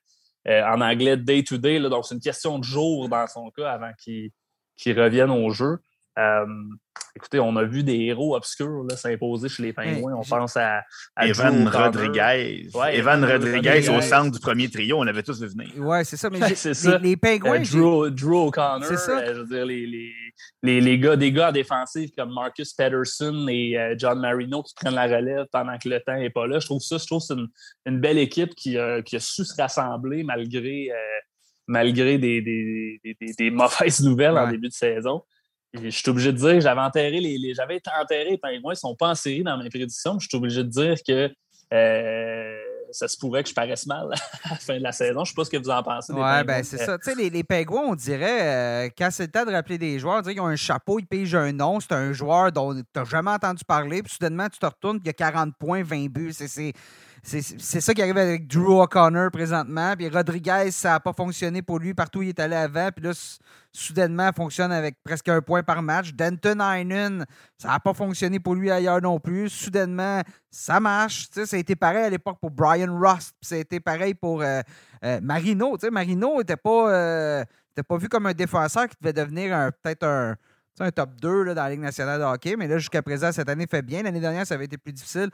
euh, 0.48 0.62
en 0.64 0.80
anglais 0.80 1.16
day-to-day. 1.16 1.80
donc, 1.80 2.04
c'est 2.06 2.14
une 2.14 2.20
question 2.20 2.58
de 2.58 2.64
jour 2.64 3.08
dans 3.08 3.26
son 3.28 3.50
cas 3.50 3.70
avant 3.70 3.92
qu'il 3.96 4.30
revienne 5.00 5.30
au 5.30 5.50
jeu. 5.50 5.78
Euh, 6.16 6.46
écoutez, 7.16 7.40
on 7.40 7.56
a 7.56 7.64
vu 7.64 7.82
des 7.82 7.98
héros 8.02 8.36
obscurs 8.36 8.86
s'imposer 8.96 9.48
chez 9.48 9.64
les 9.64 9.72
Pingouins. 9.72 10.14
On 10.14 10.22
pense 10.22 10.56
à, 10.56 10.82
Evan 11.20 11.66
Rodriguez. 11.66 12.68
Evan, 12.92 13.24
Rodriguez, 13.24 13.88
au 13.88 14.00
centre 14.00 14.30
du 14.30 14.38
premier 14.38 14.70
trio, 14.70 14.98
on 14.98 15.02
l'avait 15.02 15.22
tous 15.22 15.40
vu 15.40 15.48
venir. 15.48 15.72
Oui, 15.76 16.04
c'est 16.04 16.16
ça. 16.16 16.30
Mais 16.30 16.38
les, 16.38 16.98
les, 17.00 17.16
Pingouins. 17.16 17.62
Euh, 17.62 18.10
Drew, 18.10 18.46
O'Connor. 18.46 18.84
C'est 18.84 18.96
ça. 18.96 19.18
Euh, 19.18 19.34
je 19.34 19.40
veux 19.40 19.46
dire, 19.46 19.66
les, 19.66 19.86
les, 20.62 20.80
les, 20.80 20.98
gars, 20.98 21.16
des 21.16 21.32
gars 21.32 21.48
en 21.48 21.52
défensive 21.52 22.10
comme 22.16 22.32
Marcus 22.32 22.72
Patterson 22.72 23.46
et 23.48 23.76
John 23.98 24.20
Marino 24.20 24.62
qui 24.62 24.74
prennent 24.74 24.94
la 24.94 25.06
relève 25.06 25.46
pendant 25.50 25.76
que 25.78 25.88
le 25.88 26.00
temps 26.00 26.16
n'est 26.16 26.30
pas 26.30 26.46
là. 26.46 26.60
Je 26.60 26.66
trouve 26.66 26.80
ça, 26.80 26.98
je 26.98 27.06
trouve 27.06 27.20
c'est 27.20 27.34
une, 27.34 27.48
une, 27.86 28.00
belle 28.00 28.18
équipe 28.18 28.54
qui, 28.54 28.76
qui, 29.04 29.16
a 29.16 29.20
su 29.20 29.44
se 29.44 29.60
rassembler 29.60 30.22
malgré, 30.22 30.90
malgré 31.66 32.18
des, 32.18 32.40
des, 32.40 33.00
des, 33.04 33.32
des, 33.36 33.50
mauvaises 33.50 34.00
nouvelles 34.00 34.38
en 34.38 34.48
début 34.48 34.68
de 34.68 34.74
saison 34.74 35.22
je 35.82 35.90
suis 35.90 36.08
obligé 36.08 36.32
de 36.32 36.38
dire 36.38 36.52
que 36.52 36.60
j'avais 36.60 36.80
enterré 36.80 37.20
les, 37.20 37.54
j'avais 37.54 37.80
enterré 38.00 38.30
les 38.30 38.38
pingouins, 38.38 38.72
ils 38.72 38.76
ne 38.76 38.78
sont 38.78 38.94
pas 38.94 39.10
en 39.10 39.14
série 39.14 39.42
dans 39.42 39.56
mes 39.58 39.68
prédictions. 39.68 40.18
Je 40.18 40.28
suis 40.28 40.36
obligé 40.36 40.62
de 40.62 40.68
dire 40.68 40.96
que 41.06 41.30
euh, 41.72 42.56
ça 42.92 43.08
se 43.08 43.18
pouvait 43.18 43.42
que 43.42 43.48
je 43.48 43.54
paraisse 43.54 43.86
mal 43.86 44.08
à 44.44 44.50
la 44.50 44.56
fin 44.56 44.76
de 44.78 44.82
la 44.82 44.92
saison. 44.92 45.24
Je 45.24 45.30
ne 45.30 45.34
sais 45.34 45.34
pas 45.34 45.44
ce 45.44 45.50
que 45.50 45.56
vous 45.56 45.70
en 45.70 45.82
pensez. 45.82 46.12
Oui, 46.12 46.44
ben 46.44 46.62
c'est 46.62 46.78
ça. 46.78 46.96
Tu 46.98 47.10
sais, 47.10 47.16
les, 47.16 47.30
les 47.30 47.42
pingouins, 47.42 47.86
on 47.88 47.94
dirait, 47.94 48.86
euh, 48.86 48.88
quand 48.96 49.08
c'est 49.10 49.24
le 49.24 49.32
temps 49.32 49.44
de 49.44 49.50
rappeler 49.50 49.78
des 49.78 49.98
joueurs, 49.98 50.22
qu'ils 50.22 50.40
ont 50.40 50.46
un 50.46 50.56
chapeau, 50.56 50.98
ils 51.00 51.06
pigent 51.06 51.34
un 51.34 51.52
nom. 51.52 51.80
C'est 51.80 51.92
un 51.92 52.12
joueur 52.12 52.52
dont 52.52 52.74
tu 52.74 52.82
n'as 52.94 53.04
jamais 53.04 53.32
entendu 53.32 53.64
parler. 53.64 54.02
Puis 54.02 54.12
soudainement, 54.12 54.48
tu 54.48 54.58
te 54.58 54.66
retournes, 54.66 55.00
il 55.02 55.06
y 55.06 55.10
a 55.10 55.14
40 55.14 55.54
points, 55.58 55.82
20 55.82 56.06
buts. 56.06 56.32
C'est 56.32 56.72
c'est 57.24 57.80
ça 57.80 57.94
qui 57.94 58.02
arrive 58.02 58.18
avec 58.18 58.46
Drew 58.46 58.82
O'Connor 58.82 59.30
présentement. 59.30 59.94
Puis 59.96 60.08
Rodriguez, 60.10 60.70
ça 60.70 60.90
n'a 60.90 61.00
pas 61.00 61.14
fonctionné 61.14 61.62
pour 61.62 61.78
lui 61.78 61.94
partout 61.94 62.18
où 62.18 62.22
il 62.22 62.28
est 62.28 62.38
allé 62.38 62.54
avant. 62.54 62.90
Puis 62.94 63.02
là, 63.02 63.12
soudainement, 63.72 64.30
fonctionne 64.36 64.70
avec 64.70 64.96
presque 65.02 65.30
un 65.30 65.40
point 65.40 65.62
par 65.62 65.82
match. 65.82 66.12
Denton 66.12 66.60
Heinen, 66.60 67.24
ça 67.56 67.68
n'a 67.68 67.80
pas 67.80 67.94
fonctionné 67.94 68.40
pour 68.40 68.54
lui 68.54 68.70
ailleurs 68.70 69.00
non 69.00 69.18
plus. 69.18 69.48
Soudainement, 69.48 70.20
ça 70.50 70.80
marche. 70.80 71.28
ça 71.32 71.56
a 71.56 71.58
été 71.58 71.74
pareil 71.74 72.04
à 72.04 72.10
l'époque 72.10 72.36
pour 72.40 72.50
Brian 72.50 72.94
Rust. 72.94 73.34
Puis 73.40 73.48
ça 73.48 73.54
a 73.54 73.58
été 73.58 73.80
pareil 73.80 74.12
pour 74.12 74.42
euh, 74.42 74.60
euh, 75.02 75.18
Marino. 75.22 75.78
Marino 75.90 76.38
n'était 76.38 76.58
pas, 76.58 76.92
euh, 76.92 77.44
pas 77.88 77.96
vu 77.96 78.10
comme 78.10 78.26
un 78.26 78.34
défenseur 78.34 78.86
qui 78.86 78.96
devait 79.00 79.14
devenir 79.14 79.70
peut-être 79.82 80.04
un 80.04 80.36
un 80.80 80.90
top 80.90 81.10
2 81.20 81.44
là, 81.44 81.54
dans 81.54 81.62
la 81.62 81.70
Ligue 81.70 81.80
nationale 81.80 82.20
de 82.20 82.24
hockey, 82.24 82.56
mais 82.56 82.66
là, 82.66 82.78
jusqu'à 82.78 83.02
présent, 83.02 83.30
cette 83.30 83.48
année 83.48 83.66
fait 83.66 83.82
bien. 83.82 84.02
L'année 84.02 84.20
dernière, 84.20 84.46
ça 84.46 84.54
avait 84.54 84.64
été 84.64 84.76
plus 84.76 84.92
difficile. 84.92 85.30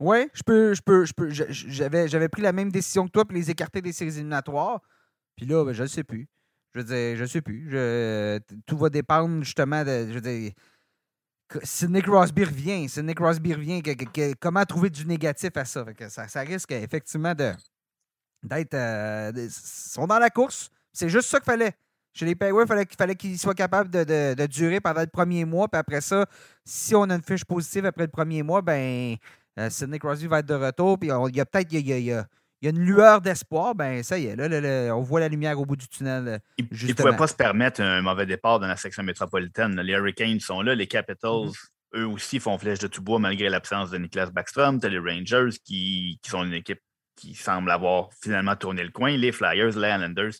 Oui, 0.00 0.28
je 0.32 0.42
peux, 0.42 0.74
je 0.74 0.82
peux, 0.82 1.04
je 1.04 1.12
peux. 1.12 1.28
J'avais, 1.30 2.28
pris 2.28 2.42
la 2.42 2.52
même 2.52 2.70
décision 2.70 3.06
que 3.06 3.10
toi 3.10 3.24
pour 3.24 3.34
les 3.34 3.50
écarter 3.50 3.82
des 3.82 3.92
séries 3.92 4.14
éliminatoires. 4.14 4.80
Puis 5.36 5.46
là, 5.46 5.64
ben, 5.64 5.72
je 5.72 5.82
ne 5.82 5.88
sais 5.88 6.04
plus. 6.04 6.28
Je 6.74 6.80
veux 6.80 6.84
dire, 6.84 7.16
je 7.16 7.22
ne 7.22 7.26
sais 7.26 7.40
plus. 7.40 7.68
Je, 7.70 8.38
tout 8.66 8.78
va 8.78 8.90
dépendre 8.90 9.42
justement 9.42 9.82
de. 9.84 10.06
Je 10.08 10.14
veux 10.14 10.20
dire, 10.20 10.52
si 11.62 11.88
Nick 11.88 12.04
Crosby 12.04 12.44
revient, 12.44 12.88
si 12.88 13.02
Nick 13.02 13.16
Crosby 13.16 13.54
revient, 13.54 13.82
comment 14.38 14.64
trouver 14.64 14.90
du 14.90 15.06
négatif 15.06 15.50
à 15.56 15.64
ça? 15.64 15.84
ça, 16.08 16.28
ça, 16.28 16.40
risque 16.40 16.72
effectivement 16.72 17.34
de 17.34 17.52
d'être. 18.42 18.74
Euh, 18.74 19.32
ils 19.34 19.50
sont 19.50 20.06
dans 20.06 20.18
la 20.18 20.30
course. 20.30 20.70
C'est 20.92 21.08
juste 21.08 21.28
ça 21.28 21.38
qu'il 21.38 21.46
fallait. 21.46 21.72
Chez 22.12 22.24
les 22.24 22.34
Penguins, 22.34 22.62
il 22.62 22.66
fallait, 22.66 22.86
fallait 22.98 23.14
qu'ils 23.14 23.38
soient 23.38 23.54
capables 23.54 23.90
de, 23.90 24.02
de, 24.02 24.34
de, 24.34 24.46
durer 24.46 24.80
pendant 24.80 25.00
le 25.00 25.06
premier 25.06 25.44
mois. 25.44 25.68
Puis 25.68 25.78
après 25.78 26.00
ça, 26.00 26.26
si 26.64 26.94
on 26.94 27.04
a 27.04 27.14
une 27.14 27.22
fiche 27.22 27.44
positive 27.44 27.86
après 27.86 28.04
le 28.04 28.10
premier 28.10 28.42
mois, 28.42 28.60
ben 28.60 29.16
euh, 29.58 29.70
Sidney 29.70 29.98
Crosby 29.98 30.26
va 30.26 30.38
être 30.38 30.46
de 30.46 30.54
retour, 30.54 30.98
puis 30.98 31.08
il 31.08 31.36
y 31.36 31.40
a 31.40 31.46
peut-être 31.46 31.72
il 31.72 31.88
y 31.88 32.12
a, 32.12 32.24
une 32.62 32.78
lueur 32.78 33.20
d'espoir, 33.20 33.74
ben 33.74 34.02
ça 34.02 34.18
y 34.18 34.26
est, 34.26 34.36
là, 34.36 34.96
on 34.96 35.02
voit 35.02 35.20
la 35.20 35.28
lumière 35.28 35.58
au 35.60 35.66
bout 35.66 35.76
du 35.76 35.88
tunnel. 35.88 36.40
Ils 36.56 36.66
ne 36.88 36.92
pouvaient 36.92 37.16
pas 37.16 37.26
se 37.26 37.34
permettre 37.34 37.80
un 37.80 38.02
mauvais 38.02 38.26
départ 38.26 38.60
dans 38.60 38.68
la 38.68 38.76
section 38.76 39.02
métropolitaine. 39.02 39.80
Les 39.80 39.92
Hurricanes 39.92 40.40
sont 40.40 40.62
là, 40.62 40.74
les 40.74 40.86
Capitals, 40.86 41.30
mm-hmm. 41.30 41.98
eux 41.98 42.06
aussi, 42.06 42.40
font 42.40 42.56
flèche 42.58 42.78
de 42.78 42.86
tout 42.86 43.02
bois 43.02 43.18
malgré 43.18 43.48
l'absence 43.48 43.90
de 43.90 43.98
Niklas 43.98 44.30
Backstrom. 44.30 44.78
les 44.82 44.98
Rangers 44.98 45.58
qui, 45.64 46.20
sont 46.24 46.44
une 46.44 46.54
équipe 46.54 46.80
qui 47.16 47.34
semble 47.34 47.70
avoir 47.70 48.10
finalement 48.22 48.54
tourné 48.54 48.84
le 48.84 48.90
coin, 48.90 49.16
les 49.16 49.32
Flyers, 49.32 49.76
les 49.76 49.88
Islanders. 49.88 50.34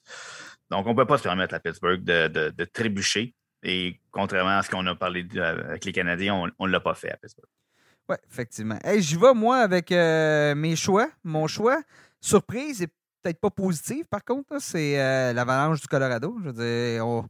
Donc, 0.71 0.87
on 0.87 0.91
ne 0.91 0.97
peut 0.97 1.07
pas 1.07 1.19
se 1.19 1.25
permettre 1.25 1.55
à 1.55 1.61
Pittsburgh 1.61 2.05
de, 2.05 2.65
trébucher. 2.73 3.35
Et 3.65 4.01
contrairement 4.13 4.59
à 4.59 4.63
ce 4.63 4.71
qu'on 4.71 4.87
a 4.87 4.95
parlé 4.95 5.27
avec 5.37 5.85
les 5.85 5.93
Canadiens, 5.93 6.53
on 6.59 6.67
ne 6.67 6.73
l'a 6.73 6.79
pas 6.79 6.95
fait 6.95 7.11
à 7.11 7.17
Pittsburgh. 7.17 7.49
Oui, 8.09 8.17
effectivement. 8.31 8.79
Hey, 8.85 9.03
J'y 9.03 9.17
vais, 9.17 9.35
moi, 9.35 9.59
avec 9.59 9.93
euh, 9.93 10.55
mes 10.55 10.77
choix. 10.77 11.09
Mon 11.25 11.47
choix, 11.47 11.81
surprise, 12.21 12.83
et 12.83 12.87
peut-être 13.23 13.41
pas 13.41 13.51
positive, 13.51 14.07
par 14.07 14.25
contre, 14.25 14.61
c'est 14.61 14.97
l'avalanche 15.35 15.81
du 15.81 15.89
Colorado. 15.89 16.37
Je 16.43 16.51
veux 16.51 16.95
dire, 16.95 17.07
on, 17.07 17.27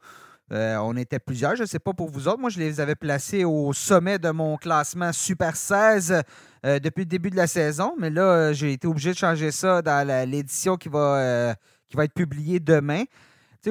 on 0.51 0.97
était 0.97 1.18
plusieurs, 1.18 1.57
je 1.57 1.62
ne 1.62 1.66
sais 1.66 1.79
pas 1.79 1.93
pour 1.93 2.11
vous 2.11 2.29
autres. 2.29 2.39
Moi, 2.39 2.51
je 2.51 2.59
les 2.59 2.81
avais 2.81 2.95
placés 2.95 3.45
au 3.45 3.72
sommet 3.72 4.18
de 4.18 4.31
mon 4.31 4.57
classement 4.57 5.12
Super 5.12 5.57
16 5.57 6.22
depuis 6.62 7.01
le 7.01 7.07
début 7.07 7.31
de 7.31 7.37
la 7.37 7.47
saison. 7.47 7.95
Mais 7.99 8.11
là, 8.11 8.53
j'ai 8.53 8.74
été 8.74 8.87
obligé 8.87 9.12
de 9.12 9.16
changer 9.16 9.51
ça 9.51 9.83
dans 9.83 10.07
l'édition 10.31 10.76
qui 10.76 10.89
qui 10.89 11.97
va 11.97 12.05
être 12.05 12.14
publiée 12.14 12.61
demain 12.61 13.05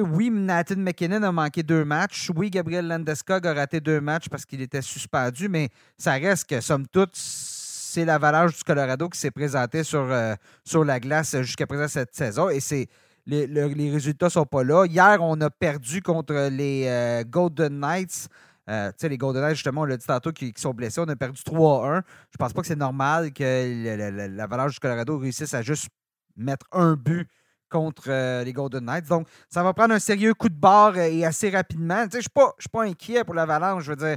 oui, 0.00 0.30
Nathan 0.30 0.76
McKinnon 0.76 1.22
a 1.22 1.32
manqué 1.32 1.62
deux 1.62 1.84
matchs. 1.84 2.30
Oui, 2.34 2.50
Gabriel 2.50 2.86
Landeskog 2.86 3.46
a 3.46 3.54
raté 3.54 3.80
deux 3.80 4.00
matchs 4.00 4.28
parce 4.28 4.44
qu'il 4.44 4.60
était 4.60 4.82
suspendu, 4.82 5.48
mais 5.48 5.68
ça 5.96 6.12
reste 6.12 6.48
que, 6.48 6.60
somme 6.60 6.86
toute, 6.86 7.14
c'est 7.14 8.04
l'avalanche 8.04 8.56
du 8.56 8.64
Colorado 8.64 9.08
qui 9.08 9.18
s'est 9.18 9.30
présenté 9.30 9.82
sur, 9.84 10.00
euh, 10.00 10.34
sur 10.64 10.84
la 10.84 11.00
glace 11.00 11.36
jusqu'à 11.40 11.66
présent 11.66 11.88
cette 11.88 12.14
saison. 12.14 12.48
Et 12.48 12.60
c'est 12.60 12.88
les, 13.26 13.90
résultats 13.90 14.26
ne 14.26 14.30
sont 14.30 14.46
pas 14.46 14.64
là. 14.64 14.86
Hier, 14.86 15.18
on 15.20 15.40
a 15.40 15.50
perdu 15.50 16.02
contre 16.02 16.48
les 16.50 16.84
euh, 16.86 17.24
Golden 17.26 17.78
Knights. 17.80 18.28
Euh, 18.68 18.90
les 19.02 19.18
Golden 19.18 19.42
Knights, 19.42 19.56
justement, 19.56 19.82
on 19.82 19.84
l'a 19.84 19.96
dit 19.96 20.06
tantôt, 20.06 20.32
qui, 20.32 20.52
sont 20.56 20.72
blessés. 20.72 21.00
On 21.00 21.08
a 21.08 21.16
perdu 21.16 21.40
3-1. 21.40 22.02
Je 22.30 22.36
pense 22.38 22.52
pas 22.52 22.60
que 22.60 22.66
c'est 22.66 22.76
normal 22.76 23.32
que 23.32 24.36
l'avalanche 24.36 24.74
du 24.74 24.80
Colorado 24.80 25.18
réussisse 25.18 25.54
à 25.54 25.62
juste 25.62 25.88
mettre 26.36 26.66
un 26.72 26.94
but 26.94 27.28
contre 27.68 28.04
euh, 28.08 28.44
les 28.44 28.52
Golden 28.52 28.84
Knights. 28.84 29.08
Donc, 29.08 29.28
ça 29.48 29.62
va 29.62 29.72
prendre 29.72 29.94
un 29.94 29.98
sérieux 29.98 30.34
coup 30.34 30.48
de 30.48 30.54
barre 30.54 30.96
euh, 30.96 31.10
et 31.10 31.24
assez 31.24 31.50
rapidement. 31.50 32.04
Je 32.10 32.16
ne 32.16 32.22
suis 32.22 32.68
pas, 32.70 32.84
inquiet 32.84 33.24
pour 33.24 33.34
l'Avalanche. 33.34 33.84
Je 33.84 33.90
veux 33.90 33.96
dire, 33.96 34.16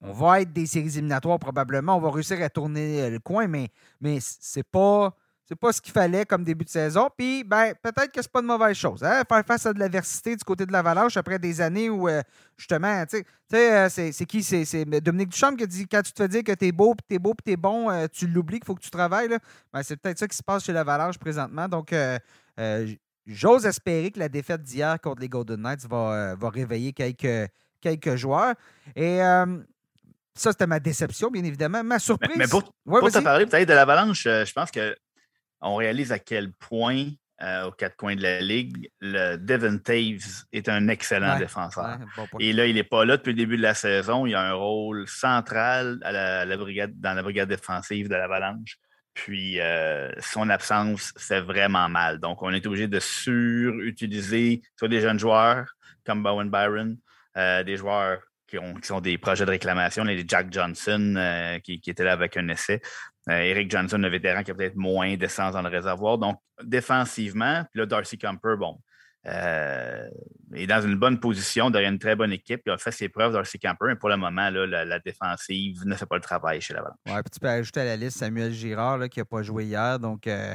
on 0.00 0.12
va 0.12 0.40
être 0.40 0.52
des 0.52 0.66
séries 0.66 0.88
éliminatoires 0.88 1.38
probablement. 1.38 1.96
On 1.96 2.00
va 2.00 2.10
réussir 2.10 2.42
à 2.42 2.48
tourner 2.48 3.02
euh, 3.02 3.10
le 3.10 3.18
coin, 3.18 3.46
mais, 3.46 3.68
mais 4.00 4.18
c'est 4.20 4.62
pas 4.62 5.14
pas 5.56 5.72
ce 5.72 5.80
qu'il 5.80 5.92
fallait 5.92 6.24
comme 6.24 6.44
début 6.44 6.64
de 6.64 6.70
saison. 6.70 7.08
Puis, 7.16 7.44
ben, 7.44 7.72
peut-être 7.82 8.12
que 8.12 8.22
c'est 8.22 8.30
pas 8.30 8.40
une 8.40 8.46
mauvaise 8.46 8.76
chose. 8.76 9.02
Hein? 9.02 9.22
Faire 9.28 9.44
face 9.44 9.66
à 9.66 9.72
de 9.72 9.78
l'adversité 9.78 10.36
du 10.36 10.44
côté 10.44 10.66
de 10.66 10.72
l'Avalanche 10.72 11.16
après 11.16 11.38
des 11.38 11.60
années 11.60 11.90
où, 11.90 12.08
euh, 12.08 12.22
justement, 12.56 13.04
tu 13.06 13.24
sais, 13.50 13.74
euh, 13.74 13.88
c'est 13.88 14.26
qui? 14.26 14.42
C'est 14.42 14.84
Dominique 15.00 15.30
Duchamp 15.30 15.56
qui 15.56 15.66
dit 15.66 15.86
quand 15.86 16.02
tu 16.02 16.12
te 16.12 16.22
fais 16.22 16.28
dire 16.28 16.44
que 16.44 16.52
t'es 16.52 16.72
beau, 16.72 16.94
puis 16.94 17.04
t'es 17.08 17.18
beau, 17.18 17.34
puis 17.34 17.52
t'es 17.52 17.56
bon, 17.56 17.90
euh, 17.90 18.06
tu 18.10 18.26
l'oublies 18.26 18.60
qu'il 18.60 18.66
faut 18.66 18.74
que 18.74 18.82
tu 18.82 18.90
travailles. 18.90 19.28
Ben, 19.72 19.82
c'est 19.82 19.96
peut-être 19.96 20.18
ça 20.18 20.28
qui 20.28 20.36
se 20.36 20.42
passe 20.42 20.64
chez 20.64 20.72
l'Avalanche 20.72 21.18
présentement. 21.18 21.68
Donc, 21.68 21.94
j'ose 23.26 23.66
espérer 23.66 24.10
que 24.10 24.18
la 24.18 24.28
défaite 24.28 24.62
d'hier 24.62 25.00
contre 25.00 25.20
les 25.20 25.28
Golden 25.28 25.60
Knights 25.60 25.86
va, 25.88 26.34
va 26.34 26.50
réveiller 26.50 26.92
quelques, 26.92 27.50
quelques 27.80 28.16
joueurs. 28.16 28.54
Et. 28.96 29.18
ça, 30.34 30.52
c'était 30.52 30.66
ma 30.66 30.80
déception, 30.80 31.30
bien 31.30 31.44
évidemment. 31.44 31.84
Ma 31.84 31.98
surprise. 31.98 32.36
Mais, 32.36 32.48
pour, 32.48 32.62
te 32.64 33.22
parler 33.22 33.46
peut-être 33.46 33.68
de 33.68 33.74
l'Avalanche, 33.74 34.24
je 34.24 34.52
pense 34.52 34.70
que 34.70 34.94
on 35.60 35.76
réalise 35.76 36.12
à 36.12 36.18
quel 36.18 36.52
point, 36.52 37.06
euh, 37.42 37.66
aux 37.66 37.72
quatre 37.72 37.96
coins 37.96 38.16
de 38.16 38.22
la 38.22 38.40
ligue, 38.40 38.90
le 39.00 39.36
Devin 39.36 39.78
Taves 39.78 40.44
est 40.52 40.68
un 40.68 40.88
excellent 40.88 41.38
défenseur. 41.38 41.98
Et 42.38 42.52
là, 42.52 42.66
il 42.66 42.74
n'est 42.74 42.84
pas 42.84 43.04
là 43.04 43.16
depuis 43.16 43.30
le 43.30 43.36
début 43.36 43.56
de 43.56 43.62
la 43.62 43.74
saison. 43.74 44.26
Il 44.26 44.34
a 44.34 44.42
un 44.42 44.52
rôle 44.52 45.06
central 45.08 45.98
à 46.02 46.44
la, 46.44 46.56
brigade, 46.56 46.98
dans 46.98 47.14
la 47.14 47.22
brigade 47.22 47.48
défensive 47.48 48.08
de 48.08 48.14
l'Avalanche. 48.14 48.78
Puis 49.14 49.60
euh, 49.60 50.10
son 50.20 50.48
absence 50.48 51.12
fait 51.18 51.40
vraiment 51.40 51.88
mal. 51.88 52.20
Donc, 52.20 52.42
on 52.42 52.50
est 52.50 52.66
obligé 52.66 52.88
de 52.88 53.00
surutiliser 53.00 54.62
soit 54.76 54.88
des 54.88 55.00
jeunes 55.00 55.18
joueurs 55.18 55.74
comme 56.06 56.22
Bowen 56.22 56.50
Byron, 56.50 56.96
euh, 57.36 57.62
des 57.62 57.76
joueurs 57.76 58.20
qui, 58.46 58.58
ont, 58.58 59.00
des 59.00 59.18
projets 59.18 59.44
de 59.44 59.50
réclamation, 59.50 60.02
les 60.02 60.24
Jack 60.26 60.52
Johnson 60.52 61.60
qui, 61.62 61.80
qui, 61.80 61.90
était 61.90 62.02
là 62.02 62.12
avec 62.12 62.36
un 62.36 62.48
essai. 62.48 62.80
Euh, 63.28 63.38
Eric 63.42 63.70
Johnson, 63.70 63.98
le 63.98 64.08
vétéran, 64.08 64.42
qui 64.42 64.50
a 64.50 64.54
peut-être 64.54 64.76
moins 64.76 65.16
d'essence 65.16 65.52
dans 65.52 65.62
le 65.62 65.68
réservoir. 65.68 66.18
Donc, 66.18 66.40
défensivement, 66.62 67.64
puis 67.70 67.80
là, 67.80 67.86
Darcy 67.86 68.18
Camper, 68.18 68.54
bon, 68.58 68.80
euh, 69.26 70.08
est 70.54 70.66
dans 70.66 70.80
une 70.80 70.96
bonne 70.96 71.20
position 71.20 71.70
derrière 71.70 71.90
une 71.90 71.98
très 71.98 72.16
bonne 72.16 72.32
équipe. 72.32 72.62
Il 72.66 72.72
a 72.72 72.78
fait 72.78 72.90
ses 72.90 73.08
preuves, 73.08 73.32
Darcy 73.32 73.58
Camper, 73.58 73.86
mais 73.88 73.96
pour 73.96 74.08
le 74.08 74.16
moment, 74.16 74.48
la, 74.50 74.98
défensive 74.98 75.84
ne 75.84 75.94
fait 75.94 76.06
pas 76.06 76.16
le 76.16 76.22
travail 76.22 76.60
chez 76.60 76.74
la 76.74 76.82
Oui, 76.82 77.12
puis 77.12 77.30
tu 77.32 77.40
peux 77.40 77.48
ajouter 77.48 77.80
à 77.80 77.84
la 77.84 77.96
liste 77.96 78.18
Samuel 78.18 78.52
Girard, 78.52 79.08
qui 79.08 79.18
n'a 79.18 79.24
pas 79.24 79.42
joué 79.42 79.64
hier. 79.64 79.98
Donc, 79.98 80.26
euh, 80.26 80.54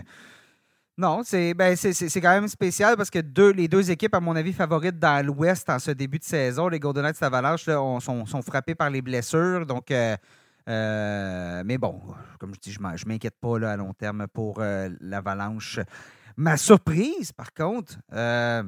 non, 0.97 1.21
ben, 1.31 1.75
c'est 1.75 2.21
quand 2.21 2.33
même 2.33 2.47
spécial 2.47 2.97
parce 2.97 3.09
que 3.09 3.19
les 3.51 3.67
deux 3.67 3.91
équipes, 3.91 4.15
à 4.15 4.19
mon 4.19 4.35
avis, 4.35 4.53
favorites 4.53 4.97
dans 4.97 5.23
l'Ouest 5.25 5.69
en 5.69 5.77
ce 5.77 5.91
début 5.91 6.19
de 6.19 6.23
saison, 6.23 6.67
les 6.67 6.79
Golden 6.79 7.03
Knights 7.03 7.21
Avalanche, 7.21 7.67
là, 7.67 7.75
sont, 7.99 8.25
sont, 8.25 8.41
frappés 8.41 8.75
par 8.75 8.89
les 8.89 9.01
blessures. 9.01 9.65
Donc, 9.65 9.91
euh, 10.67 11.63
mais 11.63 11.77
bon, 11.77 12.01
comme 12.39 12.53
je 12.55 12.59
dis, 12.59 12.71
je 12.71 12.79
ne 12.79 13.07
m'inquiète 13.07 13.35
pas 13.39 13.57
à 13.69 13.77
long 13.77 13.93
terme 13.93 14.27
pour 14.27 14.59
euh, 14.59 14.89
l'avalanche. 15.01 15.79
Ma 16.37 16.57
surprise, 16.57 17.31
par 17.31 17.53
contre, 17.53 17.97
euh, 18.13 18.63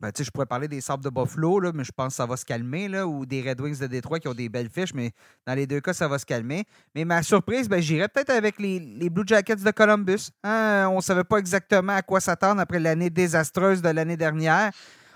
ben, 0.00 0.10
je 0.18 0.30
pourrais 0.30 0.46
parler 0.46 0.66
des 0.66 0.80
Sables 0.80 1.04
de 1.04 1.10
Buffalo, 1.10 1.60
mais 1.74 1.84
je 1.84 1.92
pense 1.92 2.08
que 2.08 2.14
ça 2.14 2.24
va 2.24 2.38
se 2.38 2.44
calmer, 2.46 2.88
ou 3.02 3.26
des 3.26 3.42
Red 3.42 3.60
Wings 3.60 3.78
de 3.78 3.86
Détroit 3.86 4.18
qui 4.18 4.28
ont 4.28 4.34
des 4.34 4.48
belles 4.48 4.70
fiches, 4.70 4.94
mais 4.94 5.12
dans 5.46 5.54
les 5.54 5.66
deux 5.66 5.80
cas, 5.80 5.92
ça 5.92 6.08
va 6.08 6.18
se 6.18 6.24
calmer. 6.24 6.64
Mais 6.94 7.04
ma 7.04 7.22
surprise, 7.22 7.68
ben, 7.68 7.82
j'irais 7.82 8.08
peut-être 8.08 8.30
avec 8.30 8.58
les, 8.58 9.10
Blue 9.10 9.24
Jackets 9.26 9.56
de 9.56 9.70
Columbus. 9.70 10.30
Hein. 10.42 10.88
On 10.90 10.96
ne 10.96 11.02
savait 11.02 11.24
pas 11.24 11.36
exactement 11.36 11.92
à 11.92 12.00
quoi 12.00 12.20
s'attendre 12.20 12.62
après 12.62 12.80
l'année 12.80 13.10
désastreuse 13.10 13.82
de 13.82 13.90
l'année 13.90 14.16
dernière. 14.16 14.70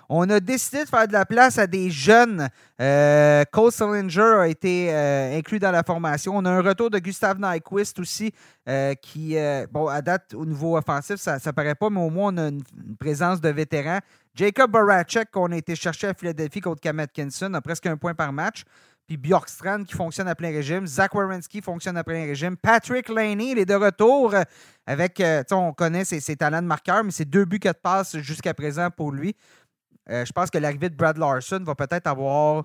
On 0.09 0.29
a 0.31 0.41
décidé 0.41 0.85
de 0.85 0.89
faire 0.89 1.09
de 1.09 1.13
la 1.13 1.25
place 1.25 1.59
à 1.59 1.67
des 1.67 1.91
jeunes. 1.91 2.49
Euh, 2.81 3.45
Cole 3.51 3.73
Sillinger 3.73 4.41
a 4.41 4.49
été 4.49 4.93
euh, 4.93 5.39
inclus 5.39 5.59
dans 5.59 5.71
la 5.71 5.83
formation. 5.83 6.37
On 6.37 6.45
a 6.45 6.51
un 6.51 6.61
retour 6.61 6.91
de 6.91 6.99
Gustave 6.99 7.39
Nyquist 7.41 7.99
aussi, 7.99 8.33
euh, 8.69 8.95
qui, 8.95 9.37
bon, 9.71 9.87
à 9.89 10.03
date, 10.03 10.35
au 10.35 10.45
niveau 10.45 10.77
offensif, 10.77 11.17
ça 11.17 11.39
ne 11.45 11.51
paraît 11.53 11.75
pas, 11.75 11.91
mais 11.91 12.01
au 12.01 12.11
moins, 12.11 12.35
on 12.35 12.39
a 12.39 12.49
une, 12.49 12.63
présence 12.99 13.41
de 13.41 13.49
vétérans. 13.49 14.01
Jacob 14.35 14.71
Barachek, 14.71 15.31
qu'on 15.31 15.53
a 15.53 15.57
été 15.57 15.77
chercher 15.77 16.09
à 16.09 16.15
Philadelphie 16.15 16.61
contre 16.61 16.81
Cam 16.81 16.99
Atkinson, 16.99 17.53
a 17.55 17.61
presque 17.61 17.87
un 17.87 17.97
point 17.97 18.15
par 18.15 18.33
match. 18.33 18.65
Puis 19.07 19.19
Bjorkstrand 19.19 19.85
qui 19.85 19.95
fonctionne 19.95 20.29
à 20.29 20.35
plein 20.35 20.49
régime. 20.49 20.87
Zach 20.87 21.15
Wierenski 21.15 21.61
fonctionne 21.61 21.97
à 21.99 22.05
plein 22.05 22.25
régime. 22.25 22.57
Patrick 22.57 23.11
Laney, 23.11 23.51
il 23.51 23.59
est 23.59 23.67
de 23.67 23.75
retour 23.75 24.35
avec, 24.87 25.23
on 25.51 25.75
connaît 25.75 26.07
ses, 26.07 26.21
ses, 26.21 26.37
talents 26.37 26.63
de 26.63 26.67
marqueur, 26.67 27.05
mais 27.05 27.11
c'est 27.11 27.27
deux 27.27 27.45
buts, 27.45 27.59
quatre 27.59 27.83
passes 27.83 28.17
jusqu'à 28.19 28.55
présent 28.55 28.89
pour 28.91 29.13
lui. 29.13 29.37
Euh, 30.11 30.25
je 30.25 30.33
pense 30.33 30.51
que 30.51 30.59
l'arrivée 30.59 30.91
de 30.91 30.97
Brad 30.97 31.17
Larson 31.17 31.63
va 31.65 31.75
peut-être 31.75 32.07
avoir 32.07 32.65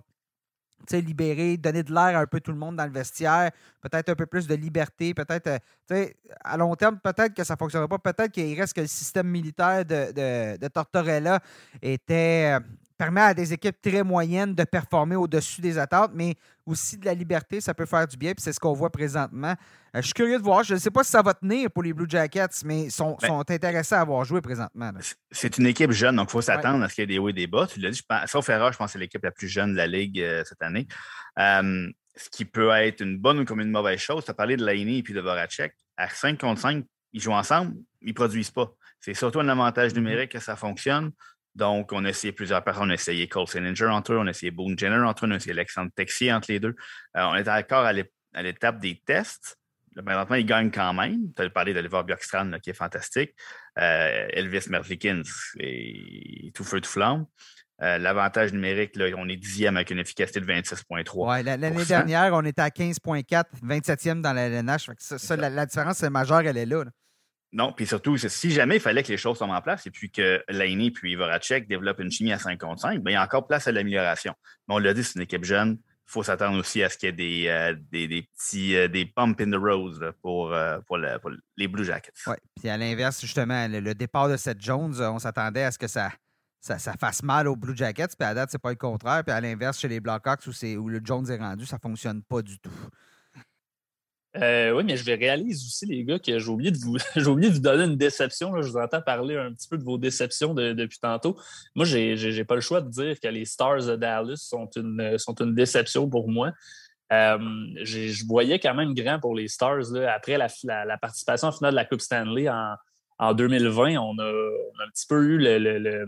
libéré, 0.92 1.58
donné 1.58 1.84
de 1.84 1.94
l'air 1.94 2.18
à 2.18 2.22
un 2.22 2.26
peu 2.26 2.40
tout 2.40 2.52
le 2.52 2.58
monde 2.58 2.76
dans 2.76 2.86
le 2.86 2.92
vestiaire, 2.92 3.52
peut-être 3.82 4.10
un 4.10 4.16
peu 4.16 4.26
plus 4.26 4.48
de 4.48 4.56
liberté, 4.56 5.14
peut-être, 5.14 5.60
euh, 5.92 6.08
à 6.44 6.58
long 6.58 6.76
terme, 6.76 7.00
peut-être 7.00 7.34
que 7.34 7.44
ça 7.44 7.54
ne 7.54 7.58
fonctionnera 7.60 7.88
pas, 7.88 8.00
peut-être 8.00 8.32
qu'il 8.32 8.60
reste 8.60 8.74
que 8.74 8.82
le 8.82 8.88
système 8.88 9.28
militaire 9.28 9.86
de, 9.86 10.58
de, 10.58 10.68
Tortorella 10.68 11.40
était, 11.82 12.58
euh, 12.58 12.60
permet 13.00 13.22
à 13.22 13.34
des 13.34 13.54
équipes 13.54 13.82
très 13.82 14.04
moyennes 14.04 14.54
de 14.54 14.64
performer 14.66 15.16
au-dessus 15.16 15.62
des 15.62 15.78
attentes, 15.78 16.12
mais 16.14 16.36
aussi 16.66 16.98
de 16.98 17.06
la 17.06 17.14
liberté, 17.14 17.62
ça 17.62 17.74
peut 17.74 17.86
faire 17.86 18.06
du 18.06 18.18
bien, 18.18 18.34
puis 18.34 18.44
c'est 18.44 18.52
ce 18.52 18.60
qu'on 18.60 18.74
voit 18.74 18.90
présentement. 18.92 19.56
Euh, 19.96 20.02
je 20.02 20.08
suis 20.08 20.14
curieux 20.14 20.38
de 20.38 20.44
voir. 20.44 20.64
Je 20.64 20.74
ne 20.74 20.80
sais 20.80 20.92
pas 20.92 21.06
si 21.06 21.12
ça 21.12 21.22
va 21.22 21.34
tenir 21.34 21.72
pour 21.72 21.82
les 21.82 21.94
Blue 21.94 22.06
Jackets, 22.10 22.62
mais 22.66 22.84
ils 22.84 22.92
sont, 22.92 23.18
ben 23.22 23.40
intéressés 23.40 23.96
à 23.96 24.02
avoir 24.02 24.26
joué 24.26 24.42
présentement. 24.42 24.92
C'est 25.32 25.58
une 25.58 25.68
équipe 25.68 25.92
jeune, 25.92 26.18
donc 26.18 26.28
il 26.30 26.32
faut 26.34 26.42
s'attendre 26.42 26.84
à 26.84 26.90
ce 26.90 26.96
qu'il 26.96 27.04
y 27.04 27.06
ait 27.06 27.08
des 27.08 27.20
hauts 27.20 27.30
et 27.30 27.34
des 27.34 27.48
bas. 27.48 27.68
Tu 27.68 27.80
l'as 27.80 27.90
dit, 27.90 28.04
sauf 28.26 28.50
erreur, 28.50 28.74
je 28.74 28.78
pense 28.78 28.88
que 28.88 28.92
c'est 28.94 29.00
l'équipe 29.00 29.24
la 29.24 29.32
plus 29.32 29.48
jeune 29.48 29.72
de 29.72 29.78
la 29.78 29.88
Ligue 29.88 30.20
euh, 30.20 30.44
cette 30.46 30.62
année. 30.62 30.86
Euh, 31.40 31.90
ce 32.18 32.30
qui 32.30 32.44
peut 32.44 32.70
être 32.72 33.00
une 33.00 33.18
bonne 33.18 33.40
ou 33.40 33.46
comme 33.46 33.62
une 33.62 33.72
mauvaise 33.72 34.00
chose. 34.00 34.26
Tu 34.26 34.32
as 34.32 34.34
parlé 34.34 34.58
de 34.58 34.66
Laini 34.66 34.98
et 34.98 35.04
puis 35.04 35.14
de 35.14 35.22
Voracek. 35.22 35.74
À 35.96 36.10
5 36.10 36.38
contre 36.38 36.60
5, 36.60 36.84
ils 37.14 37.22
jouent 37.22 37.32
ensemble, 37.32 37.76
ils 38.02 38.10
ne 38.10 38.14
produisent 38.14 38.52
pas. 38.52 38.74
C'est 39.00 39.14
surtout 39.14 39.40
un 39.40 39.48
avantage 39.48 39.92
mm-hmm. 39.92 39.96
numérique 39.96 40.32
que 40.34 40.40
ça 40.40 40.58
fonctionne. 40.58 41.12
Donc, 41.60 41.92
on 41.92 42.06
a 42.06 42.10
essayé 42.10 42.32
plusieurs 42.32 42.64
personnes. 42.64 42.88
On 42.88 42.90
a 42.90 42.94
essayé 42.94 43.28
Cole 43.28 43.48
Sininger 43.48 43.86
entre 43.86 44.14
eux, 44.14 44.18
on 44.18 44.28
a 44.28 44.30
essayé 44.32 44.50
Boone 44.50 44.80
Jenner 44.80 45.06
entre 45.06 45.26
eux, 45.26 45.28
on 45.30 45.34
a 45.34 45.36
essayé 45.36 45.52
Alexandre 45.52 45.92
Texier 45.94 46.32
entre 46.32 46.52
les 46.52 46.60
deux. 46.60 46.76
Euh, 47.18 47.24
on 47.24 47.36
est 47.36 47.50
encore 47.50 47.86
à 47.86 47.94
l'étape 48.42 48.80
des 48.80 49.02
tests. 49.06 49.58
Maintenant, 49.96 50.36
ils 50.36 50.46
gagnent 50.46 50.72
quand 50.72 50.94
même. 50.94 51.34
Tu 51.36 51.42
as 51.42 51.50
parlé 51.50 51.74
d'Oliver 51.74 52.02
Bjorkstrand, 52.08 52.52
qui 52.64 52.70
est 52.70 52.74
fantastique. 52.74 53.36
Euh, 53.78 54.28
Elvis 54.30 54.70
Merlikins 54.70 55.24
est 55.60 56.56
tout 56.56 56.64
feu, 56.64 56.80
tout 56.80 56.90
flamme. 56.90 57.26
Euh, 57.82 57.98
l'avantage 57.98 58.54
numérique, 58.54 58.98
on 59.18 59.28
est 59.28 59.38
dixième 59.38 59.76
avec 59.76 59.90
une 59.90 60.00
efficacité 60.00 60.40
de 60.40 60.46
26,3. 60.46 61.28
Ouais, 61.28 61.44
L'année 61.44 61.86
dernière, 61.86 62.34
on 62.34 62.46
était 62.46 62.62
à 62.62 62.70
15,4, 62.70 63.44
27e 63.64 64.22
dans 64.22 64.34
la 64.34 64.48
LNH. 64.48 64.90
la, 65.38 65.66
différence 65.66 66.04
majeure, 66.04 66.42
elle 66.42 66.58
est 66.58 66.66
là. 66.66 66.86
Non, 67.52 67.74
puis 67.74 67.88
surtout, 67.88 68.16
si 68.18 68.52
jamais 68.52 68.76
il 68.76 68.82
fallait 68.82 69.02
que 69.02 69.08
les 69.08 69.18
choses 69.18 69.38
soient 69.38 69.48
en 69.48 69.62
place 69.62 69.88
et 69.88 69.92
puis 69.92 70.12
que 70.12 70.44
Laney 70.50 70.92
puis 70.92 71.16
Voracek 71.16 71.68
développent 71.68 72.00
une 72.00 72.12
chimie 72.12 72.32
à 72.32 72.38
5 72.38 72.60
contre 72.60 72.82
5, 72.82 73.00
bien, 73.00 73.12
il 73.12 73.14
y 73.14 73.18
a 73.18 73.24
encore 73.24 73.48
place 73.48 73.68
à 73.68 73.72
l'amélioration. 73.72 74.36
Mais 74.68 74.76
on 74.76 74.78
l'a 74.78 74.94
dit, 74.94 75.04
c'est 75.04 75.16
une 75.16 75.24
équipe 75.24 75.44
jeune. 75.44 75.80
Il 76.08 76.12
faut 76.12 76.22
s'attendre 76.22 76.60
aussi 76.60 76.84
à 76.84 76.90
ce 76.90 76.98
qu'il 76.98 77.08
y 77.08 77.10
ait 77.10 77.14
des, 77.14 77.48
euh, 77.48 78.22
petits 78.36 78.76
euh, 78.76 78.88
des 78.88 79.06
pumps 79.06 79.40
in 79.42 79.52
the 79.52 79.56
rose 79.56 80.00
pour, 80.22 80.54
euh, 80.54 80.80
pour, 80.86 80.98
les 81.58 81.68
Blue 81.68 81.84
Jackets. 81.84 82.14
Oui, 82.28 82.36
puis 82.60 82.70
à 82.70 82.78
l'inverse, 82.78 83.22
justement, 83.22 83.68
le, 83.68 83.94
départ 83.94 84.30
de 84.30 84.38
Seth 84.38 84.62
Jones, 84.62 84.94
on 85.00 85.20
s'attendait 85.20 85.64
à 85.64 85.72
ce 85.72 85.80
que 85.80 85.88
ça, 85.88 86.12
ça, 86.62 86.78
fasse 87.00 87.24
mal 87.24 87.48
aux 87.48 87.56
Blue 87.56 87.76
Jackets, 87.76 88.10
puis 88.18 88.28
à 88.28 88.34
date, 88.36 88.50
c'est 88.52 88.62
pas 88.62 88.72
le 88.72 88.76
contraire. 88.76 89.24
Puis 89.24 89.34
à 89.34 89.42
l'inverse, 89.42 89.80
chez 89.80 89.88
les 89.88 90.00
Blackhawks, 90.00 90.46
où, 90.46 90.52
où 90.78 90.90
le 90.90 91.02
Jones 91.04 91.30
est 91.30 91.38
rendu, 91.38 91.66
ça 91.66 91.80
fonctionne 91.80 92.22
pas 92.24 92.44
du 92.44 92.60
tout. 92.60 92.72
Euh, 94.38 94.72
oui, 94.72 94.84
mais 94.84 94.96
je 94.96 95.06
réalise 95.06 95.66
aussi, 95.66 95.86
les 95.88 96.04
gars, 96.04 96.20
que 96.20 96.38
j'ai 96.38 96.50
oublié, 96.50 96.72
de 96.72 96.78
vous, 96.78 96.98
oublié 97.30 97.50
de 97.50 97.56
vous 97.56 97.62
donner 97.62 97.86
une 97.86 97.98
déception. 97.98 98.62
Je 98.62 98.70
vous 98.70 98.78
entends 98.78 99.02
parler 99.02 99.36
un 99.38 99.54
petit 99.54 99.68
peu 99.68 99.78
de 99.78 99.84
vos 99.84 99.98
déceptions 99.98 100.54
depuis 100.54 101.00
tantôt. 101.00 101.38
Moi, 101.76 101.86
je 101.86 101.98
n'ai 101.98 102.46
pas 102.46 102.56
le 102.56 102.62
choix 102.62 102.82
de 102.82 102.90
dire 102.90 103.20
que 103.20 103.28
les 103.28 103.46
Stars 103.46 103.86
de 103.86 103.96
Dallas 103.96 104.38
sont 104.38 104.70
une, 104.76 105.18
sont 105.18 105.36
une 105.36 105.56
déception 105.56 106.08
pour 106.08 106.30
moi. 106.30 106.52
Euh, 107.12 107.40
je 107.82 108.26
voyais 108.28 108.60
quand 108.60 108.76
même 108.76 108.94
grand 108.94 109.20
pour 109.20 109.36
les 109.36 109.48
Stars. 109.48 109.96
Après 110.14 110.38
la, 110.38 110.98
participation 110.98 111.48
en 111.48 111.52
finale 111.52 111.72
de 111.72 111.78
la 111.78 111.86
Coupe 111.86 112.02
Stanley 112.02 112.48
en, 113.20 113.34
2020, 113.34 113.98
on 113.98 114.18
a, 114.20 114.30
un 114.30 114.90
petit 114.94 115.08
peu 115.08 115.24
eu 115.24 115.38
le 115.40 116.06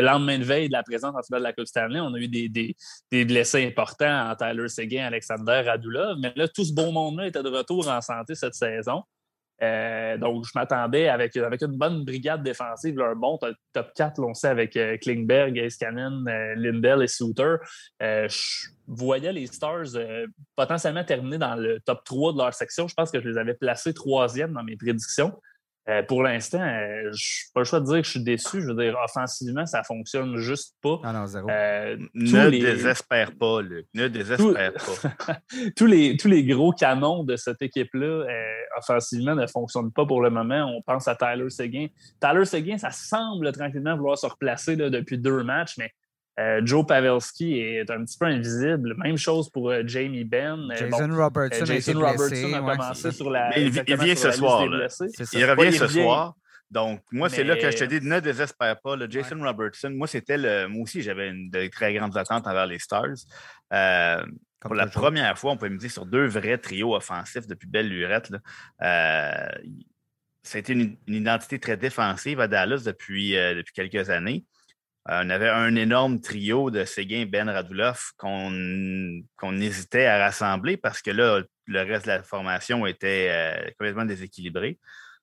lendemain 0.00 0.38
de 0.38 0.44
veille 0.44 0.68
de 0.68 0.72
la 0.72 0.82
présence 0.82 1.14
en 1.14 1.22
finale 1.22 1.42
de 1.42 1.46
la 1.46 1.52
Coupe 1.52 1.66
Stanley, 1.66 2.00
on 2.00 2.14
a 2.14 2.18
eu 2.18 2.28
des, 2.28 2.74
blessés 3.24 3.66
importants 3.66 4.30
en 4.30 4.34
Tyler 4.34 4.68
Seguin, 4.68 5.06
Alexander 5.06 5.62
Radulov. 5.66 6.18
Mais 6.20 6.32
là, 6.36 6.48
tout 6.48 6.64
ce 6.64 6.72
bon 6.72 6.92
monde-là 6.92 7.26
était 7.26 7.42
de 7.42 7.48
retour 7.48 7.88
en 7.88 8.00
santé 8.00 8.34
cette 8.34 8.54
saison. 8.54 9.02
Euh, 9.62 10.16
donc, 10.18 10.44
je 10.44 10.50
m'attendais 10.54 11.08
avec, 11.08 11.36
avec 11.36 11.62
une 11.62 11.76
bonne 11.76 12.04
brigade 12.04 12.42
défensive, 12.42 13.00
un 13.00 13.14
bon 13.14 13.38
top 13.72 13.92
4, 13.94 14.18
on 14.18 14.34
sait, 14.34 14.48
avec 14.48 14.76
euh, 14.76 14.96
Klingberg, 14.96 15.56
Iskanen, 15.56 16.26
euh, 16.26 16.54
Lindell 16.56 17.02
et 17.02 17.06
Souter. 17.06 17.56
je 18.00 18.68
voyais 18.88 19.32
les 19.32 19.46
Stars 19.46 19.94
potentiellement 20.56 21.04
terminer 21.04 21.38
dans 21.38 21.54
le 21.54 21.80
top 21.80 22.02
3 22.04 22.32
de 22.32 22.38
leur 22.38 22.54
section. 22.54 22.88
Je 22.88 22.94
pense 22.94 23.10
que 23.10 23.20
je 23.20 23.28
les 23.28 23.38
avais 23.38 23.54
placés 23.54 23.94
troisième 23.94 24.52
dans 24.52 24.64
mes 24.64 24.76
prédictions. 24.76 25.32
Euh, 25.88 26.02
pour 26.04 26.22
l'instant, 26.22 26.60
euh, 26.60 27.10
je 27.12 27.46
n'ai 27.46 27.52
pas 27.54 27.60
le 27.60 27.64
choix 27.64 27.80
de 27.80 27.86
dire 27.86 27.96
que 27.96 28.04
je 28.04 28.10
suis 28.10 28.22
déçu. 28.22 28.60
Je 28.60 28.68
veux 28.68 28.74
dire, 28.74 28.96
offensivement, 29.04 29.66
ça 29.66 29.80
ne 29.80 29.84
fonctionne 29.84 30.36
juste 30.36 30.76
pas. 30.80 31.00
Ah 31.02 31.12
non, 31.12 31.26
zéro. 31.26 31.50
Euh, 31.50 31.96
ne 32.14 32.50
désespère 32.50 33.36
pas, 33.36 33.62
Luc. 33.62 33.86
Ne 33.92 34.06
désespère 34.06 34.72
pas. 34.74 35.34
tous, 35.76 35.86
les, 35.86 36.16
tous 36.16 36.28
les 36.28 36.44
gros 36.44 36.72
canons 36.72 37.24
de 37.24 37.34
cette 37.34 37.60
équipe-là, 37.62 38.26
offensivement, 38.78 39.34
ne 39.34 39.46
fonctionnent 39.48 39.92
pas 39.92 40.06
pour 40.06 40.22
le 40.22 40.30
moment. 40.30 40.72
On 40.76 40.82
pense 40.82 41.08
à 41.08 41.16
Tyler 41.16 41.50
Seguin. 41.50 41.88
Tyler 42.20 42.44
Seguin, 42.44 42.78
ça 42.78 42.90
semble 42.90 43.50
tranquillement 43.50 43.96
vouloir 43.96 44.16
se 44.16 44.26
replacer 44.26 44.76
depuis 44.76 45.18
deux 45.18 45.42
matchs, 45.42 45.74
mais 45.78 45.90
euh, 46.40 46.62
Joe 46.64 46.86
Pavelski 46.86 47.58
est 47.58 47.90
un 47.90 48.04
petit 48.04 48.16
peu 48.16 48.26
invisible. 48.26 48.94
Même 48.96 49.18
chose 49.18 49.50
pour 49.50 49.70
euh, 49.70 49.82
Jamie 49.84 50.24
Benn. 50.24 50.70
Euh, 50.70 50.76
Jason 50.76 51.14
Robertson, 51.14 51.64
Jason 51.66 52.00
Robertson 52.00 52.52
a 52.54 52.60
commencé 52.60 53.12
sur 53.12 53.30
la. 53.30 53.58
il, 53.58 53.70
vient 53.70 54.14
ce 54.14 54.30
soir. 54.32 54.64
Il 55.32 55.44
revient 55.44 55.76
ce 55.76 55.88
soir. 55.88 56.34
Donc, 56.70 57.02
moi, 57.12 57.28
c'est 57.28 57.44
là 57.44 57.54
que 57.56 57.70
je 57.70 57.76
te 57.76 57.84
dis, 57.84 58.00
ne 58.00 58.18
désespère 58.20 58.80
pas. 58.80 58.96
Le 58.96 59.10
Jason 59.10 59.38
Robertson, 59.42 59.90
moi, 59.90 60.06
c'était 60.06 60.38
le. 60.38 60.68
Moi 60.68 60.84
aussi, 60.84 61.02
j'avais 61.02 61.32
de 61.32 61.66
très 61.66 61.92
grandes 61.92 62.16
attentes 62.16 62.46
envers 62.46 62.66
les 62.66 62.78
Stars. 62.78 63.26
pour 63.68 64.74
la 64.74 64.86
première 64.86 65.38
fois, 65.38 65.52
on 65.52 65.58
peut 65.58 65.68
me 65.68 65.76
dire 65.76 65.90
sur 65.90 66.06
deux 66.06 66.26
vrais 66.26 66.56
trios 66.56 66.96
offensifs 66.96 67.46
depuis 67.46 67.68
belle 67.68 67.88
lurette. 67.88 68.32
C'était 70.44 70.72
une, 70.72 70.96
une, 71.06 71.14
identité 71.14 71.60
très 71.60 71.76
défensive 71.76 72.40
à 72.40 72.48
Dallas 72.48 72.82
depuis, 72.84 73.32
depuis 73.32 73.74
quelques 73.74 74.08
années. 74.08 74.46
Euh, 75.08 75.22
on 75.24 75.30
avait 75.30 75.48
un 75.48 75.74
énorme 75.74 76.20
trio 76.20 76.70
de 76.70 76.84
Séguin, 76.84 77.26
Ben 77.26 77.48
Radulov 77.48 78.12
qu'on 78.16 79.60
hésitait 79.60 80.06
à 80.06 80.18
rassembler 80.18 80.76
parce 80.76 81.02
que 81.02 81.10
là, 81.10 81.42
le 81.66 81.80
reste 81.82 82.04
de 82.06 82.10
la 82.12 82.22
formation 82.22 82.86
était 82.86 83.28
euh, 83.30 83.70
complètement 83.78 84.04
déséquilibré. 84.04 84.78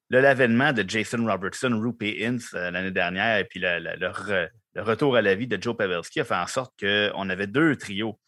l'avènement 0.09 0.73
de 0.73 0.83
Jason 0.87 1.25
Robertson, 1.25 1.79
Rupé 1.79 2.25
Ince 2.25 2.53
euh, 2.55 2.71
l'année 2.71 2.91
dernière 2.91 3.37
et 3.37 3.45
puis 3.45 3.61
le, 3.61 4.49
retour 4.75 5.15
à 5.15 5.21
la 5.21 5.35
vie 5.35 5.47
de 5.47 5.61
Joe 5.61 5.77
Pavelski 5.77 6.19
a 6.19 6.25
fait 6.25 6.35
en 6.35 6.47
sorte 6.47 6.73
qu'on 6.79 7.29
avait 7.29 7.47
deux 7.47 7.77
trios 7.77 8.19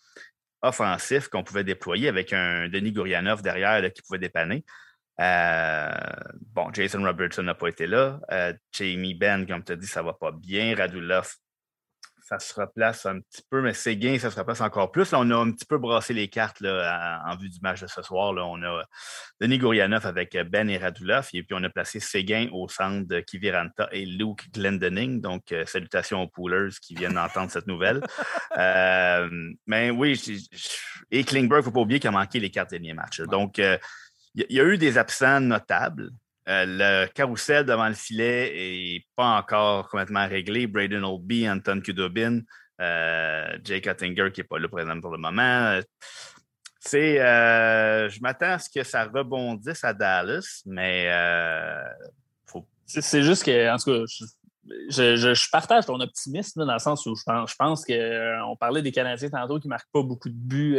offensifs 0.62 1.28
qu'on 1.28 1.44
pouvait 1.44 1.64
déployer 1.64 2.08
avec 2.08 2.32
un 2.34 2.70
Denis 2.70 2.94
Gourianov 2.94 3.42
derrière 3.42 3.82
qui 3.92 4.02
pouvait 4.04 4.20
dépanner. 4.20 4.64
Bon, 5.18 6.74
Jason 6.74 7.04
Robertson 7.04 7.44
n'a 7.44 7.56
pas 7.56 7.68
été 7.68 7.88
là. 7.88 8.20
Jamie 8.72 9.14
Ben, 9.14 9.46
comme 9.46 9.64
tu 9.64 9.74
as 9.74 9.76
dit, 9.76 9.88
ça 9.88 10.02
ne 10.02 10.08
va 10.08 10.14
pas 10.14 10.32
bien. 10.32 10.76
Radulov 10.76 11.32
ça 12.32 12.40
se 12.40 12.54
replace 12.54 13.06
un 13.06 13.20
petit 13.20 13.42
peu, 13.50 13.62
mais 13.62 13.74
Séguin, 13.74 14.18
ça 14.18 14.32
se 14.32 14.40
replace 14.40 14.62
encore 14.62 14.90
plus. 14.90 15.12
Là, 15.12 15.20
on 15.20 15.30
a 15.32 15.36
un 15.36 15.52
petit 15.52 15.66
peu 15.66 15.78
brassé 15.78 16.14
les 16.14 16.30
cartes 16.30 16.62
là, 16.62 17.22
en, 17.26 17.36
vue 17.36 17.50
du 17.50 17.60
match 17.62 17.82
de 17.82 17.88
ce 17.88 18.02
soir. 18.02 18.32
Là. 18.32 18.46
On 18.46 18.62
a 18.64 18.86
Denis 19.42 19.58
Gourianov 19.58 20.06
avec 20.06 20.38
Ben 20.50 20.70
et 20.70 20.78
Radulov, 20.78 21.28
et 21.34 21.44
puis 21.44 21.54
on 21.60 21.64
a 21.66 21.70
placé 21.70 22.00
Séguin 22.00 22.48
au 22.54 22.70
centre 22.70 23.06
de 23.06 23.20
Kiviranta 23.20 23.90
et 23.92 24.06
Luke 24.06 24.50
Glendening. 24.54 25.20
Donc, 25.20 25.52
euh, 25.52 25.66
salutations 25.66 26.22
aux 26.22 26.28
poolers 26.28 26.70
qui 26.82 26.96
viennent 26.96 27.16
d'entendre 27.16 27.52
cette 27.52 27.68
nouvelle. 27.68 28.02
Euh, 28.58 29.30
mais 29.66 29.92
oui, 29.92 30.22
et 31.10 31.24
Klingberg, 31.24 31.60
il 31.60 31.62
ne 31.62 31.64
faut 31.64 31.72
pas 31.72 31.80
oublier 31.80 32.00
qu'il 32.00 32.10
a 32.10 32.12
manqué 32.12 32.40
les 32.40 32.52
quatre 32.52 32.72
derniers 32.72 32.94
matchs. 32.94 33.22
Donc, 33.22 33.60
euh, 33.60 33.78
il 34.36 34.46
y, 34.50 34.60
a 34.60 34.64
eu 34.64 34.78
des 34.78 34.98
absents 34.98 35.40
notables. 35.40 36.12
Euh, 36.48 36.66
le 36.68 37.08
carrousel 37.08 37.66
devant 37.66 37.88
le 37.88 37.94
filet 37.94 38.52
n'est 38.54 39.06
pas 39.16 39.38
encore 39.38 39.90
complètement 39.90 40.28
réglé. 40.28 40.68
Braden 40.68 41.04
Oldby, 41.04 41.50
Anton 41.50 41.82
Kudobin, 41.82 42.42
euh, 42.80 43.58
Jake 43.64 43.96
qui 43.98 44.10
n'est 44.10 44.44
pas 44.44 44.60
là 44.60 44.68
présent 44.68 45.00
pour 45.02 45.12
le 45.12 45.18
moment. 45.18 45.80
C'est, 46.80 47.20
euh, 47.22 48.10
je 48.10 48.20
m'attends 48.22 48.54
à 48.54 48.60
ce 48.60 48.70
que 48.70 48.84
ça 48.84 49.04
rebondisse 49.04 49.84
à 49.84 49.94
Dallas, 49.94 50.64
mais 50.66 51.12
c'est 52.88 53.24
juste 53.24 53.46
que, 53.46 53.72
en 53.72 53.78
tout 53.78 53.92
cas, 53.92 54.26
je, 54.90 55.52
partage 55.52 55.86
ton 55.86 56.00
optimisme 56.00 56.66
dans 56.66 56.74
le 56.74 56.80
sens 56.80 57.06
où 57.06 57.16
je 57.16 57.24
pense, 57.24 57.52
je 57.52 57.56
pense 57.56 57.86
qu'on 57.86 58.58
parlait 58.58 58.82
des 58.82 58.92
Canadiens 58.92 59.30
tantôt 59.30 59.60
qui 59.60 59.68
ne 59.68 59.72
marquent 59.72 59.92
pas 59.94 60.04
beaucoup 60.04 60.30
de 60.30 60.36
buts 60.36 60.78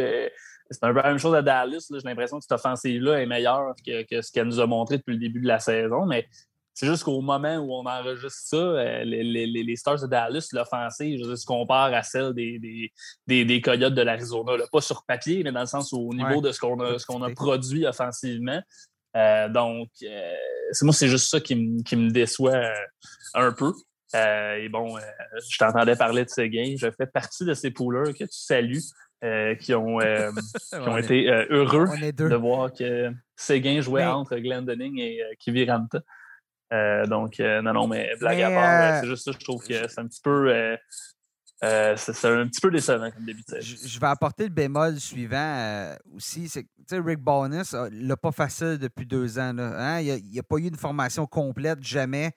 c'est 0.69 0.83
un 0.83 0.93
peu 0.93 1.01
la 1.01 1.09
même 1.09 1.19
chose 1.19 1.35
à 1.35 1.41
Dallas. 1.41 1.87
J'ai 1.89 1.99
l'impression 2.03 2.37
que 2.37 2.43
cette 2.43 2.53
offensive-là 2.53 3.21
est 3.21 3.25
meilleure 3.25 3.73
que, 3.85 4.21
ce 4.21 4.31
qu'elle 4.31 4.47
nous 4.47 4.59
a 4.59 4.67
montré 4.67 4.97
depuis 4.97 5.13
le 5.13 5.19
début 5.19 5.41
de 5.41 5.47
la 5.47 5.59
saison. 5.59 6.05
Mais 6.05 6.27
c'est 6.73 6.87
juste 6.87 7.03
qu'au 7.03 7.21
moment 7.21 7.57
où 7.57 7.73
on 7.73 7.85
enregistre 7.85 8.29
ça, 8.31 8.57
euh, 8.57 9.03
les, 9.03 9.75
Stars 9.75 10.01
de 10.01 10.07
Dallas, 10.07 10.49
l'offensive, 10.53 11.35
se 11.35 11.45
compare 11.45 11.93
à 11.93 12.01
celle 12.01 12.33
des, 12.33 12.91
des, 13.27 13.61
Coyotes 13.61 13.93
de 13.93 14.01
l'Arizona. 14.01 14.53
Pas 14.71 14.81
sur 14.81 15.03
papier, 15.05 15.43
mais 15.43 15.51
dans 15.51 15.61
le 15.61 15.67
sens 15.67 15.93
au 15.93 16.13
niveau 16.13 16.41
de 16.41 16.51
ce 16.51 16.59
qu'on 16.59 16.79
a, 16.79 17.27
a, 17.27 17.29
produit 17.35 17.85
offensivement. 17.85 18.61
Euh, 19.15 19.49
donc, 19.49 19.89
euh, 20.01 20.33
moi, 20.81 20.93
c'est 20.93 21.07
juste 21.07 21.29
ça 21.29 21.39
qui, 21.39 21.55
me 21.55 22.09
déçoit 22.09 22.73
un 23.35 23.51
peu. 23.51 23.73
Et 24.13 24.69
bon, 24.69 24.97
je 24.97 25.57
t'entendais 25.57 25.95
parler 25.95 26.25
de 26.25 26.29
ce. 26.29 26.41
Je 26.41 26.91
fais 26.97 27.07
partie 27.07 27.45
de 27.45 27.53
ces 27.53 27.71
poolers 27.71 28.13
que 28.13 28.23
tu 28.23 28.27
salues. 28.29 28.83
Euh, 29.23 29.55
qui 29.55 29.73
ont, 29.73 30.01
euh, 30.01 30.31
ont 30.73 30.97
été 30.97 31.29
euh, 31.29 31.45
heureux 31.49 31.87
de 32.11 32.35
voir 32.35 32.73
que 32.73 33.09
Séguin 33.37 33.79
jouait 33.79 34.03
entre 34.03 34.35
Glendening 34.35 34.99
et 34.99 35.21
Kiviranta. 35.39 36.01
donc, 37.07 37.39
non, 37.39 37.73
non, 37.73 37.87
mais 37.87 38.11
blague 38.19 38.41
à 38.41 38.49
part, 38.49 38.99
c'est 38.99 39.07
juste 39.07 39.23
ça, 39.23 39.31
je 39.31 39.37
trouve 39.37 39.65
que 39.65 39.87
c'est 39.87 39.99
un 39.99 40.07
petit 40.07 40.19
peu. 40.21 40.75
c'est 41.61 42.25
un 42.25 42.47
petit 42.47 42.59
peu 42.61 42.69
décevant 42.69 43.11
comme 43.11 43.23
début 43.23 43.43
de 43.47 43.61
je, 43.61 43.87
je 43.87 43.99
vais 43.99 44.07
apporter 44.07 44.43
le 44.43 44.49
bémol 44.49 44.99
suivant 44.99 45.95
aussi. 46.13 46.49
C'est 46.49 46.67
Rick 46.91 47.19
Bonus 47.19 47.73
l'a 47.91 48.17
pas 48.17 48.33
facile 48.33 48.77
depuis 48.77 49.05
deux 49.05 49.39
ans. 49.39 49.53
Là, 49.53 49.71
hein? 49.77 49.99
Il 50.01 50.21
n'y 50.21 50.39
a, 50.39 50.43
pas 50.43 50.57
eu 50.57 50.67
une 50.67 50.75
formation 50.75 51.25
complète, 51.27 51.81
jamais. 51.81 52.33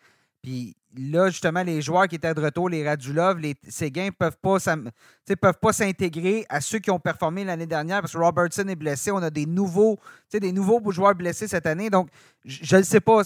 Puis 0.47 0.77
là, 0.97 1.29
justement, 1.29 1.65
les 1.65 1.83
joueurs 1.83 2.07
qui 2.07 2.15
étaient 2.15 2.33
de 2.33 2.41
retour, 2.41 2.69
les 2.69 2.89
Radulov, 2.89 3.41
les 3.41 3.57
Séguin, 3.69 4.11
peuvent 4.17 4.39
pas 4.41 4.59
peuvent 5.41 5.59
pas 5.61 5.73
s'intégrer 5.73 6.47
à 6.49 6.61
ceux 6.61 6.79
qui 6.79 6.89
ont 6.93 7.01
performé 7.01 7.43
l'année 7.43 7.67
dernière 7.67 8.01
parce 8.01 8.13
que 8.13 8.19
Robertson 8.19 8.69
est 8.69 8.77
blessé. 8.77 9.11
On 9.11 9.17
a 9.17 9.31
des 9.31 9.45
nouveaux, 9.45 9.99
des 10.33 10.53
nouveaux 10.53 10.81
joueurs 10.93 11.17
blessés 11.17 11.49
cette 11.49 11.67
année. 11.67 11.91
Donc, 11.91 12.11
je 12.45 12.77
ne 12.77 12.83
sais 12.83 13.01
pas. 13.01 13.23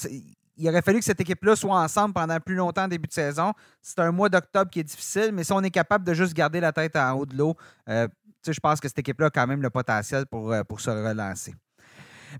Il 0.56 0.66
aurait 0.66 0.80
fallu 0.80 1.00
que 1.00 1.04
cette 1.04 1.20
équipe-là 1.20 1.56
soit 1.56 1.78
ensemble 1.78 2.14
pendant 2.14 2.40
plus 2.40 2.54
longtemps 2.54 2.88
début 2.88 3.08
de 3.08 3.12
saison. 3.12 3.52
C'est 3.82 3.98
un 3.98 4.12
mois 4.12 4.30
d'octobre 4.30 4.70
qui 4.70 4.80
est 4.80 4.84
difficile, 4.84 5.32
mais 5.34 5.44
si 5.44 5.52
on 5.52 5.60
est 5.60 5.70
capable 5.70 6.06
de 6.06 6.14
juste 6.14 6.32
garder 6.32 6.60
la 6.60 6.72
tête 6.72 6.96
en 6.96 7.12
haut 7.12 7.26
de 7.26 7.36
l'eau, 7.36 7.54
euh, 7.90 8.08
je 8.48 8.60
pense 8.60 8.80
que 8.80 8.88
cette 8.88 8.98
équipe-là 8.98 9.26
a 9.26 9.30
quand 9.30 9.46
même 9.46 9.60
le 9.60 9.68
potentiel 9.68 10.24
pour, 10.24 10.52
euh, 10.54 10.64
pour 10.64 10.80
se 10.80 10.88
relancer. 10.88 11.54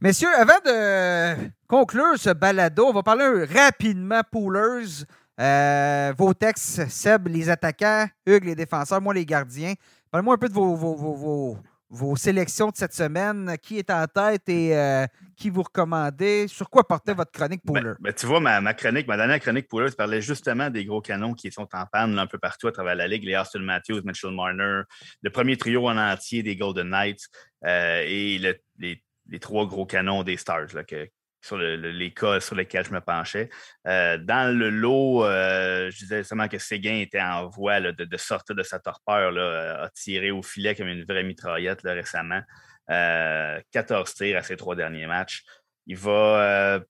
Messieurs, 0.01 0.29
avant 0.37 0.61
de 0.65 1.51
conclure 1.67 2.17
ce 2.17 2.31
balado, 2.31 2.87
on 2.87 2.93
va 2.93 3.03
parler 3.03 3.45
rapidement 3.45 4.21
poolers. 4.31 5.05
Euh, 5.41 6.13
vos 6.17 6.33
textes, 6.33 6.89
Seb, 6.89 7.29
les 7.29 7.49
attaquants, 7.49 8.07
Hugues, 8.27 8.45
les 8.45 8.55
défenseurs, 8.55 9.01
moi, 9.01 9.15
les 9.15 9.27
gardiens. 9.27 9.75
Parlez-moi 10.11 10.35
un 10.35 10.39
peu 10.39 10.49
de 10.49 10.53
vos, 10.53 11.57
vos, 11.89 12.17
sélections 12.17 12.69
de 12.69 12.77
cette 12.77 12.93
semaine. 12.93 13.57
Qui 13.61 13.79
est 13.79 13.91
en 13.91 14.07
tête 14.07 14.49
et 14.49 14.77
euh, 14.77 15.07
qui 15.37 15.51
vous 15.51 15.63
recommandez? 15.63 16.47
Sur 16.47 16.71
quoi 16.71 16.87
portait 16.87 17.15
votre 17.15 17.33
chronique 17.33 17.63
ben, 17.65 17.75
Pooler? 17.75 17.95
Ben, 18.01 18.13
tu 18.13 18.27
vois, 18.27 18.39
ma, 18.39 18.75
chronique, 18.75 19.09
ma 19.09 19.17
dernière 19.17 19.41
chronique 19.41 19.67
Pooler, 19.69 19.91
parlait 19.91 20.21
justement 20.21 20.71
des 20.71 20.85
gros 20.85 21.01
canons 21.01 21.35
qui 21.35 21.51
sont 21.51 21.69
en 21.73 21.87
panne 21.87 22.19
un 22.19 22.27
peu 22.27 22.39
partout 22.39 22.69
à 22.69 22.73
travers 22.73 22.95
la 22.95 23.09
Ligue. 23.09 23.25
Les 23.25 23.37
Austin 23.37 23.61
Matthews, 23.61 24.03
Mitchell 24.05 24.33
Marner, 24.33 24.83
le 25.23 25.31
premier 25.31 25.57
trio 25.57 25.89
en 25.89 25.97
entier 25.97 26.43
des 26.43 26.55
Golden 26.55 26.91
Knights 26.91 27.29
euh, 27.65 28.05
et 28.07 28.39
les 28.79 29.03
les 29.31 29.39
trois 29.39 29.67
gros 29.67 29.87
canons 29.87 30.23
des 30.23 30.37
Stars, 30.37 30.75
là, 30.75 30.85
que, 30.85 31.09
sur 31.43 31.57
les 31.57 32.13
cas 32.13 32.41
sur 32.41 32.55
lesquels 32.55 32.85
je 32.85 32.93
me 32.93 33.01
penchais. 33.01 33.49
Euh, 33.87 34.19
dans 34.19 34.55
le 34.57 34.71
lot, 34.71 35.25
euh, 35.25 35.91
je 35.91 35.99
disais 35.99 36.23
seulement 36.23 36.49
que 36.49 36.59
Séguin 36.59 36.99
était 36.99 37.21
en 37.21 37.49
voie 37.49 37.81
de, 37.81 38.17
sortir 38.17 38.55
de 38.55 38.63
sa 38.63 38.79
torpeur, 38.79 39.33
là, 39.33 39.85
a 39.85 39.91
tiré 39.91 40.31
au 40.31 40.43
filet 40.43 40.75
comme 40.75 40.89
une 40.89 41.05
vraie 41.05 41.23
mitraillette 41.25 41.81
récemment. 41.85 42.43
14 42.89 44.15
tirs 44.15 44.37
à 44.37 44.43
ses 44.43 44.57
trois 44.57 44.75
derniers 44.75 45.07
matchs. 45.07 45.45
Il 45.87 45.97
va. 45.97 46.81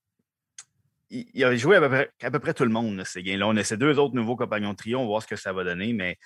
il, 1.11 1.43
a 1.43 1.55
joué 1.55 1.77
à 1.77 2.31
peu, 2.31 2.39
près, 2.39 2.53
tout 2.55 2.63
le 2.63 2.71
monde, 2.71 3.03
ces 3.05 3.21
gains-là. 3.21 3.47
On 3.47 3.55
a 3.55 3.63
ces 3.63 3.77
deux 3.77 3.99
autres 3.99 4.15
nouveaux 4.15 4.35
compagnons 4.35 4.71
de 4.71 4.77
trio. 4.77 4.97
On 4.97 5.03
va 5.03 5.07
voir 5.07 5.21
ce 5.21 5.27
que 5.27 5.35
ça 5.35 5.53
va 5.53 5.63
donner, 5.63 5.93
mais 5.93 6.17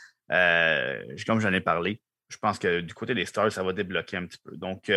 comme 1.27 1.41
j'en 1.41 1.51
ai 1.51 1.59
parlé, 1.59 1.99
je 2.29 2.37
pense 2.37 2.57
que 2.57 2.79
du 2.79 2.93
côté 2.93 3.13
des 3.13 3.25
Stars, 3.25 3.51
ça 3.51 3.63
va 3.63 3.73
débloquer 3.73 4.15
un 4.15 4.25
petit 4.25 4.39
peu. 4.41 4.55
Donc, 4.55 4.89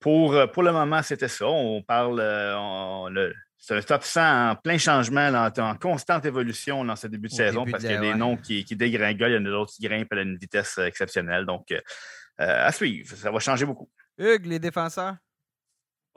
pour, 0.00 0.36
pour 0.52 0.62
le 0.62 0.72
moment, 0.72 1.02
c'était 1.02 1.28
ça. 1.28 1.46
On 1.46 1.82
parle. 1.82 2.20
c'est 3.56 3.76
un 3.76 3.82
top 3.82 4.04
100 4.04 4.50
en 4.50 4.56
plein 4.56 4.78
changement, 4.78 5.50
en, 5.58 5.74
constante 5.76 6.24
évolution 6.24 6.84
dans 6.84 6.96
ce 6.96 7.06
début 7.06 7.28
de 7.28 7.34
saison 7.34 7.64
parce 7.64 7.82
qu'il 7.82 7.92
y 7.92 7.96
a 7.96 8.00
des 8.00 8.14
noms 8.14 8.36
qui, 8.36 8.64
qui 8.64 8.76
dégringolent, 8.76 9.30
il 9.30 9.34
y 9.34 9.38
en 9.38 9.44
a 9.46 9.50
d'autres 9.50 9.72
qui 9.72 9.82
grimpent 9.82 10.12
à 10.12 10.20
une 10.20 10.36
vitesse 10.36 10.78
exceptionnelle. 10.78 11.46
Donc, 11.46 11.74
à 12.38 12.72
suivre. 12.72 13.16
Ça 13.16 13.30
va 13.30 13.38
changer 13.38 13.66
beaucoup. 13.66 13.88
Hugues, 14.18 14.46
les 14.46 14.58
défenseurs? 14.58 15.16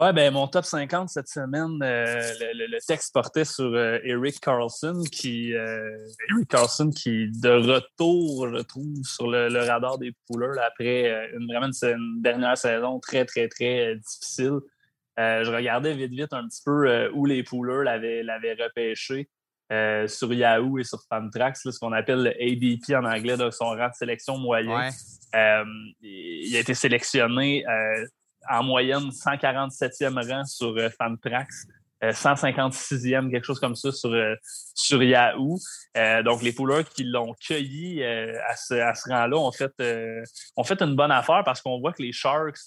Ouais, 0.01 0.13
ben 0.13 0.33
mon 0.33 0.47
top 0.47 0.65
50 0.65 1.09
cette 1.09 1.27
semaine, 1.27 1.79
euh, 1.83 2.33
le, 2.55 2.79
texte 2.87 3.13
portait 3.13 3.45
sur 3.45 3.65
euh, 3.65 3.99
Eric 4.03 4.39
Carlson, 4.39 5.03
qui 5.11 5.53
euh, 5.53 5.95
Eric 6.31 6.47
Carlson 6.49 6.89
qui 6.89 7.29
de 7.29 7.49
retour, 7.49 8.49
je 8.49 8.63
trouve, 8.63 9.03
sur 9.03 9.29
le, 9.29 9.63
radar 9.63 9.99
des 9.99 10.11
pouleurs 10.25 10.57
après 10.65 11.29
une 11.35 11.45
vraiment 11.45 11.69
une, 11.83 12.19
dernière 12.19 12.57
saison 12.57 12.99
très, 12.99 13.25
très, 13.25 13.47
très 13.47 13.95
difficile. 13.95 14.61
je 15.19 15.55
regardais 15.55 15.93
vite, 15.93 16.13
vite 16.13 16.33
un 16.33 16.47
petit 16.47 16.63
peu 16.65 17.11
où 17.13 17.27
les 17.27 17.43
pouleurs 17.43 17.83
l'avaient 17.83 18.57
repêché. 18.59 19.29
sur 20.07 20.33
Yahoo 20.33 20.79
et 20.79 20.83
sur 20.83 21.03
Fantrax, 21.09 21.69
ce 21.69 21.77
qu'on 21.77 21.91
appelle 21.91 22.23
le 22.23 22.31
ADP 22.41 22.95
en 22.95 23.05
anglais, 23.05 23.37
de 23.37 23.51
son 23.51 23.65
rang 23.65 23.89
de 23.89 23.93
sélection 23.93 24.39
moyen. 24.39 24.89
il 26.01 26.55
a 26.55 26.59
été 26.59 26.73
sélectionné 26.73 27.63
en 28.49 28.63
moyenne 28.63 29.09
147e 29.09 30.29
rang 30.29 30.45
sur 30.45 30.75
euh, 30.77 30.89
Fantrax. 30.89 31.67
156e, 32.03 33.27
euh, 33.27 33.29
quelque 33.29 33.43
chose 33.43 33.59
comme 33.59 33.75
ça 33.75 33.91
sur, 33.91 34.11
euh, 34.11 34.33
sur 34.73 35.03
Yahoo. 35.03 35.59
donc, 36.25 36.41
les 36.41 36.51
pouleurs 36.51 36.83
qui 36.83 37.03
l'ont 37.03 37.35
cueilli 37.35 38.03
à 38.03 38.55
ce, 38.55 38.73
à 38.73 38.95
ce 38.95 39.07
rang-là 39.07 39.37
ont 39.37 39.51
fait, 39.51 39.71
ont 40.57 40.63
fait 40.63 40.81
une 40.81 40.95
bonne 40.95 41.11
affaire 41.11 41.43
parce 41.45 41.61
qu'on 41.61 41.79
voit 41.79 41.93
que 41.93 42.01
les 42.01 42.11
Sharks 42.11 42.57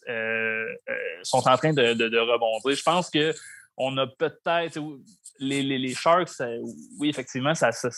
sont 1.25 1.49
en 1.49 1.57
train 1.57 1.73
de, 1.73 1.95
de, 1.95 2.19
rebondir. 2.19 2.77
Je 2.77 2.83
pense 2.85 3.11
que 3.11 3.35
on 3.77 3.97
a 3.99 4.07
peut-être. 4.07 4.79
Les, 5.41 5.65
les, 5.65 5.79
les, 5.79 5.95
Sharks, 5.95 6.41
oui, 7.01 7.09
effectivement, 7.09 7.57
ça, 7.57 7.73
ça, 7.73 7.89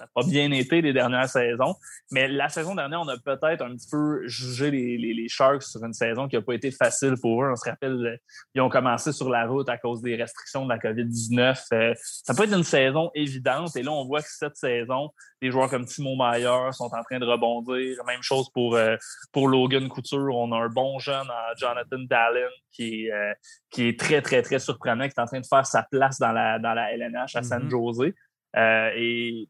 ça 0.00 0.06
n'a 0.06 0.10
pas 0.14 0.26
bien 0.26 0.50
été 0.50 0.80
les 0.80 0.92
dernières 0.92 1.28
saisons. 1.28 1.74
Mais 2.10 2.26
la 2.26 2.48
saison 2.48 2.74
dernière, 2.74 3.00
on 3.00 3.08
a 3.08 3.18
peut-être 3.18 3.62
un 3.62 3.76
petit 3.76 3.88
peu 3.90 4.26
jugé 4.26 4.70
les, 4.70 5.28
Sharks 5.28 5.62
sur 5.62 5.84
une 5.84 5.92
saison 5.92 6.26
qui 6.26 6.36
n'a 6.36 6.42
pas 6.42 6.54
été 6.54 6.70
facile 6.70 7.14
pour 7.20 7.44
eux. 7.44 7.50
On 7.52 7.56
se 7.56 7.68
rappelle, 7.68 8.18
ils 8.54 8.60
ont 8.60 8.68
commencé 8.70 9.12
sur 9.12 9.28
la 9.28 9.46
route 9.46 9.68
à 9.68 9.76
cause 9.76 10.00
des 10.00 10.16
restrictions 10.16 10.64
de 10.64 10.70
la 10.70 10.78
COVID-19. 10.78 11.62
Euh, 11.72 11.94
ça 12.00 12.34
peut 12.34 12.44
être 12.44 12.56
une 12.56 12.64
saison 12.64 13.10
évidente. 13.14 13.76
Et 13.76 13.82
là, 13.82 13.92
on 13.92 14.06
voit 14.06 14.22
que 14.22 14.28
cette 14.30 14.56
saison, 14.56 15.10
des 15.42 15.50
joueurs 15.50 15.68
comme 15.68 15.84
Timo 15.84 16.16
Mayer 16.16 16.72
sont 16.72 16.90
en 16.92 17.02
train 17.02 17.18
de 17.18 17.26
rebondir. 17.26 18.02
Même 18.06 18.22
chose 18.22 18.48
pour, 18.54 18.76
euh, 18.76 18.96
pour 19.32 19.48
Logan 19.48 19.86
Couture. 19.88 20.34
On 20.34 20.50
a 20.52 20.56
un 20.56 20.68
bon 20.68 20.98
jeune, 20.98 21.28
Jonathan 21.58 21.98
Dallin, 22.08 22.48
qui, 22.72 23.06
est, 23.06 23.12
euh, 23.12 23.34
qui 23.70 23.88
est 23.88 24.00
très, 24.00 24.22
très, 24.22 24.40
très 24.40 24.58
surprenant, 24.58 25.04
qui 25.04 25.14
est 25.16 25.20
en 25.20 25.26
train 25.26 25.40
de 25.40 25.46
faire 25.46 25.66
sa 25.66 25.82
place 25.82 26.18
dans 26.18 26.32
la, 26.32 26.58
dans 26.58 26.72
la 26.72 26.92
LNH 26.94 27.36
à 27.36 27.42
San 27.42 27.66
mm-hmm. 27.66 27.70
Jose. 27.70 28.12
et 28.96 29.48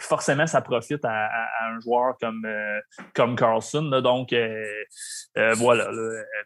forcément, 0.00 0.46
ça 0.46 0.60
profite 0.60 1.04
à, 1.04 1.28
un 1.64 1.80
joueur 1.80 2.16
comme, 2.20 2.44
euh, 2.44 2.80
comme 3.14 3.36
Carlson. 3.36 4.00
donc, 4.02 4.32
euh, 4.32 4.64
euh, 5.36 5.54
voilà. 5.54 5.90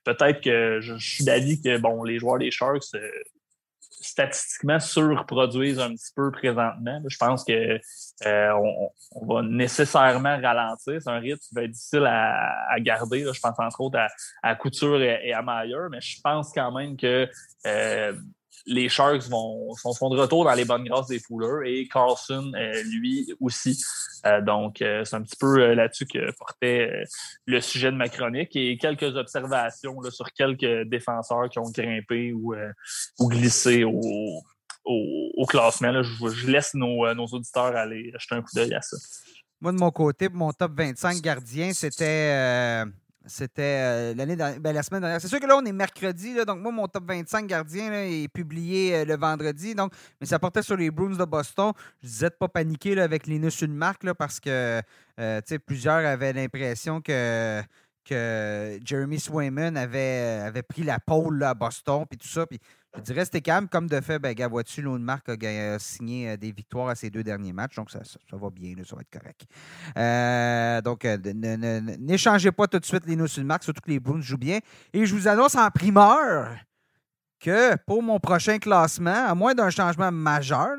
Peut-être 0.05 0.41
que 0.41 0.81
je, 0.81 0.95
suis 0.99 1.25
d'avis 1.25 1.61
que 1.61 1.79
bon, 1.79 2.03
les 2.05 2.19
joueurs 2.19 2.39
des 2.39 2.51
Sharks, 2.51 2.97
statistiquement, 4.01 4.81
surproduisent 4.81 5.79
un 5.79 5.91
petit 5.91 6.13
peu 6.17 6.31
présentement. 6.31 7.01
Je 7.07 7.17
pense 7.17 7.45
que 7.45 7.79
on, 8.25 9.27
va 9.27 9.43
nécessairement 9.43 10.41
ralentir. 10.41 11.01
C'est 11.01 11.11
un 11.11 11.19
rythme 11.19 11.39
qui 11.39 11.55
va 11.55 11.63
être 11.65 11.71
difficile 11.71 12.07
à, 12.07 12.81
garder. 12.81 13.25
Je 13.33 13.41
pense 13.41 13.59
entre 13.59 13.81
autres 13.81 13.99
à, 14.43 14.55
Couture 14.57 15.01
et, 15.01 15.29
et, 15.29 15.33
à 15.33 15.43
Mayer, 15.43 15.89
mais 15.91 16.01
je 16.01 16.21
pense 16.23 16.53
quand 16.53 16.73
même 16.73 16.97
que 16.97 17.29
les 18.67 18.89
Sharks 18.89 19.29
vont, 19.29 19.75
sont, 19.75 20.11
de 20.11 20.19
retour 20.19 20.45
dans 20.45 20.55
les 20.55 20.65
bonnes 20.65 20.85
grâces 20.85 21.09
des 21.09 21.19
Fuller 21.19 21.71
et 21.71 21.89
Carlson, 21.89 22.53
euh, 22.55 22.83
lui 22.85 23.33
aussi. 23.41 23.83
Euh, 24.27 24.41
donc, 24.41 24.83
euh, 24.83 25.05
c'est 25.05 25.17
un 25.17 25.23
petit 25.23 25.37
peu 25.37 25.75
là-dessus 25.75 26.07
que 26.07 26.31
portait 26.33 27.05
le 27.47 27.61
sujet 27.61 27.91
de 27.91 27.97
ma 27.97 28.09
chronique 28.09 28.55
et 28.55 28.77
quelques 28.79 29.17
observations 29.17 29.99
sur 30.11 30.33
quelques 30.33 30.89
défenseurs 30.89 31.49
qui 31.51 31.59
ont 31.59 31.71
grimpé 31.71 32.33
ou, 32.33 32.55
glissé 33.21 33.85
au, 33.85 35.47
classement. 35.49 36.03
Je, 36.03 36.47
laisse 36.47 36.75
nos, 36.75 37.13
nos, 37.15 37.27
auditeurs 37.27 37.77
aller 37.77 38.13
jeter 38.19 38.35
un 38.35 38.43
coup 38.43 38.55
d'œil 38.55 38.75
à 38.75 38.83
ça. 38.83 38.97
Moi, 39.61 39.73
de 39.73 39.79
mon 39.79 39.91
côté, 39.91 40.29
mon 40.29 40.53
top 40.53 40.73
25 40.77 41.21
gardiens, 41.21 41.73
c'était 41.73 42.85
c'était 43.27 43.63
euh, 43.63 44.15
l'année 44.15 44.37
ben, 44.37 44.73
la 44.73 44.83
semaine 44.83 45.01
dernière. 45.01 45.21
C'est 45.21 45.29
sûr 45.29 45.41
que 45.41 45.47
là, 45.47 45.57
on 45.57 45.65
est 45.65 45.73
mercredi, 45.73 46.35
donc 46.45 46.61
moi, 46.61 46.73
mon 46.73 46.89
top 46.89 47.05
25 47.07 47.47
gardien 47.47 47.93
est 47.93 48.29
publié 48.29 48.97
euh, 48.97 49.05
le 49.05 49.17
vendredi. 49.17 49.75
Donc, 49.75 49.93
mais 50.21 50.27
ça 50.27 50.39
portait 50.39 50.63
sur 50.63 50.77
les 50.77 50.91
Bruins 50.91 51.17
de 51.17 51.25
Boston. 51.25 51.73
Je 52.03 52.09
disais 52.09 52.31
de 52.31 52.35
pas 52.35 52.49
paniquer 52.49 53.01
avec 53.01 53.27
Ulmark 53.27 54.03
là, 54.05 54.15
parce 54.15 54.41
que 54.41 54.81
euh, 55.21 55.41
plusieurs 55.67 56.05
avaient 56.07 56.33
l'impression 56.33 57.01
que, 57.01 57.63
que 58.05 58.79
Jeremy 58.85 59.21
Swayman 59.21 59.77
avait, 59.77 60.43
avait 60.45 60.63
pris 60.63 60.83
la 60.83 60.99
pole 60.99 61.43
à 61.43 61.55
Boston 61.55 62.05
puis 62.09 62.19
tout 62.19 62.29
ça. 62.29 62.47
Puis 62.47 62.59
je 62.97 63.01
dirais 63.01 63.25
c'était 63.25 63.41
calme. 63.41 63.69
Comme 63.69 63.89
de 63.89 64.01
fait, 64.01 64.19
ben, 64.19 64.35
vois-tu, 64.49 64.83
Marc 64.83 65.29
a, 65.29 65.79
signé 65.79 66.31
euh, 66.31 66.37
des 66.37 66.53
victoires 66.53 66.89
à 66.89 66.95
ses 66.95 67.11
deux 67.11 67.23
derniers 67.23 67.53
matchs. 67.53 67.77
Donc, 67.77 67.91
ça, 67.91 68.01
va 68.33 68.51
bien, 68.51 68.75
ça 68.85 68.97
va 68.97 69.03
être 69.03 69.11
correct. 69.11 69.43
Euh, 69.97 70.81
donc, 70.83 71.05
euh, 71.05 71.17
n'échangez 71.99 72.53
pas 72.53 72.67
tout 72.67 72.79
de 72.79 72.85
suite 72.85 73.07
les 73.07 73.17
Marc, 73.45 73.65
surtout 73.65 73.81
que 73.81 73.91
les 73.91 74.01
Bruins 74.01 74.21
jouent 74.21 74.37
bien. 74.37 74.59
Et 74.93 75.07
je 75.07 75.15
vous 75.15 75.29
annonce 75.29 75.55
en 75.55 75.71
primeur 75.71 76.57
que 77.41 77.77
pour 77.87 78.03
mon 78.03 78.21
prochain 78.21 78.59
classement, 78.59 79.27
à 79.27 79.35
moins 79.35 79.55
d'un 79.55 79.71
changement 79.71 80.13
majeur, 80.13 80.77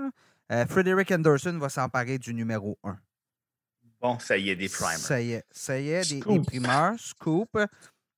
Frederick 0.70 1.12
Anderson 1.12 1.58
va 1.58 1.68
s'emparer 1.68 2.20
du 2.20 2.34
numéro 2.34 2.78
1. 2.84 2.96
Bon, 4.00 4.20
ça 4.20 4.38
y 4.38 4.50
est, 4.50 4.56
des 4.56 4.70
primers. 4.70 4.98
Ça 4.98 5.22
y 5.22 5.32
est, 5.32 5.46
ça 5.50 5.80
y 5.80 5.90
est, 5.90 6.10
des, 6.10 6.20
des 6.20 6.40
primeurs, 6.42 6.94
scoop. 7.00 7.58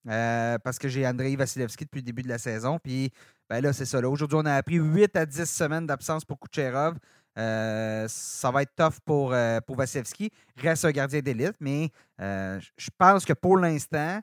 Parce 0.05 0.79
que 0.79 0.87
j'ai 0.87 1.05
Andrei 1.07 1.35
Vasilevski 1.35 1.85
depuis 1.85 1.99
le 1.99 2.05
début 2.05 2.21
de 2.21 2.29
la 2.29 2.37
saison. 2.37 2.79
Puis 2.79 3.11
ben 3.49 3.61
là, 3.61 3.73
c'est 3.73 3.85
ça. 3.85 3.99
Aujourd'hui, 4.07 4.37
on 4.41 4.45
a 4.45 4.53
appris 4.53 4.75
8 4.75 5.15
à 5.15 5.25
10 5.25 5.45
semaines 5.45 5.85
d'absence 5.85 6.25
pour 6.25 6.39
Kucherov. 6.39 6.97
Euh, 7.37 8.05
ça 8.07 8.49
va 8.49 8.61
être 8.61 8.73
tough 8.75 8.99
pour, 9.03 9.33
euh, 9.33 9.59
pour 9.61 9.75
Vasilevski. 9.75 10.31
Reste 10.57 10.85
un 10.85 10.91
gardien 10.91 11.19
d'élite, 11.19 11.55
mais 11.59 11.89
euh, 12.21 12.59
je 12.77 12.89
pense 12.97 13.25
que 13.25 13.33
pour 13.33 13.57
l'instant, 13.57 14.21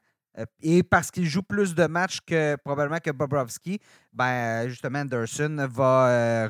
et 0.63 0.83
parce 0.83 1.11
qu'il 1.11 1.27
joue 1.27 1.43
plus 1.43 1.75
de 1.75 1.87
matchs 1.87 2.21
que 2.27 2.57
probablement 2.65 3.01
que 3.01 3.11
Bobrovski, 3.11 3.79
ben, 4.15 4.67
justement, 4.67 5.01
Anderson 5.01 5.69
va 5.71 6.49